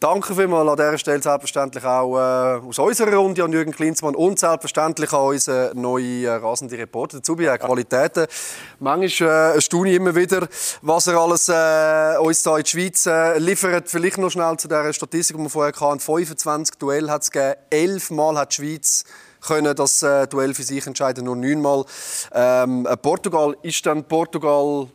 Danke 0.04 0.34
vielmals 0.34 0.68
an 0.68 0.76
dieser 0.76 0.98
Stelle 0.98 1.22
selbstverständlich 1.22 1.82
auch 1.82 2.18
äh, 2.18 2.60
aus 2.68 2.78
unserer 2.78 3.14
Runde 3.16 3.42
an 3.42 3.54
Jürgen 3.54 3.72
Klinsmann 3.72 4.14
und 4.14 4.38
selbstverständlich 4.38 5.10
an 5.14 5.28
unseren 5.28 5.80
neuen 5.80 6.24
äh, 6.26 6.28
rasenden 6.28 6.78
Reporter 6.78 7.16
dazu 7.16 7.36
bei 7.36 7.56
Qualitäten. 7.56 8.26
Manchmal 8.80 9.56
äh, 9.56 9.60
staune 9.62 9.88
ich 9.88 9.96
immer 9.96 10.14
wieder, 10.14 10.46
was 10.82 11.06
er 11.06 11.16
alles 11.16 11.48
äh, 11.48 12.18
uns 12.18 12.42
da 12.42 12.58
in 12.58 12.64
die 12.64 12.68
Schweiz 12.68 13.06
äh, 13.06 13.38
liefert. 13.38 13.88
Vielleicht 13.88 14.18
noch 14.18 14.28
schnell 14.28 14.58
zu 14.58 14.68
dieser 14.68 14.92
Statistik, 14.92 15.38
die 15.38 15.42
wir 15.42 15.48
vorher 15.48 15.72
hatten. 15.72 16.00
25 16.00 16.76
Duell 16.76 17.08
hat 17.08 17.22
es 17.22 17.30
gegeben. 17.30 17.54
Elf 17.70 18.10
Mal 18.10 18.36
hat 18.36 18.50
die 18.50 18.56
Schweiz 18.56 19.04
können 19.40 19.74
das 19.74 20.02
äh, 20.02 20.26
Duell 20.26 20.52
für 20.52 20.64
sich 20.64 20.86
entscheiden, 20.86 21.24
nur 21.24 21.36
neunmal. 21.36 21.86
Ähm, 22.34 22.84
äh, 22.84 22.94
Portugal, 22.98 23.56
ist 23.62 23.86
dann 23.86 24.04
Portugal 24.04 24.86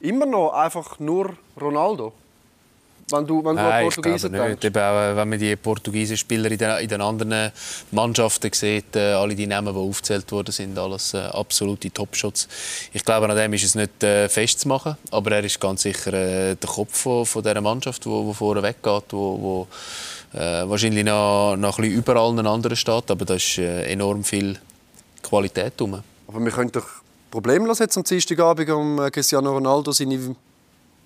immer 0.00 0.26
noch 0.26 0.54
einfach 0.54 0.98
nur 0.98 1.34
Ronaldo? 1.60 2.14
Wenn 3.12 3.26
du, 3.26 3.44
wenn 3.44 3.56
du 3.56 3.62
Nein, 3.62 3.84
Portugiesen 3.84 4.32
denkst? 4.32 4.64
Eben 4.64 4.76
auch, 4.76 5.00
äh, 5.00 5.16
wenn 5.16 5.28
man 5.28 5.38
die 5.38 5.56
portugiesischen 5.56 6.18
Spieler 6.18 6.50
in 6.50 6.58
den, 6.58 6.78
in 6.78 6.88
den 6.88 7.00
anderen 7.00 7.52
Mannschaften 7.90 8.50
sieht, 8.52 8.96
äh, 8.96 9.12
alle 9.12 9.34
die 9.34 9.46
Namen, 9.46 9.74
die 9.74 9.80
aufgezählt 9.80 10.30
worden 10.32 10.52
sind, 10.52 10.78
alles 10.78 11.14
äh, 11.14 11.18
absolute 11.18 11.90
Topshots. 11.90 12.48
Ich 12.92 13.04
glaube, 13.04 13.28
an 13.28 13.36
dem 13.36 13.52
ist 13.52 13.64
es 13.64 13.74
nicht 13.74 14.02
äh, 14.02 14.28
festzumachen, 14.28 14.96
aber 15.10 15.32
er 15.32 15.44
ist 15.44 15.60
ganz 15.60 15.82
sicher 15.82 16.12
äh, 16.12 16.56
der 16.56 16.68
Kopf 16.68 16.96
von, 16.96 17.26
von 17.26 17.42
dieser 17.42 17.60
Mannschaft, 17.60 18.06
wo, 18.06 18.26
wo 18.26 18.32
vorne 18.32 18.62
weggeht, 18.62 19.04
wo, 19.10 19.66
wo 20.32 20.38
äh, 20.38 20.68
wahrscheinlich 20.68 21.04
noch, 21.04 21.56
noch 21.56 21.78
ein 21.78 21.82
bisschen 21.82 21.98
überall 21.98 22.30
einen 22.30 22.46
anderen 22.46 22.76
steht, 22.76 23.10
aber 23.10 23.24
da 23.24 23.34
ist 23.34 23.58
äh, 23.58 23.84
enorm 23.90 24.24
viel 24.24 24.58
Qualität 25.22 25.74
drum. 25.76 26.02
Aber 26.28 26.44
wir 26.44 26.52
können 26.52 26.72
doch 26.72 26.86
problemlos 27.30 27.78
jetzt 27.78 27.96
am 27.96 28.04
Dienstagabend 28.04 28.70
um 28.70 29.00
äh, 29.00 29.10
Cristiano 29.10 29.52
Ronaldo 29.52 29.92
seine 29.92 30.34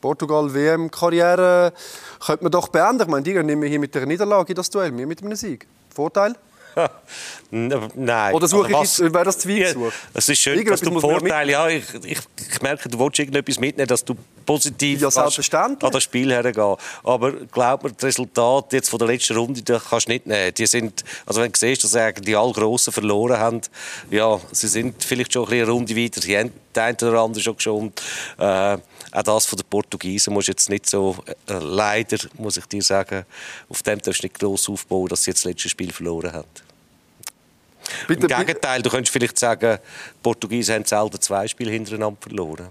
Portugal-WM-Karriere 0.05 1.73
könnte 2.27 2.45
man 2.45 2.53
doch 2.53 2.69
beenden. 2.69 3.01
Ich 3.01 3.09
meine, 3.09 3.23
die 3.23 3.33
gehen 3.33 3.63
hier 3.63 3.79
mit 3.79 3.95
der 3.95 4.05
Niederlage 4.05 4.51
in 4.51 4.55
das 4.55 4.69
Duell, 4.69 4.95
wir 4.95 5.07
mit 5.07 5.23
einem 5.23 5.35
Sieg. 5.35 5.67
Vorteil? 5.95 6.35
Nein. 7.51 8.35
Oder 8.35 8.47
suche 8.47 8.69
ich, 8.83 9.01
wäre 9.01 9.25
das 9.25 9.39
Zweig 9.39 9.75
ja, 9.75 9.89
Es 10.13 10.29
ist 10.29 10.41
schön, 10.41 10.63
dass 10.67 10.83
du 10.83 11.01
Vorteil, 11.01 11.49
ja, 11.49 11.69
ich, 11.69 11.85
ich, 12.05 12.19
ich 12.53 12.63
merke, 12.63 12.89
du 12.89 12.99
willst 12.99 13.19
irgendetwas 13.19 13.59
mitnehmen, 13.59 13.87
dass 13.87 14.05
du 14.05 14.15
positiv 14.45 15.01
Ja, 15.01 15.09
an 15.09 15.93
das 15.93 16.03
Spiel 16.03 16.31
hergehen. 16.31 16.77
Aber 17.03 17.33
glaub 17.33 17.85
mir, 17.85 17.93
das 17.93 18.05
Resultat 18.05 18.75
jetzt 18.75 18.91
von 18.91 18.99
der 18.99 19.09
letzten 19.09 19.37
Runde, 19.37 19.63
das 19.63 19.85
kannst 19.89 20.09
du 20.09 20.13
nicht 20.13 20.27
nehmen. 20.27 20.53
Die 20.53 20.67
sind, 20.67 21.03
also 21.25 21.41
wenn 21.41 21.51
du 21.51 21.59
siehst, 21.59 21.83
dass 21.85 21.97
eigentlich 21.97 22.27
die 22.27 22.37
Allgrossen 22.37 22.93
verloren 22.93 23.39
haben, 23.39 23.61
ja, 24.11 24.39
sie 24.53 24.69
sind 24.69 25.03
vielleicht 25.03 25.33
schon 25.33 25.45
ein 25.45 25.51
bisschen 25.51 25.65
eine 25.65 25.73
Runde 25.73 25.97
weiter, 25.97 26.21
sie 26.21 26.37
haben 26.37 26.53
den 26.77 26.83
einen 26.83 26.97
oder 27.01 27.21
anderen 27.21 27.43
schon 27.43 27.57
geschont. 27.57 28.03
Äh, 28.37 28.79
auch 29.15 29.23
das 29.23 29.47
von 29.47 29.57
den 29.57 29.67
Portugiesen 29.69 30.35
musst 30.35 30.49
jetzt 30.49 30.69
nicht 30.69 30.89
so, 30.89 31.17
äh, 31.27 31.55
leider 31.59 32.19
muss 32.37 32.57
ich 32.57 32.67
dir 32.67 32.83
sagen, 32.83 33.25
auf 33.69 33.83
dem 33.83 34.01
darfst 34.01 34.23
du 34.23 34.27
nicht 34.27 34.39
gross 34.39 34.69
aufbauen, 34.69 35.09
dass 35.09 35.25
sie 35.25 35.31
jetzt 35.31 35.45
das 35.45 35.53
letzte 35.53 35.69
Spiel 35.69 35.93
verloren 35.93 36.33
haben. 36.33 36.49
Bitte, 38.09 38.27
Im 38.27 38.39
Gegenteil, 38.39 38.83
du 38.83 38.91
könntest 38.91 39.13
vielleicht 39.13 39.39
sagen, 39.39 39.79
die 39.79 40.19
Portugiesen 40.23 40.75
haben 40.75 40.85
selten 40.85 41.21
zwei 41.21 41.47
Spiele 41.47 41.71
hintereinander 41.71 42.19
verloren. 42.21 42.69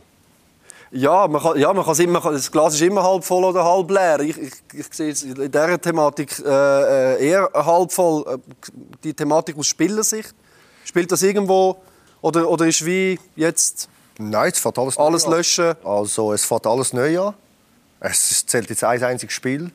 Ja, 0.92 1.28
man 1.28 1.42
kann, 1.42 1.58
ja, 1.60 1.74
man 1.74 1.84
kann's 1.84 2.00
immer, 2.00 2.20
das 2.20 2.52
Glas 2.52 2.76
ist 2.76 2.82
immer 2.82 3.02
halb 3.02 3.24
voll 3.24 3.44
oder 3.46 3.64
halb 3.64 3.90
leer. 3.90 4.20
Ich, 4.20 4.38
ich, 4.38 4.54
ich 4.74 4.86
sehe 4.92 5.12
es 5.12 5.24
in 5.24 5.34
dieser 5.36 5.82
Thematik 5.82 6.38
äh, 6.40 7.16
äh, 7.16 7.30
eher 7.30 7.50
halb 7.54 7.92
voll. 7.92 8.24
Äh, 8.28 8.38
Die 9.04 9.14
Thematik 9.14 9.58
aus 9.58 9.68
Spielersicht. 9.68 10.36
Spielt 10.84 11.12
das 11.12 11.24
irgendwo 11.24 11.82
oder, 12.22 12.48
oder 12.48 12.68
ist 12.68 12.86
wie 12.86 13.20
jetzt 13.36 13.90
Nein, 14.18 14.52
es 14.52 14.60
fährt 14.60 14.78
alles, 14.78 14.98
alles 14.98 15.26
löschen? 15.26 15.74
Also 15.84 16.34
es 16.34 16.46
fährt 16.46 16.68
alles 16.68 16.94
neu 16.94 17.20
an. 17.20 17.34
Es 18.00 18.46
zählt 18.46 18.70
jetzt 18.70 18.84
ein 18.84 19.02
einziges 19.04 19.34
Spiel. 19.34 19.72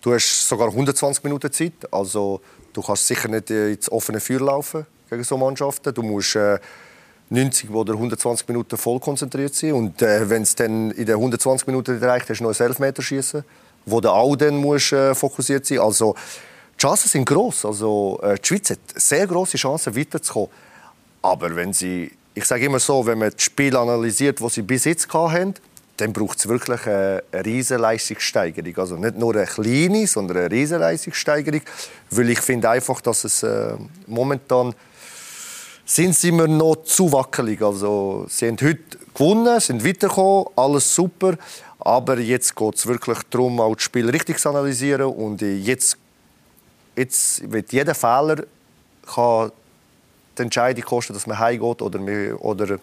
Du 0.00 0.12
hast 0.12 0.48
sogar 0.48 0.68
120 0.68 1.24
Minuten 1.24 1.50
Zeit. 1.50 1.72
Also 1.90 2.40
du 2.72 2.82
kannst 2.82 3.06
sicher 3.06 3.28
nicht 3.28 3.50
äh, 3.50 3.72
ins 3.72 3.90
offene 3.90 4.20
Feuer 4.20 4.40
laufen 4.40 4.86
gegen 5.08 5.24
so 5.24 5.36
Mannschaften. 5.36 5.92
Du 5.94 6.02
musst 6.02 6.36
äh, 6.36 6.58
90 7.30 7.70
oder 7.70 7.94
120 7.94 8.46
Minuten 8.48 8.76
voll 8.76 9.00
konzentriert 9.00 9.54
sein. 9.54 9.72
Und 9.72 10.02
äh, 10.02 10.28
wenn 10.28 10.42
es 10.42 10.54
dann 10.54 10.90
in 10.90 11.06
den 11.06 11.16
120 11.16 11.66
Minuten 11.66 11.94
nicht 11.94 12.04
reicht, 12.04 12.28
hast 12.28 12.38
du 12.38 12.44
noch 12.44 12.58
ein 12.58 12.66
Elfmeterschießen, 12.66 13.44
wo 13.86 14.00
du 14.00 14.10
auch 14.10 14.36
dann 14.36 14.56
musst, 14.56 14.92
äh, 14.92 15.14
fokussiert 15.14 15.66
sein. 15.66 15.80
Also 15.80 16.14
die 16.76 16.82
Chancen 16.82 17.08
sind 17.08 17.24
gross. 17.24 17.64
Also 17.64 18.20
äh, 18.22 18.36
die 18.38 18.46
Schweiz 18.46 18.70
hat 18.70 18.78
sehr 18.94 19.26
große 19.26 19.56
Chancen 19.56 19.96
weiterzukommen. 19.96 20.50
Aber 21.22 21.56
wenn 21.56 21.72
sie, 21.72 22.12
ich 22.34 22.44
sage 22.44 22.64
immer 22.64 22.80
so, 22.80 23.06
wenn 23.06 23.18
man 23.18 23.30
das 23.30 23.42
Spiel 23.42 23.76
analysiert, 23.76 24.42
was 24.42 24.54
sie 24.54 24.62
bis 24.62 24.84
jetzt 24.84 25.12
hatten, 25.12 25.54
dann 25.96 26.12
braucht 26.12 26.38
es 26.38 26.48
wirklich 26.48 26.84
eine, 26.86 27.22
eine 27.30 27.44
riesige 27.44 27.80
Leistungssteigerung. 27.80 28.76
Also 28.76 28.96
nicht 28.96 29.16
nur 29.16 29.34
eine 29.36 29.46
kleine, 29.46 30.06
sondern 30.06 30.38
eine 30.38 30.50
riesige 30.50 30.80
Leistungssteigerung. 30.80 31.60
Weil 32.10 32.30
ich 32.30 32.40
finde 32.40 32.70
einfach, 32.70 33.00
dass 33.00 33.22
es 33.24 33.44
äh, 33.44 33.74
momentan 34.06 34.74
sind 35.84 36.16
sie 36.16 36.32
mir 36.32 36.48
noch 36.48 36.76
zu 36.84 37.12
wackelig. 37.12 37.62
Also, 37.62 38.26
sie 38.28 38.48
haben 38.48 38.56
heute 38.60 38.80
gewonnen, 39.12 39.60
sind 39.60 39.84
weitergekommen, 39.84 40.46
alles 40.56 40.94
super. 40.94 41.34
Aber 41.78 42.18
jetzt 42.18 42.56
geht 42.56 42.74
es 42.74 42.86
wirklich 42.86 43.18
darum, 43.30 43.60
auch 43.60 43.74
das 43.74 43.84
Spiel 43.84 44.08
richtig 44.08 44.38
zu 44.38 44.48
analysieren. 44.48 45.02
Und 45.02 45.42
äh, 45.42 45.54
jetzt, 45.54 45.98
jetzt 46.96 47.52
wird 47.52 47.72
jeder 47.72 47.94
Fehler 47.94 48.44
kann 49.14 49.52
die 50.38 50.42
Entscheidung 50.42 50.84
kosten, 50.84 51.12
dass 51.12 51.26
man 51.26 51.38
heimgeht 51.38 51.82
oder, 51.82 52.00
oder, 52.40 52.78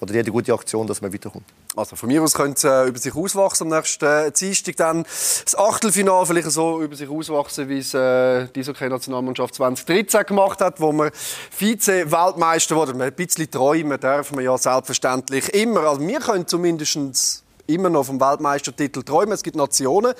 oder 0.00 0.14
jede 0.14 0.30
gute 0.30 0.52
Aktion, 0.52 0.86
dass 0.86 1.00
man 1.00 1.12
weiterkommt. 1.12 1.44
Also 1.76 1.96
von 1.96 2.08
mir 2.08 2.22
aus 2.22 2.34
könnte 2.34 2.56
es 2.56 2.64
äh, 2.64 2.88
über 2.88 2.98
sich 2.98 3.14
auswachsen 3.14 3.72
am 3.72 3.78
nächsten 3.78 4.04
äh, 4.04 4.30
Dienstag. 4.30 4.76
Dann 4.76 5.02
das 5.02 5.56
Achtelfinale 5.56 6.26
vielleicht 6.26 6.50
so 6.50 6.80
über 6.80 6.94
sich 6.94 7.08
auswachsen, 7.08 7.68
wie 7.68 7.78
es 7.78 7.94
äh, 7.94 8.46
die 8.54 8.60
Eishockey-Nationalmannschaft 8.60 9.54
2013 9.56 10.26
gemacht 10.26 10.60
hat, 10.60 10.80
wo 10.80 10.92
wir 10.92 11.10
Vize-Weltmeister 11.50 12.76
wurden. 12.76 13.00
Ein 13.00 13.12
bisschen 13.12 13.50
träumen 13.50 13.98
dürfen 13.98 14.38
wir 14.38 14.44
ja 14.44 14.56
selbstverständlich 14.56 15.52
immer. 15.52 15.80
Also 15.80 16.00
wir 16.00 16.20
können 16.20 16.46
zumindest 16.46 17.42
immer 17.66 17.90
noch 17.90 18.04
vom 18.04 18.20
Weltmeistertitel 18.20 19.02
träumen. 19.02 19.32
Es 19.32 19.42
gibt 19.42 19.56
Nationen, 19.56 20.14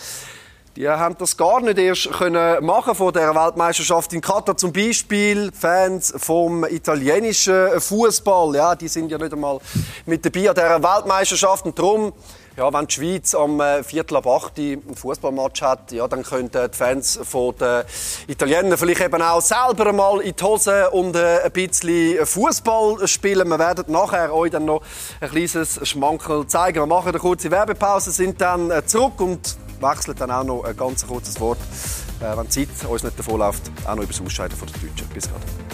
die 0.77 0.89
haben 0.89 1.17
das 1.19 1.37
gar 1.37 1.61
nicht 1.61 1.79
erst 1.79 2.11
können 2.13 2.65
machen 2.65 2.95
von 2.95 3.13
der 3.13 3.35
Weltmeisterschaft 3.35 4.13
in 4.13 4.21
Katar 4.21 4.57
zum 4.57 4.73
Beispiel 4.73 5.53
Fans 5.53 6.13
vom 6.17 6.65
italienischen 6.65 7.81
Fußball, 7.81 8.57
ja, 8.57 8.75
die 8.75 8.89
sind 8.89 9.11
ja 9.11 9.19
nicht 9.19 9.33
einmal 9.33 9.61
mit 10.07 10.25
dabei 10.25 10.49
an 10.49 10.55
dieser 10.55 10.83
Weltmeisterschaft 10.83 11.67
und 11.67 11.79
darum 11.79 12.13
ja, 12.57 12.73
wenn 12.73 12.87
die 12.87 12.95
Schweiz 12.95 13.35
am 13.35 13.61
äh, 13.61 13.83
Viertel 13.83 14.17
ab 14.17 14.29
8 14.29 14.59
einen 14.59 14.95
Fußballmatch 14.95 15.63
hat, 15.63 15.91
ja, 15.91 16.07
dann 16.07 16.23
können 16.23 16.51
die 16.53 16.69
Fans 16.71 17.19
von 17.25 17.57
den 17.57 17.83
Italienern 18.29 18.79
vielleicht 18.79 19.01
eben 19.01 19.23
auch 19.23 19.41
selber 19.41 19.93
mal 19.93 20.21
in 20.21 20.37
die 20.37 20.45
Hose 20.45 20.91
und 20.91 21.17
äh, 21.17 21.41
ein 21.43 21.51
bisschen 21.51 22.25
Fußball 22.25 23.09
spielen. 23.09 23.49
Wir 23.49 23.59
werden 23.59 23.87
nachher 23.89 24.33
euch 24.33 24.53
dann 24.53 24.67
noch 24.67 24.83
ein 25.21 25.31
kleines 25.31 25.81
Schmankerl 25.83 26.47
zeigen. 26.47 26.79
Wir 26.79 26.87
machen 26.87 27.09
eine 27.09 27.19
kurze 27.19 27.51
Werbepause, 27.51 28.13
sind 28.13 28.41
dann 28.41 28.71
äh, 28.71 28.87
zurück 28.87 29.21
und 29.21 29.57
wechseln 29.85 30.17
dann 30.17 30.31
auch 30.31 30.45
noch 30.45 30.65
ein 30.65 30.77
ganz 30.77 31.07
kurzes 31.07 31.39
Wort, 31.41 31.59
äh, 32.21 32.37
wenn 32.37 32.47
die 32.47 32.51
Zeit 32.51 32.89
uns 32.89 33.03
nicht 33.03 33.19
davonläuft, 33.19 33.71
auch 33.85 33.95
noch 33.95 34.03
über 34.03 34.13
das 34.13 34.21
Ausscheiden 34.21 34.57
der 34.59 34.89
Deutschen. 34.89 35.09
Bis 35.09 35.29
gerade. 35.29 35.74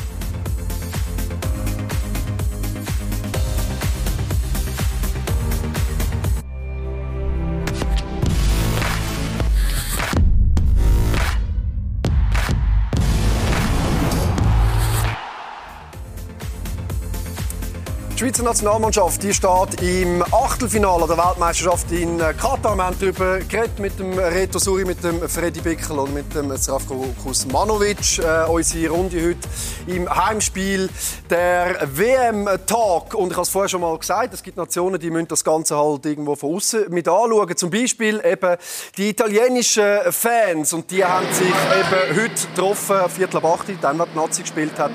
Die 18.20 18.26
Schweizer 18.26 18.42
Nationalmannschaft 18.42 19.22
die 19.22 19.32
steht 19.32 19.80
im 19.80 20.22
Achtelfinale 20.30 21.06
der 21.06 21.16
Weltmeisterschaft 21.16 21.90
in 21.90 22.20
äh, 22.20 22.34
Katar. 22.34 22.76
Wir 22.76 22.84
haben 22.84 22.96
darüber 23.00 23.38
geredet 23.38 23.78
mit 23.78 23.98
dem 23.98 24.12
Reto 24.12 24.58
Suri, 24.58 24.84
mit 24.84 25.02
dem 25.02 25.26
Freddy 25.26 25.62
Bickel 25.62 25.98
und 25.98 26.12
mit 26.12 26.34
dem 26.34 26.54
Zdravko 26.54 27.14
Kuzmanovic. 27.22 28.18
Äh, 28.18 28.44
unsere 28.46 28.92
Runde 28.92 29.26
heute 29.26 29.48
im 29.86 30.06
Heimspiel 30.14 30.90
der 31.30 31.88
WM-Tag. 31.94 33.14
Und 33.14 33.28
ich 33.30 33.36
habe 33.36 33.42
es 33.44 33.48
vorher 33.48 33.70
schon 33.70 33.80
mal 33.80 33.96
gesagt, 33.96 34.34
es 34.34 34.42
gibt 34.42 34.58
Nationen, 34.58 35.00
die 35.00 35.10
müssen 35.10 35.28
das 35.28 35.42
Ganze 35.42 35.78
halt 35.78 36.04
irgendwo 36.04 36.36
von 36.36 36.56
außen 36.56 36.90
mit 36.90 37.08
anschauen. 37.08 37.56
Zum 37.56 37.70
Beispiel 37.70 38.20
eben 38.22 38.56
die 38.98 39.08
italienischen 39.08 40.12
Fans. 40.12 40.74
Und 40.74 40.90
die 40.90 41.02
haben 41.02 41.26
sich 41.32 41.46
eben 41.46 42.22
heute 42.22 42.48
getroffen, 42.54 42.96
Viertel 43.08 43.38
ab 43.38 43.46
8, 43.46 43.82
dann, 43.82 43.98
was 43.98 44.08
die 44.12 44.18
Nazi 44.18 44.42
gespielt 44.42 44.78
hat, 44.78 44.92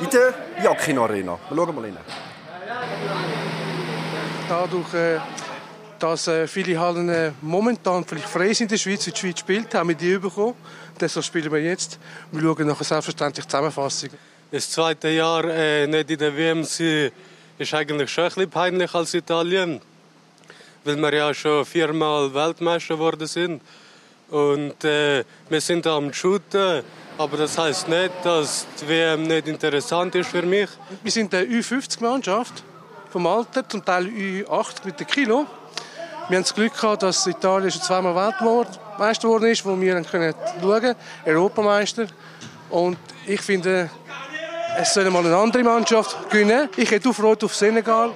in 0.00 0.08
der 0.08 0.32
Jakin 0.64 0.96
Arena. 0.96 1.38
Wir 1.50 1.56
schauen 1.58 1.74
mal 1.74 1.84
rein. 1.84 1.98
Dadurch, 4.48 4.94
äh, 4.94 5.20
dass 5.98 6.28
äh, 6.28 6.46
viele 6.46 6.78
Hallen 6.78 7.08
äh, 7.08 7.32
momentan 7.40 8.04
vielleicht 8.04 8.28
frei 8.28 8.52
sind 8.52 8.66
in 8.66 8.68
der 8.68 8.78
Schweiz, 8.78 9.06
wie 9.06 9.10
die 9.10 9.18
Schweiz 9.18 9.38
spielt, 9.38 9.74
haben 9.74 9.88
wir 9.88 9.96
die 9.96 10.18
bekommen. 10.18 10.54
Deshalb 11.00 11.24
spielen 11.24 11.50
wir 11.50 11.62
jetzt. 11.62 11.98
Wir 12.30 12.42
schauen 12.42 12.66
nachher 12.66 12.84
selbstverständlich 12.84 13.44
die 13.44 13.50
Zusammenfassung. 13.50 14.10
Das 14.50 14.70
zweite 14.70 15.08
Jahr 15.08 15.44
äh, 15.44 15.86
nicht 15.86 16.10
in 16.10 16.18
der 16.18 16.36
WM 16.36 16.60
ist 16.60 16.80
eigentlich 17.74 18.10
schon 18.10 18.24
ein 18.24 18.28
bisschen 18.28 18.50
peinlich 18.50 18.94
als 18.94 19.14
Italien. 19.14 19.80
Weil 20.84 20.96
wir 20.96 21.14
ja 21.14 21.34
schon 21.34 21.64
viermal 21.64 22.32
Weltmeister 22.32 22.94
geworden 22.94 23.26
sind. 23.26 23.62
Und 24.30 24.84
äh, 24.84 25.24
wir 25.48 25.60
sind 25.60 25.86
am 25.86 26.12
Shooten. 26.12 26.82
Aber 27.16 27.36
das 27.36 27.56
heißt 27.56 27.88
nicht, 27.88 28.12
dass 28.24 28.66
die 28.80 28.88
WM 28.88 29.22
nicht 29.22 29.48
interessant 29.48 30.14
ist 30.14 30.30
für 30.30 30.42
mich. 30.42 30.68
Wir 31.02 31.12
sind 31.12 31.32
eine 31.34 31.46
Ü50-Mannschaft 31.46 32.64
vom 33.14 33.28
Alter, 33.28 33.68
zum 33.68 33.84
Teil 33.84 34.06
Ü80 34.06 34.86
mit 34.86 34.98
den 34.98 35.06
Kilo. 35.06 35.46
Wir 36.28 36.36
haben 36.36 36.42
das 36.42 36.52
Glück 36.52 36.74
gehabt, 36.74 37.04
dass 37.04 37.24
Italien 37.28 37.70
schon 37.70 37.80
zweimal 37.80 38.12
Weltmeister 38.16 39.28
geworden 39.28 39.44
ist, 39.44 39.64
wo 39.64 39.80
wir 39.80 39.94
dann 39.94 40.04
können 40.04 40.34
schauen 40.60 40.96
Europameister. 41.24 42.08
Und 42.70 42.98
ich 43.24 43.40
finde, 43.40 43.88
es 44.80 44.94
soll 44.94 45.08
mal 45.10 45.24
eine 45.24 45.36
andere 45.36 45.62
Mannschaft 45.62 46.28
gewinnen. 46.28 46.68
Ich 46.76 46.90
hätte 46.90 47.14
Freude 47.14 47.46
auf 47.46 47.54
Senegal. 47.54 48.10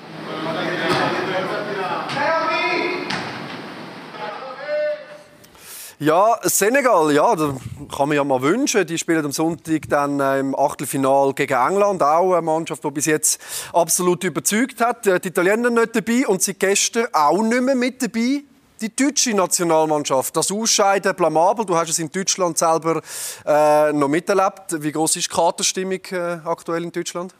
Ja, 6.00 6.38
Senegal, 6.44 7.12
ja, 7.12 7.34
da 7.34 7.56
kann 7.92 8.08
man 8.08 8.16
ja 8.16 8.22
mal 8.22 8.40
wünschen. 8.40 8.86
Die 8.86 8.98
spielen 8.98 9.24
am 9.24 9.32
Sonntag 9.32 9.88
dann 9.88 10.20
äh, 10.20 10.38
im 10.38 10.54
Achtelfinal 10.54 11.34
gegen 11.34 11.54
England. 11.54 12.04
Auch 12.04 12.34
eine 12.34 12.42
Mannschaft, 12.42 12.84
die 12.84 12.90
bis 12.92 13.06
jetzt 13.06 13.40
absolut 13.72 14.22
überzeugt 14.22 14.80
hat. 14.80 15.08
Äh, 15.08 15.18
Die 15.18 15.28
Italiener 15.28 15.70
nicht 15.70 15.96
dabei 15.96 16.24
und 16.28 16.40
seit 16.40 16.60
gestern 16.60 17.08
auch 17.12 17.42
nicht 17.42 17.62
mehr 17.62 17.74
mit 17.74 18.00
dabei. 18.00 18.44
Die 18.80 18.94
deutsche 18.94 19.34
Nationalmannschaft, 19.34 20.36
das 20.36 20.52
Ausscheiden 20.52 21.16
blamabel. 21.16 21.66
Du 21.66 21.74
hast 21.74 21.90
es 21.90 21.98
in 21.98 22.12
Deutschland 22.12 22.58
selber 22.58 23.02
äh, 23.44 23.92
noch 23.92 24.06
miterlebt. 24.06 24.80
Wie 24.80 24.92
groß 24.92 25.16
ist 25.16 25.28
die 25.28 25.34
Katerstimmung 25.34 26.00
äh, 26.12 26.38
aktuell 26.44 26.84
in 26.84 26.92
Deutschland? 26.92 27.34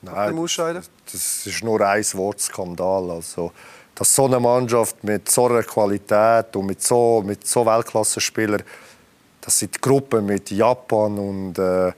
Dem 0.00 0.38
Ausscheiden? 0.38 0.82
Das 1.12 1.44
ist 1.44 1.62
nur 1.62 1.82
ein 1.82 2.02
Wort 2.14 2.40
Skandal. 2.40 3.10
Also, 3.10 3.52
dass 3.94 4.14
so 4.14 4.24
eine 4.24 4.40
Mannschaft 4.40 5.02
mit 5.04 5.28
so 5.30 5.46
einer 5.46 5.62
Qualität 5.62 6.54
und 6.56 6.66
mit 6.66 6.82
so, 6.82 7.22
mit 7.24 7.46
so 7.46 7.66
Weltklasse-Spielern, 7.66 8.62
dass 9.40 9.58
sie 9.58 9.68
die 9.68 9.80
Gruppe 9.80 10.20
mit 10.20 10.50
Japan 10.50 11.18
und 11.18 11.58
äh, 11.58 11.92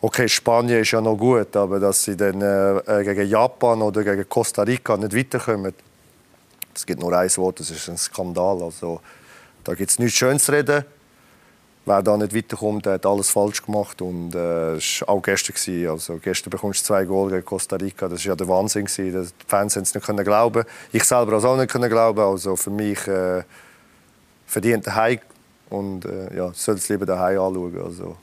okay, 0.00 0.28
Spanien 0.28 0.80
ist 0.80 0.90
ja 0.90 1.00
noch 1.00 1.16
gut, 1.16 1.54
aber 1.56 1.78
dass 1.78 2.04
sie 2.04 2.16
dann 2.16 2.40
äh, 2.40 3.04
gegen 3.04 3.28
Japan 3.28 3.82
oder 3.82 4.02
gegen 4.02 4.28
Costa 4.28 4.62
Rica 4.62 4.96
nicht 4.96 5.14
weiterkommen, 5.14 5.74
Es 6.74 6.84
gibt 6.84 7.00
nur 7.00 7.12
ein 7.12 7.30
Wort, 7.36 7.60
das 7.60 7.70
ist 7.70 7.88
ein 7.88 7.96
Skandal. 7.96 8.62
Also, 8.62 9.00
da 9.64 9.74
gibt 9.74 9.90
es 9.90 9.98
nichts 9.98 10.18
Schönes 10.18 10.44
zu 10.44 10.52
reden. 10.52 10.84
Wer 11.88 12.02
da 12.02 12.16
nicht 12.16 12.34
weiterkommt, 12.34 12.84
der 12.84 12.94
hat 12.94 13.06
alles 13.06 13.30
falsch 13.30 13.64
gemacht. 13.64 14.02
Und 14.02 14.34
äh, 14.34 14.74
es 14.74 15.02
war 15.02 15.10
auch 15.10 15.22
gestern. 15.22 15.54
Gewesen. 15.54 15.88
Also, 15.88 16.18
gestern 16.20 16.50
bekommst 16.50 16.80
du 16.80 16.86
zwei 16.86 17.04
Goal 17.04 17.30
gegen 17.30 17.44
Costa 17.44 17.76
Rica. 17.76 18.08
Das 18.08 18.24
war 18.24 18.30
ja 18.30 18.36
der 18.36 18.48
Wahnsinn. 18.48 18.86
Gewesen. 18.86 19.30
Die 19.40 19.46
Fans 19.46 19.76
haben 19.76 19.84
es 19.84 19.94
nicht 19.94 20.04
können 20.04 20.24
glauben. 20.24 20.64
Ich 20.90 21.04
selber 21.04 21.36
auch 21.36 21.56
nicht 21.56 21.70
können 21.70 21.88
glauben. 21.88 22.18
Also 22.18 22.56
für 22.56 22.70
mich 22.70 23.06
äh, 23.06 23.44
verdient 24.46 24.84
daheim 24.88 25.20
und 25.70 26.04
äh, 26.04 26.36
ja, 26.36 26.52
soll 26.54 26.74
es 26.74 26.88
lieber 26.88 27.06
daheim 27.06 27.38
anschauen. 27.38 27.80
Also, 27.80 28.16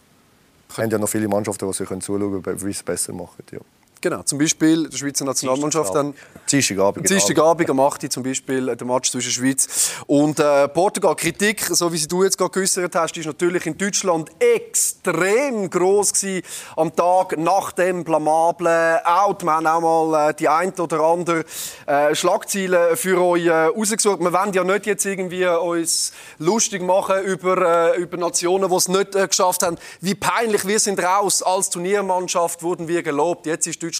es 0.69 0.77
haben 0.77 0.89
ja 0.89 0.97
noch 0.97 1.09
viele 1.09 1.29
Mannschaften, 1.29 1.65
die 1.65 1.73
sich 1.73 1.87
zuschauen 1.87 2.43
können, 2.43 2.59
wie 2.59 2.65
sie 2.65 2.71
es 2.71 2.83
besser 2.83 3.13
machen. 3.13 3.43
Ja. 3.49 3.59
Genau, 4.03 4.21
zum 4.23 4.37
Beispiel 4.37 4.89
die 4.89 4.97
Schweizer 4.97 5.23
Nationalmannschaft 5.23 5.95
dann 5.95 6.13
Dienstagabend. 6.51 7.09
Dienstagabend 7.09 7.69
am 7.69 7.79
8. 7.79 8.11
zum 8.11 8.21
Beispiel 8.21 8.67
äh, 8.67 8.75
der 8.75 8.85
Match 8.85 9.09
zwischen 9.09 9.31
Schweiz 9.31 9.93
und 10.07 10.41
äh, 10.41 10.67
Portugal. 10.67 11.15
Kritik, 11.15 11.61
so 11.61 11.89
wie 11.93 11.97
sie 11.97 12.09
du 12.09 12.21
jetzt 12.25 12.37
gerade 12.37 12.51
geäußert 12.51 12.93
hast, 12.95 13.15
ist 13.15 13.27
natürlich 13.27 13.65
in 13.65 13.77
Deutschland 13.77 14.29
extrem 14.39 15.69
groß 15.69 16.11
gewesen 16.11 16.43
am 16.75 16.93
Tag 16.93 17.37
nach 17.37 17.71
dem 17.71 18.03
blamablen 18.03 18.97
Out. 19.05 19.41
Wir 19.45 19.53
haben 19.53 19.67
auch 19.67 20.09
mal 20.09 20.31
äh, 20.31 20.33
die 20.33 20.49
ein 20.49 20.73
oder 20.77 20.99
andere 20.99 21.45
äh, 21.85 22.13
Schlagziele 22.13 22.97
für 22.97 23.21
euch 23.21 23.45
äh, 23.45 23.51
rausgesucht. 23.67 24.19
Wir 24.19 24.33
wollen 24.33 24.51
ja 24.51 24.65
nicht 24.65 24.85
jetzt 24.85 25.05
irgendwie 25.05 25.45
uns 25.45 26.11
lustig 26.39 26.81
machen 26.81 27.23
über, 27.23 27.93
äh, 27.95 28.01
über 28.01 28.17
Nationen, 28.17 28.69
die 28.69 28.75
es 28.75 28.89
nicht 28.89 29.15
äh, 29.15 29.29
geschafft 29.29 29.63
haben. 29.63 29.77
Wie 30.01 30.15
peinlich, 30.15 30.67
wir 30.67 30.79
sind 30.79 31.01
raus. 31.01 31.41
Als 31.41 31.69
Turniermannschaft 31.69 32.63
wurden 32.63 32.89
wir 32.89 33.01
gelobt. 33.01 33.45
Jetzt 33.45 33.65
ist 33.65 33.81
Deutschland 33.81 33.92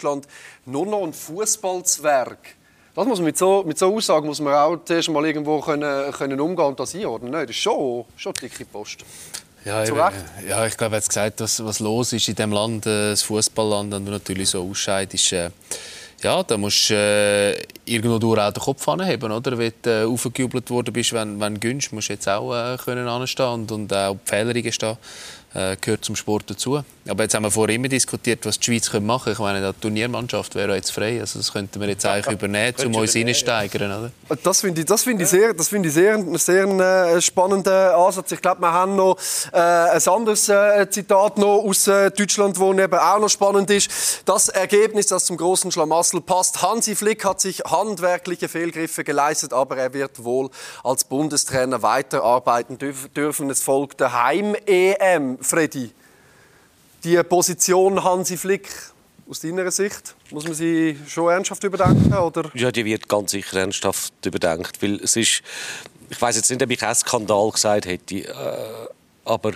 nur 0.65 0.85
noch 0.85 1.03
ein 1.03 1.13
Fußballzwerg. 1.13 2.55
Das 2.95 3.07
muss 3.07 3.17
man 3.17 3.25
mit 3.25 3.37
so, 3.37 3.63
mit 3.65 3.77
so 3.77 3.93
Aussagen 3.95 4.27
muss 4.27 4.39
man 4.39 4.53
auch 4.53 4.77
zuerst 4.85 5.09
mal 5.09 5.25
irgendwo 5.25 5.59
können, 5.61 6.11
können 6.11 6.39
umgehen 6.39 6.65
und 6.65 6.79
das 6.79 6.93
einordnen. 6.93 7.31
Nein, 7.31 7.47
das 7.47 7.55
ist 7.55 7.61
schon, 7.61 8.05
schon 8.15 8.33
dicke 8.33 8.65
Post. 8.65 9.03
Ja, 9.65 9.83
eben, 9.83 9.97
ja, 10.47 10.65
ich 10.65 10.77
glaube, 10.77 10.95
er 10.95 11.01
hat 11.01 11.07
gesagt, 11.07 11.39
was, 11.39 11.63
was 11.63 11.79
los 11.79 12.13
ist 12.13 12.27
in 12.27 12.35
dem 12.35 12.51
Land, 12.51 12.85
äh, 12.85 13.11
das 13.11 13.23
Fußballland, 13.23 13.93
wenn 13.93 14.05
du 14.05 14.11
natürlich 14.11 14.49
so 14.49 14.69
ausscheidest, 14.69 15.31
äh, 15.31 15.49
ja, 16.21 16.43
da 16.43 16.57
musst 16.57 16.89
du 16.89 16.95
äh, 16.95 17.53
irgendwo 17.85 18.19
durch 18.19 18.39
auch 18.39 18.51
den 18.51 18.61
Kopf 18.61 18.87
anheben, 18.87 19.31
oder? 19.31 19.57
Wenn 19.57 19.73
du 19.81 19.89
äh, 19.89 20.05
aufgejubelt 20.05 20.69
worden 20.69 20.93
bist, 20.93 21.13
wenn, 21.13 21.39
wenn 21.39 21.55
du 21.55 21.59
gönnst, 21.61 21.91
musst 21.93 22.09
du 22.09 22.13
jetzt 22.13 22.27
auch 22.29 22.53
äh, 22.53 22.77
können 22.77 23.07
anstehen 23.07 23.47
und, 23.47 23.71
und 23.71 23.93
auch 23.93 24.13
die 24.15 24.29
Fehler 24.29 24.55
eingestehen 24.55 24.97
äh, 25.53 25.75
gehört 25.79 26.03
zum 26.05 26.15
Sport 26.15 26.49
dazu. 26.49 26.83
Aber 27.07 27.23
jetzt 27.23 27.35
haben 27.35 27.43
wir 27.43 27.51
vorher 27.51 27.75
immer 27.75 27.89
diskutiert, 27.89 28.45
was 28.45 28.57
die 28.59 28.65
Schweiz 28.65 28.91
machen 29.01 29.23
können. 29.23 29.33
Ich 29.33 29.39
meine, 29.39 29.73
die 29.73 29.79
Turniermannschaft 29.81 30.55
wäre 30.55 30.75
jetzt 30.75 30.91
frei. 30.91 31.19
Also 31.19 31.39
das 31.39 31.51
könnten 31.51 31.81
wir 31.81 31.89
jetzt 31.89 32.05
eigentlich 32.05 32.33
übernehmen, 32.39 32.73
um 32.85 32.95
uns 32.95 33.15
reinsteigern, 33.15 33.91
oder? 33.91 34.37
Das 34.41 34.61
finde 34.61 34.81
ich, 34.81 34.87
das 34.87 35.03
finde 35.03 35.23
ich 35.23 35.29
sehr, 35.29 35.53
das 35.53 35.67
finde 35.67 35.89
ich 35.89 35.95
sehr, 35.95 36.23
sehr 36.37 36.65
äh, 36.65 37.21
spannenden 37.21 37.73
Ansatz. 37.73 38.31
Ich 38.31 38.41
glaube, 38.41 38.61
wir 38.61 38.71
haben 38.71 38.95
noch 38.95 39.17
äh, 39.51 39.57
ein 39.57 40.07
anderes 40.07 40.47
äh, 40.47 40.89
Zitat 40.89 41.37
noch 41.37 41.63
aus 41.63 41.87
äh, 41.87 42.09
Deutschland, 42.11 42.57
wo 42.57 42.73
eben 42.73 42.93
auch 42.93 43.19
noch 43.19 43.29
spannend 43.29 43.69
ist. 43.69 44.23
Das 44.25 44.47
Ergebnis, 44.47 45.07
das 45.07 45.25
zum 45.25 45.35
großen 45.35 45.71
Schlamassel 45.71 46.21
passt. 46.21 46.61
Hansi 46.61 46.95
Flick 46.95 47.25
hat 47.25 47.41
sich 47.41 47.59
handwerkliche 47.59 48.47
Fehlgriffe 48.47 49.03
geleistet, 49.03 49.51
aber 49.51 49.75
er 49.75 49.93
wird 49.93 50.23
wohl 50.23 50.49
als 50.83 51.03
Bundestrainer 51.03 51.81
weiterarbeiten 51.81 52.77
dürfen. 52.77 53.49
Es 53.49 53.61
folgt 53.61 53.99
der 53.99 54.13
Heim-EM. 54.23 55.42
Freddy, 55.43 55.91
die 57.03 57.21
Position 57.23 58.03
Hansi 58.03 58.37
Flick 58.37 58.69
aus 59.29 59.39
deiner 59.39 59.71
Sicht, 59.71 60.15
muss 60.31 60.45
man 60.45 60.53
sie 60.53 60.97
schon 61.07 61.29
ernsthaft 61.29 61.63
überdenken? 61.63 62.13
Oder? 62.13 62.51
Ja, 62.53 62.71
die 62.71 62.85
wird 62.85 63.07
ganz 63.07 63.31
sicher 63.31 63.57
ernsthaft 63.57 64.13
überdenkt, 64.25 64.81
weil 64.81 64.95
es 64.95 65.15
ist, 65.15 65.41
ich 66.09 66.21
weiß 66.21 66.35
jetzt 66.35 66.49
nicht, 66.49 66.61
ob 66.61 66.69
ich 66.69 66.83
einen 66.83 66.95
Skandal 66.95 67.51
gesagt 67.51 67.85
hätte, 67.85 68.15
äh, 68.15 68.87
aber 69.25 69.53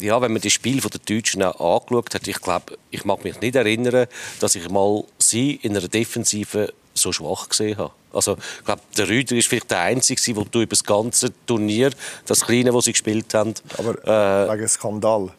ja, 0.00 0.20
wenn 0.20 0.32
man 0.32 0.42
das 0.42 0.52
Spiel 0.52 0.80
der 0.80 1.00
Deutschen 1.00 1.42
angeschaut 1.42 2.14
hat, 2.14 2.28
ich 2.28 2.40
glaube, 2.40 2.78
ich 2.90 3.04
mag 3.04 3.24
mich 3.24 3.40
nicht 3.40 3.56
erinnern, 3.56 4.06
dass 4.40 4.54
ich 4.54 4.68
mal 4.68 5.04
sie 5.18 5.54
in 5.62 5.76
einer 5.76 5.88
Defensive 5.88 6.72
so 6.98 7.12
schwach 7.12 7.48
gesehen 7.48 7.78
habe. 7.78 7.92
Also, 8.12 8.36
ich 8.58 8.64
glaube, 8.64 8.82
der 8.96 9.08
Rüder 9.08 9.36
ist 9.36 9.48
vielleicht 9.48 9.70
der 9.70 9.80
Einzige, 9.80 10.36
wo 10.36 10.44
du 10.44 10.62
über 10.62 10.70
das 10.70 10.84
ganze 10.84 11.32
Turnier, 11.46 11.90
das 12.26 12.42
kleine, 12.42 12.72
das 12.72 12.84
sie 12.84 12.92
gespielt 12.92 13.32
haben... 13.34 13.54
Aber 13.76 14.48
äh, 14.48 14.52
wegen 14.52 14.68
Skandal. 14.68 15.30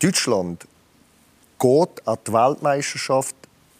Deutschland 0.00 0.66
geht 1.58 2.06
an 2.06 2.18
die 2.26 2.32
Weltmeisterschaft 2.32 3.34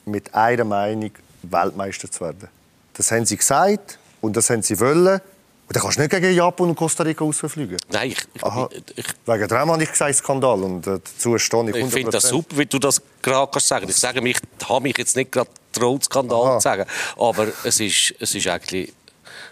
mit 0.04 0.34
einer 0.34 0.64
Meinung, 0.64 1.10
Weltmeister 1.42 2.10
zu 2.10 2.20
werden. 2.20 2.48
Das 2.94 3.10
haben 3.10 3.26
sie 3.26 3.36
gesagt 3.36 3.98
und 4.20 4.36
das 4.36 4.50
haben 4.50 4.62
sie 4.62 4.78
wollen. 4.80 5.20
Und 5.68 5.74
dann 5.74 5.82
kannst 5.82 5.98
du 5.98 6.02
nicht 6.02 6.10
gegen 6.10 6.32
Japan 6.32 6.68
und 6.68 6.76
Costa 6.76 7.02
Rica 7.02 7.24
rausfliegen. 7.24 7.76
Nein, 7.90 8.12
ich, 8.12 8.18
ich, 8.34 8.96
ich 8.96 9.06
Wegen 9.26 9.48
dem 9.48 9.70
habe 9.70 9.82
ich 9.82 9.90
gesagt 9.90 10.14
Skandal 10.14 10.62
und 10.62 10.86
äh, 10.86 11.00
dazu 11.02 11.36
stehe 11.38 11.70
ich 11.70 11.76
Ich 11.76 11.92
finde 11.92 12.12
das 12.12 12.28
super, 12.28 12.56
wie 12.56 12.66
du 12.66 12.78
das 12.78 13.02
gerade 13.20 13.50
kannst 13.50 13.66
sagen. 13.66 13.88
Ich 13.88 13.96
sage 13.96 14.20
mich, 14.20 14.38
habe 14.68 14.82
mich 14.82 14.96
jetzt 14.96 15.16
nicht 15.16 15.32
gerade 15.32 15.50
getraut, 15.72 16.04
Skandal 16.04 16.60
zu 16.60 16.62
sagen, 16.62 16.84
aber 17.16 17.48
es 17.64 17.80
ist, 17.80 18.14
es 18.20 18.34
ist 18.34 18.46
eigentlich 18.46 18.92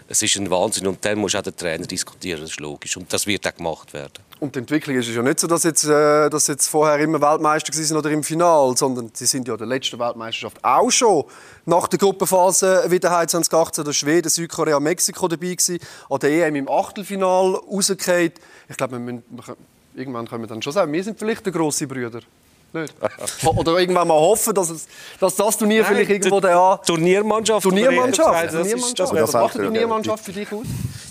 es 0.07 0.21
ist 0.21 0.35
ein 0.35 0.49
Wahnsinn 0.49 0.87
und 0.87 1.03
dann 1.03 1.17
muss 1.17 1.35
auch 1.35 1.41
der 1.41 1.55
Trainer 1.55 1.85
diskutieren, 1.85 2.41
das 2.41 2.51
ist 2.51 2.59
logisch 2.59 2.95
und 2.97 3.11
das 3.11 3.25
wird 3.25 3.47
auch 3.47 3.55
gemacht 3.55 3.93
werden. 3.93 4.23
Und 4.39 4.53
die 4.55 4.59
Entwicklung 4.59 4.97
ist 4.97 5.07
ja 5.07 5.21
nicht 5.21 5.39
so, 5.39 5.47
dass 5.47 5.63
jetzt, 5.63 5.85
äh, 5.85 6.29
dass 6.29 6.47
jetzt 6.47 6.67
vorher 6.67 6.99
immer 6.99 7.21
Weltmeister 7.21 7.71
sind 7.71 7.95
oder 7.95 8.11
im 8.11 8.21
Final, 8.21 8.75
sondern 8.75 9.09
sie 9.13 9.25
sind 9.25 9.47
ja 9.47 9.55
der 9.55 9.65
letzten 9.65 9.97
Weltmeisterschaft 9.97 10.63
auch 10.63 10.91
schon 10.91 11.23
nach 11.65 11.87
der 11.87 11.99
Gruppenphase 11.99 12.85
wieder 12.89 13.09
2018 13.09 13.85
der 13.85 13.93
Schweden, 13.93 14.29
Südkorea, 14.29 14.79
Mexiko 14.79 15.29
dabei 15.29 15.55
gewesen, 15.55 15.79
an 16.09 16.19
der 16.19 16.47
EM 16.47 16.55
im 16.55 16.69
Achtelfinal 16.69 17.55
rausgefallen. 17.55 18.33
Ich 18.67 18.75
glaube, 18.75 19.21
irgendwann 19.95 20.27
können 20.27 20.43
wir 20.43 20.47
dann 20.47 20.61
schon 20.61 20.73
sagen, 20.73 20.91
wir 20.91 21.03
sind 21.03 21.17
vielleicht 21.17 21.45
der 21.45 21.53
große 21.53 21.87
Brüder. 21.87 22.19
Nicht? 22.75 22.93
Oder 23.45 23.79
irgendwann 23.79 24.07
mal 24.07 24.19
hoffen, 24.19 24.53
dass, 24.53 24.69
es, 24.69 24.87
dass 25.19 25.35
das 25.35 25.57
Turnier 25.57 25.83
Nein, 25.83 25.91
vielleicht 25.93 26.09
irgendwo 26.11 26.39
der 26.39 26.79
Turniermannschaft. 26.85 27.63
Turniermannschaft. 27.63 28.51
Turniermannschaft. 28.51 29.13
Was 29.13 29.33
macht 29.33 29.53
die 29.55 29.59
Turniermannschaft 29.59 30.25
für 30.25 30.33
dich 30.33 30.51
aus? 30.51 30.65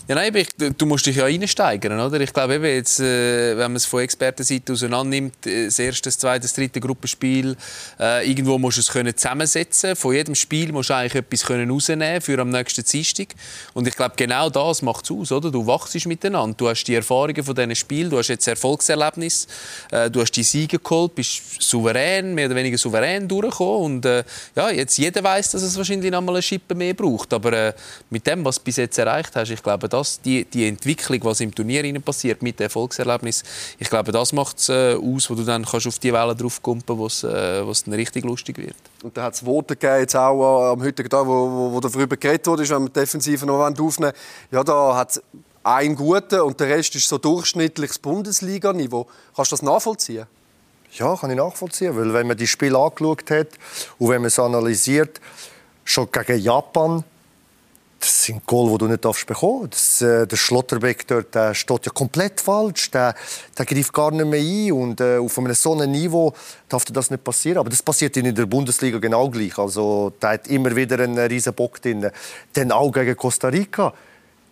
Ja, 0.07 0.17
nein, 0.17 0.35
ich, 0.37 0.49
du 0.77 0.85
musst 0.85 1.07
dich 1.07 1.17
ja 1.17 1.25
reinsteigern, 1.25 1.99
oder? 1.99 2.21
Ich 2.21 2.31
glaube 2.31 2.57
eben 2.57 2.67
jetzt, 2.67 3.01
äh, 3.01 3.57
wenn 3.57 3.71
man 3.71 3.77
es 3.77 3.87
von 3.87 4.01
Expertenseite 4.01 4.75
auseinander 4.75 5.17
äh, 5.17 5.31
das 5.65 5.79
erste, 5.79 6.03
das 6.03 6.19
zweite, 6.19 6.43
das 6.43 6.53
dritte 6.53 6.79
Gruppenspiel, 6.79 7.57
äh, 7.99 8.29
irgendwo 8.29 8.59
musst 8.59 8.77
du 8.77 8.81
es 8.83 8.91
können 8.91 9.17
zusammensetzen. 9.17 9.97
Von 9.97 10.15
jedem 10.15 10.35
Spiel 10.35 10.73
musst 10.73 10.91
du 10.91 10.95
eigentlich 10.95 11.15
etwas 11.15 11.47
können 11.47 11.71
rausnehmen 11.71 12.21
für 12.21 12.39
am 12.39 12.51
nächsten 12.51 12.85
Dienstag. 12.85 13.29
Und 13.73 13.89
ich 13.89 13.97
glaube, 13.97 14.13
genau 14.19 14.51
das 14.51 14.83
macht 14.83 15.07
es 15.07 15.11
aus, 15.11 15.33
oder? 15.33 15.51
Du 15.51 15.67
wachst 15.67 15.95
miteinander, 16.05 16.55
du 16.55 16.69
hast 16.69 16.85
die 16.85 16.97
Erfahrungen 16.97 17.43
von 17.43 17.55
diesen 17.55 17.75
Spielen, 17.75 18.11
du 18.11 18.19
hast 18.19 18.29
jetzt 18.29 18.47
Erfolgserlebnis, 18.47 19.47
äh, 19.91 20.11
du 20.11 20.21
hast 20.21 20.33
die 20.33 20.43
Siege 20.43 20.81
geholt, 20.81 21.15
bist 21.15 21.54
souverän, 21.59 22.35
mehr 22.35 22.47
oder 22.47 22.57
weniger 22.57 22.79
souverän 22.79 23.29
durchgekommen 23.29 23.97
und 23.97 24.07
äh, 24.07 24.25
ja, 24.55 24.71
jetzt 24.71 24.97
jeder 24.97 25.23
weiß, 25.23 25.53
dass 25.53 25.63
es 25.63 25.77
wahrscheinlich 25.77 26.11
noch 26.11 26.21
mal 26.21 26.33
eine 26.33 26.43
Schippe 26.43 26.75
mehr 26.75 26.95
braucht, 26.95 27.33
aber 27.33 27.53
äh, 27.53 27.73
mit 28.11 28.27
dem, 28.27 28.45
was 28.45 28.57
du 28.57 28.65
bis 28.65 28.77
jetzt 28.77 28.99
erreicht 28.99 29.35
hast, 29.37 29.51
ich 29.51 29.63
glaube, 29.63 29.89
das, 29.89 30.21
die, 30.21 30.45
die 30.45 30.69
Entwicklung, 30.69 31.21
was 31.25 31.41
im 31.41 31.55
Turnier 31.55 31.85
passiert 32.01 32.43
mit 32.43 32.59
dem 32.59 32.65
Erfolgserlebnis, 32.65 33.43
ich 33.79 33.89
glaube, 33.89 34.13
das 34.13 34.33
macht 34.33 34.59
es 34.59 34.69
äh, 34.69 34.95
aus, 34.95 35.31
wo 35.31 35.35
du 35.35 35.45
dann 35.45 35.65
kannst 35.65 35.87
auf 35.87 35.99
die 35.99 36.13
Welle 36.13 36.35
draufkumpen, 36.35 36.99
wo 36.99 37.07
es 37.07 37.25
äh, 37.25 37.63
dann 37.65 37.95
richtig 37.95 38.25
lustig 38.25 38.59
wird. 38.59 38.77
Und 39.03 39.17
da 39.17 39.25
hat 39.25 39.35
es 39.35 39.45
Worte 39.45 39.77
gegeben, 39.77 40.01
jetzt 40.01 40.17
auch 40.17 40.73
am 40.73 40.83
heutigen 40.83 41.09
Tag, 41.09 41.27
wo, 41.27 41.51
wo, 41.51 41.73
wo 41.73 41.81
darüber 41.81 42.17
geredet 42.17 42.47
wurde, 42.47 42.69
wenn 42.69 42.83
wir 42.83 42.89
die 42.89 43.01
Defensive 43.01 43.47
noch 43.47 43.61
aufnehmen 43.61 44.13
Ja, 44.51 44.65
da 44.65 44.97
hat 44.97 45.21
ein 45.63 45.97
guter 45.97 46.45
und 46.45 46.61
der 46.61 46.69
Rest 46.69 46.95
ist 46.95 47.09
so 47.09 47.19
durchschnittliches 47.19 47.99
Bundesliga-Niveau. 47.99 49.07
Kannst 49.35 49.53
du 49.53 49.57
das 49.57 49.63
nachvollziehen? 49.63 50.27
Ja, 50.95 51.17
kann 51.17 51.31
ich 51.31 51.37
nachvollziehen, 51.37 51.97
weil 51.97 52.13
wenn 52.15 52.27
man 52.27 52.37
die 52.37 52.47
Spiele 52.47 52.79
angeschaut 52.79 53.31
hat 53.31 53.49
und 53.99 54.11
wenn 54.11 54.21
man 54.21 54.29
es 54.29 54.39
analysiert, 54.39 55.21
schon 55.85 56.11
gegen 56.11 56.39
Japan 56.39 57.05
das 58.05 58.25
sind 58.25 58.45
Goal, 58.47 58.71
die 58.73 58.79
du 58.79 58.89
nicht 58.89 59.27
bekommen 59.27 59.71
darfst. 59.71 60.03
Äh, 60.03 60.27
der 60.27 60.37
Schlotterbeck 60.37 61.07
dort, 61.07 61.35
der 61.35 61.55
steht 61.55 61.87
ja 61.87 61.93
komplett 61.93 62.39
falsch. 62.41 62.91
Der, 62.91 63.15
der 63.57 63.65
greift 63.65 63.95
gar 63.95 64.11
nicht 64.11 64.27
mehr 64.27 64.41
ein. 64.41 64.73
Und 64.73 65.01
äh, 65.01 65.17
auf 65.17 65.39
einem 65.39 65.55
so 65.55 65.73
einem 65.73 65.91
Niveau 65.91 66.35
darf 66.69 66.85
das 66.85 67.11
nicht 67.11 67.25
passieren. 67.25 67.59
Aber 67.59 67.71
das 67.71 67.83
passiert 67.83 68.17
in 68.19 68.35
der 68.35 68.45
Bundesliga 68.45 68.99
genau 68.99 69.31
gleich. 69.31 69.59
Also, 69.59 70.13
der 70.21 70.31
hat 70.31 70.49
immer 70.49 70.77
wieder 70.77 71.01
einen 71.01 71.19
riesen 71.19 71.55
Bock 71.55 71.81
drin. 71.81 72.11
Dann 72.53 72.73
auch 72.73 72.93
gegen 72.93 73.17
Costa 73.17 73.49
Rica. 73.49 73.95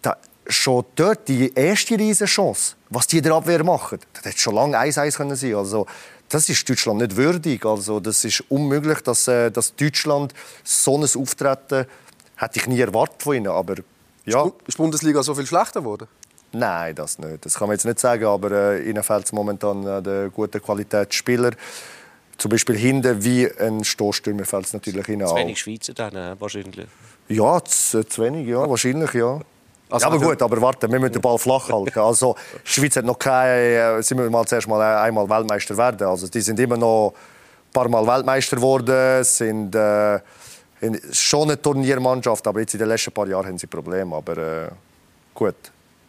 Da, 0.00 0.16
schon 0.46 0.84
dort 0.94 1.28
die 1.28 1.52
erste 1.54 1.98
riesen 1.98 2.26
Chance, 2.26 2.74
was 2.88 3.06
die 3.06 3.18
in 3.18 3.24
der 3.24 3.34
Abwehr 3.34 3.62
machen, 3.62 3.98
das 4.14 4.24
hätte 4.24 4.38
schon 4.38 4.54
lange 4.54 4.76
1-1 4.76 5.16
können 5.16 5.36
sein 5.36 5.54
Also, 5.54 5.86
das 6.32 6.48
ist 6.48 6.68
Deutschland 6.68 7.00
nicht 7.00 7.16
würdig. 7.16 7.64
Also, 7.66 8.00
das 8.00 8.24
ist 8.24 8.42
unmöglich, 8.48 9.00
dass, 9.00 9.28
äh, 9.28 9.50
dass 9.50 9.76
Deutschland 9.76 10.32
so 10.64 10.96
ein 10.96 11.04
Auftreten 11.04 11.86
hätte 12.36 12.58
ich 12.58 12.66
nie 12.66 12.80
erwartet 12.80 13.22
von 13.22 13.36
ihnen. 13.36 13.48
Aber 13.48 13.76
ja. 14.24 14.44
Ist 14.66 14.76
die 14.78 14.82
Bundesliga 14.82 15.22
so 15.22 15.34
viel 15.34 15.46
schlechter 15.46 15.80
geworden? 15.80 16.08
Nein, 16.52 16.94
das 16.94 17.18
nicht. 17.18 17.44
Das 17.44 17.54
kann 17.54 17.68
man 17.68 17.76
jetzt 17.76 17.84
nicht 17.84 17.98
sagen, 17.98 18.24
aber 18.24 18.50
äh, 18.50 18.88
ihnen 18.88 19.02
fehlt 19.02 19.26
es 19.26 19.32
momentan 19.32 19.86
an 19.86 20.04
der 20.04 20.30
guten 20.30 20.62
Qualität 20.62 21.12
Spieler. 21.12 21.52
Zum 22.38 22.50
Beispiel 22.50 22.76
hinten 22.76 23.22
wie 23.24 23.50
ein 23.58 23.84
Stoßstürmer 23.84 24.44
fällt 24.44 24.66
es 24.66 24.72
natürlich 24.72 25.08
ihnen 25.08 25.26
Zu 25.26 25.34
wenig 25.34 25.60
Schweizer 25.60 25.94
dann, 25.94 26.16
äh, 26.16 26.36
wahrscheinlich. 26.38 26.86
Ja, 27.28 27.62
zu, 27.64 28.04
zu 28.04 28.22
wenig, 28.22 28.48
ja, 28.48 28.68
wahrscheinlich, 28.68 29.12
ja. 29.12 29.40
Also, 29.92 30.04
ja, 30.04 30.06
aber 30.08 30.16
also- 30.16 30.28
gut, 30.30 30.42
aber 30.42 30.60
warte, 30.62 30.90
wir 30.90 30.98
müssen 30.98 31.12
den 31.12 31.22
Ball 31.22 31.38
flach 31.38 31.68
halten. 31.68 31.98
Also, 32.00 32.34
die 32.64 32.70
Schweiz 32.70 32.96
hat 32.96 33.04
noch 33.04 33.18
keine, 33.18 33.98
äh, 33.98 34.02
sie 34.02 34.14
müssen 34.14 34.32
mal 34.32 34.44
zuerst 34.46 34.66
mal 34.68 34.80
einmal 35.02 35.28
Weltmeister 35.28 35.76
werden. 35.76 36.06
Also, 36.08 36.28
die 36.28 36.40
sind 36.40 36.58
immer 36.60 36.76
noch 36.76 37.12
ein 37.14 37.72
paar 37.72 37.88
Mal 37.88 38.06
Weltmeister 38.06 38.56
geworden, 38.56 39.22
sind 39.24 39.74
äh, 39.74 40.16
in- 40.80 41.00
schon 41.12 41.42
eine 41.44 41.60
Turniermannschaft, 41.60 42.46
aber 42.46 42.60
jetzt 42.60 42.74
in 42.74 42.80
den 42.80 42.88
letzten 42.88 43.12
paar 43.12 43.26
Jahren 43.28 43.46
haben 43.46 43.58
sie 43.58 43.66
Probleme. 43.66 44.16
Aber 44.16 44.36
äh, 44.38 44.68
gut, 45.34 45.54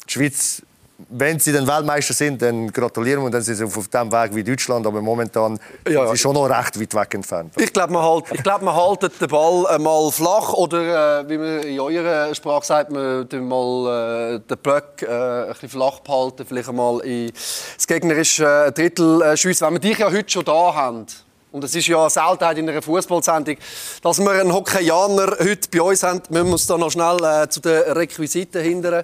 die 0.08 0.12
Schweiz, 0.12 0.62
wenn 1.10 1.40
sie 1.40 1.52
dann 1.52 1.68
Weltmeister 1.68 2.14
sind, 2.14 2.42
dann 2.42 2.72
gratulieren 2.72 3.22
wir 3.22 3.26
und 3.26 3.32
dann 3.32 3.42
sind 3.42 3.56
sie 3.56 3.64
auf 3.64 3.88
dem 3.88 4.12
Weg 4.12 4.36
wie 4.36 4.44
Deutschland, 4.44 4.86
aber 4.86 5.02
momentan 5.02 5.60
Ja, 5.88 6.06
sind 6.06 6.16
sie 6.16 6.18
schon 6.18 6.34
noch 6.34 6.46
recht 6.46 6.80
weit 6.80 6.94
weg 6.94 7.14
entfernt. 7.16 7.54
Ich 7.58 7.74
glaube, 7.74 7.94
man, 7.94 8.04
halt, 8.04 8.26
ich 8.32 8.44
glaub, 8.44 8.62
man 8.62 8.76
haltet 8.76 9.20
den 9.20 9.28
Ball 9.28 9.66
äh, 9.70 9.80
mal 9.80 10.12
flach 10.12 10.54
oder, 10.54 11.22
äh, 11.22 11.30
wie 11.30 11.38
man 11.38 11.60
in 11.64 11.80
eurer 11.80 12.34
Sprache 12.36 12.66
sagt, 12.66 12.92
man 12.92 13.28
mal 13.32 14.36
äh, 14.36 14.40
den 14.40 14.58
Böck 14.58 15.02
äh, 15.02 15.08
ein 15.08 15.48
bisschen 15.50 15.70
flach 15.70 16.00
behalten, 16.02 16.46
vielleicht 16.48 16.70
einmal 16.70 17.00
in 17.02 17.32
das 17.76 17.88
gegnerische 17.88 18.46
äh, 18.68 18.72
Drittel 18.72 19.22
äh, 19.22 19.36
schiessen. 19.36 19.66
Wenn 19.68 19.74
wir 19.74 19.80
dich 19.80 19.98
ja 19.98 20.12
heute 20.12 20.30
schon 20.30 20.46
da 20.46 20.76
haben, 20.76 21.08
und 21.52 21.64
es 21.64 21.76
ist 21.76 21.88
ja 21.88 22.02
eine 22.02 22.10
Seltenheit 22.10 22.58
in 22.58 22.68
einer 22.68 22.82
Fußballsendung, 22.82 23.58
dass 24.02 24.20
wir 24.20 24.32
einen 24.32 24.52
Hockeyaner 24.52 25.38
heute 25.40 25.70
bei 25.72 25.82
uns 25.84 26.02
haben, 26.02 26.22
müssen 26.30 26.48
wir 26.48 26.54
uns 26.54 26.66
da 26.66 26.78
noch 26.78 26.90
schnell 26.90 27.24
äh, 27.24 27.48
zu 27.48 27.60
den 27.60 27.80
Requisiten 27.92 28.62
hindern. 28.62 29.04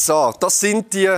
So, 0.00 0.32
das 0.38 0.60
sind 0.60 0.94
die 0.94 1.10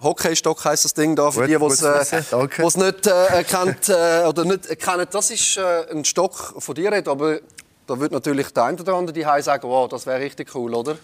Hockeystock 0.00 0.64
heisst 0.64 0.84
das 0.84 0.94
Ding 0.94 1.16
da 1.16 1.32
für 1.32 1.40
Gut, 1.40 1.48
die, 1.48 1.54
die 1.54 1.58
gut 1.58 1.72
es 1.72 1.78
zu 1.80 2.36
äh, 2.36 2.62
wo's 2.62 2.76
nicht 2.76 3.08
äh, 3.08 3.26
erkannt 3.26 3.88
äh, 3.88 4.24
oder 4.24 4.44
nicht 4.44 4.66
erkennen. 4.66 5.08
Das 5.10 5.32
ist 5.32 5.56
äh, 5.56 5.90
ein 5.90 6.04
Stock 6.04 6.54
von 6.58 6.74
dir, 6.76 6.92
aber 7.08 7.40
da 7.88 7.98
wird 7.98 8.12
natürlich 8.12 8.52
der 8.52 8.64
eine 8.64 8.80
oder 8.80 8.94
andere 8.94 9.12
die 9.12 9.42
sagen, 9.42 9.68
wow, 9.68 9.88
das 9.88 10.06
wäre 10.06 10.20
richtig 10.20 10.54
cool, 10.54 10.72
oder? 10.74 10.96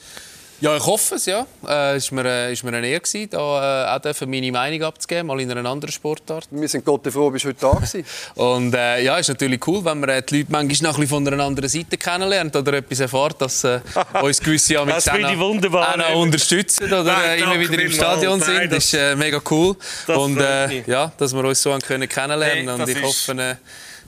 Ja, 0.60 0.74
ich 0.74 0.86
hoffe 0.86 1.16
es, 1.16 1.26
ja. 1.26 1.46
Äh, 1.68 1.98
ist, 1.98 2.10
mir, 2.12 2.24
äh, 2.24 2.52
ist 2.52 2.64
mir 2.64 2.72
eine 2.74 2.86
Ehre 2.88 3.00
gewesen, 3.00 3.28
da 3.30 3.92
äh, 3.92 3.94
auch 3.94 4.00
dürfen 4.00 4.30
meine 4.30 4.50
Meinung 4.50 4.82
abzugeben, 4.84 5.26
mal 5.26 5.38
in 5.38 5.50
einer 5.50 5.68
anderen 5.68 5.92
Sportart. 5.92 6.46
Wir 6.50 6.66
sind 6.66 6.82
Gott 6.82 7.06
froh, 7.12 7.28
bist 7.30 7.44
du 7.44 7.48
heute 7.50 7.60
da 7.60 7.72
gewesen. 7.72 8.04
Und 8.36 8.74
äh, 8.74 9.02
ja, 9.02 9.18
ist 9.18 9.28
natürlich 9.28 9.60
cool, 9.66 9.84
wenn 9.84 10.00
man 10.00 10.08
äh, 10.08 10.22
die 10.22 10.38
Leute 10.38 10.52
manchmal 10.52 10.90
noch 10.92 10.96
ein 10.96 11.00
bisschen 11.02 11.24
von 11.24 11.28
einer 11.34 11.44
anderen 11.44 11.68
Seite 11.68 11.98
kennenlernt 11.98 12.56
oder 12.56 12.72
etwas 12.72 13.00
erfahrt, 13.00 13.38
dass 13.42 13.64
äh, 13.64 13.80
uns 14.22 14.40
gewisse 14.40 14.78
Amix 14.80 15.04
Das 15.04 15.14
finde 15.14 15.32
ich 15.32 15.38
wunderbar. 15.38 15.90
auch 15.92 15.96
noch 15.98 16.14
unterstützen 16.14 16.84
oder 16.86 17.04
Nein, 17.04 17.38
äh, 17.38 17.42
immer 17.42 17.60
wieder 17.60 17.82
im. 17.82 17.92
Stadion 17.92 18.38
Nein, 18.38 18.48
sind. 18.48 18.72
das- 18.72 18.76
Das 18.76 18.84
ist 18.84 18.94
äh, 18.94 19.14
mega 19.16 19.40
cool. 19.50 19.76
Das 20.06 20.16
Und 20.16 20.38
äh, 20.40 20.82
ja, 20.86 21.12
dass 21.18 21.34
wir 21.34 21.44
uns 21.44 21.60
so 21.60 21.76
können 21.86 22.08
kennenlernen 22.08 22.66
Hey, 22.68 22.80
Und 22.80 22.88
ich 22.88 22.96
ist- 22.96 23.02
hoffe, 23.04 23.32
äh, 23.42 23.56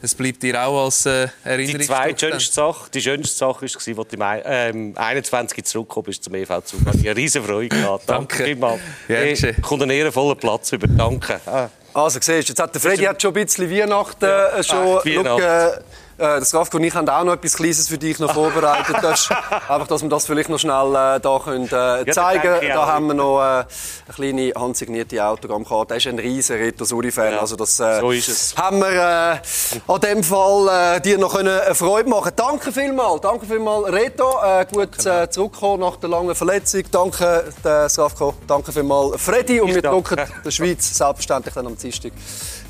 es 0.02 0.14
bleibt 0.14 0.42
dir 0.42 0.62
auch 0.66 0.84
als 0.84 1.06
äh, 1.06 1.28
Die 1.44 1.48
Erinnerung. 1.48 1.80
zweitschönste 1.82 2.54
Sache, 2.54 2.90
die 2.92 3.00
schönste 3.00 3.36
Sache 3.36 3.62
war, 3.62 3.62
als 3.62 3.84
du 3.84 4.16
im 4.16 4.22
ähm, 4.44 4.92
21 4.96 5.64
zurückgekommen 5.64 6.04
bist 6.06 6.24
zum 6.24 6.34
EV 6.34 6.60
Zug. 6.64 6.80
Ich 6.80 6.86
hatte 6.86 6.98
eine 6.98 7.16
riesen 7.16 7.42
Freude. 7.44 7.68
gehabt. 7.68 8.04
Danke 8.08 8.36
Danke. 8.36 8.44
vielmals. 8.44 8.80
Ja, 9.08 9.16
Hey, 9.16 9.54
kommt 9.62 9.82
einen 9.82 9.90
ehrenvollen 9.90 10.36
Platz 10.38 10.72
über. 10.72 10.86
Danke. 10.86 11.40
Ah. 11.46 11.68
Also 11.94 12.18
siehst 12.20 12.28
du, 12.28 12.52
jetzt 12.52 12.60
hat 12.60 12.74
der 12.74 12.80
Freddy 12.80 13.04
hat 13.04 13.20
schon 13.20 13.30
ein 13.34 13.44
bisschen 13.44 13.70
Weihnachten 13.70 14.24
äh, 14.24 14.62
schon. 14.62 14.98
Ach, 15.00 15.04
Weihnachten. 15.04 15.42
Äh, 15.42 15.68
äh, 15.68 15.80
das 16.18 16.54
Rafko 16.54 16.76
und 16.78 16.84
ich 16.84 16.94
haben 16.94 17.08
auch 17.08 17.24
noch 17.24 17.34
etwas 17.34 17.54
Kleines 17.56 17.88
für 17.88 17.96
dich 17.98 18.18
noch 18.18 18.32
vorbereitet. 18.34 18.96
Das, 19.00 19.28
einfach, 19.30 19.86
dass 19.86 20.02
wir 20.02 20.08
das 20.08 20.26
vielleicht 20.26 20.48
noch 20.48 20.58
schnell 20.58 20.88
äh, 20.94 21.20
da 21.20 21.40
können, 21.42 21.64
äh, 21.66 22.10
zeigen 22.10 22.42
denke 22.42 22.66
ich 22.66 22.72
Da 22.72 22.86
haben 22.86 23.06
wir 23.06 23.14
noch 23.14 23.38
äh, 23.40 23.42
eine 23.42 23.66
kleine 24.14 24.52
handsignierte 24.56 25.24
Autogrammkarte. 25.24 25.94
Er 25.94 25.96
ist 25.98 26.06
ein 26.06 26.18
riesen 26.18 26.56
Reto 26.56 26.84
Suri-Fan. 26.84 27.32
Ja, 27.34 27.40
also 27.40 27.56
das 27.56 27.78
äh, 27.80 28.00
so 28.00 28.10
ist 28.10 28.28
es. 28.28 28.56
haben 28.56 28.80
wir 28.80 28.88
äh, 28.90 29.92
an 29.92 30.00
dem 30.00 30.24
Fall 30.24 30.96
äh, 30.96 31.00
dir 31.00 31.18
noch 31.18 31.34
können 31.34 31.60
eine 31.60 31.74
Freude 31.74 32.08
machen 32.08 32.32
Danke 32.34 32.72
vielmals. 32.72 33.20
Danke 33.20 33.46
vielmals, 33.46 33.92
Reto. 33.92 34.30
Äh, 34.44 34.66
gut 34.72 35.06
äh, 35.06 35.30
zurückgekommen 35.30 35.80
nach 35.80 35.96
der 35.96 36.08
langen 36.10 36.34
Verletzung. 36.34 36.82
Danke, 36.90 37.44
der 37.64 37.88
Safko. 37.88 38.34
Danke 38.46 38.72
vielmals, 38.72 39.20
Freddy. 39.22 39.60
Und 39.60 39.68
Ich 39.68 39.74
wir 39.76 39.82
danke. 39.82 40.16
drücken 40.16 40.32
der 40.44 40.50
Schweiz 40.50 40.96
selbstverständlich 40.96 41.54
dann 41.54 41.66
am 41.66 41.76
Dienstag. 41.78 42.12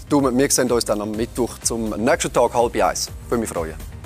Daumen. 0.08 0.36
Wir 0.36 0.50
sehen 0.50 0.70
uns 0.70 0.84
dann 0.84 1.00
am 1.00 1.12
Mittwoch 1.12 1.58
zum 1.58 1.90
nächsten 1.90 2.32
Tag 2.32 2.54
halb 2.54 2.74
eins. 2.82 3.08
Ich 3.24 3.30
würde 3.30 3.40
mich 3.40 3.50
freuen. 3.50 3.97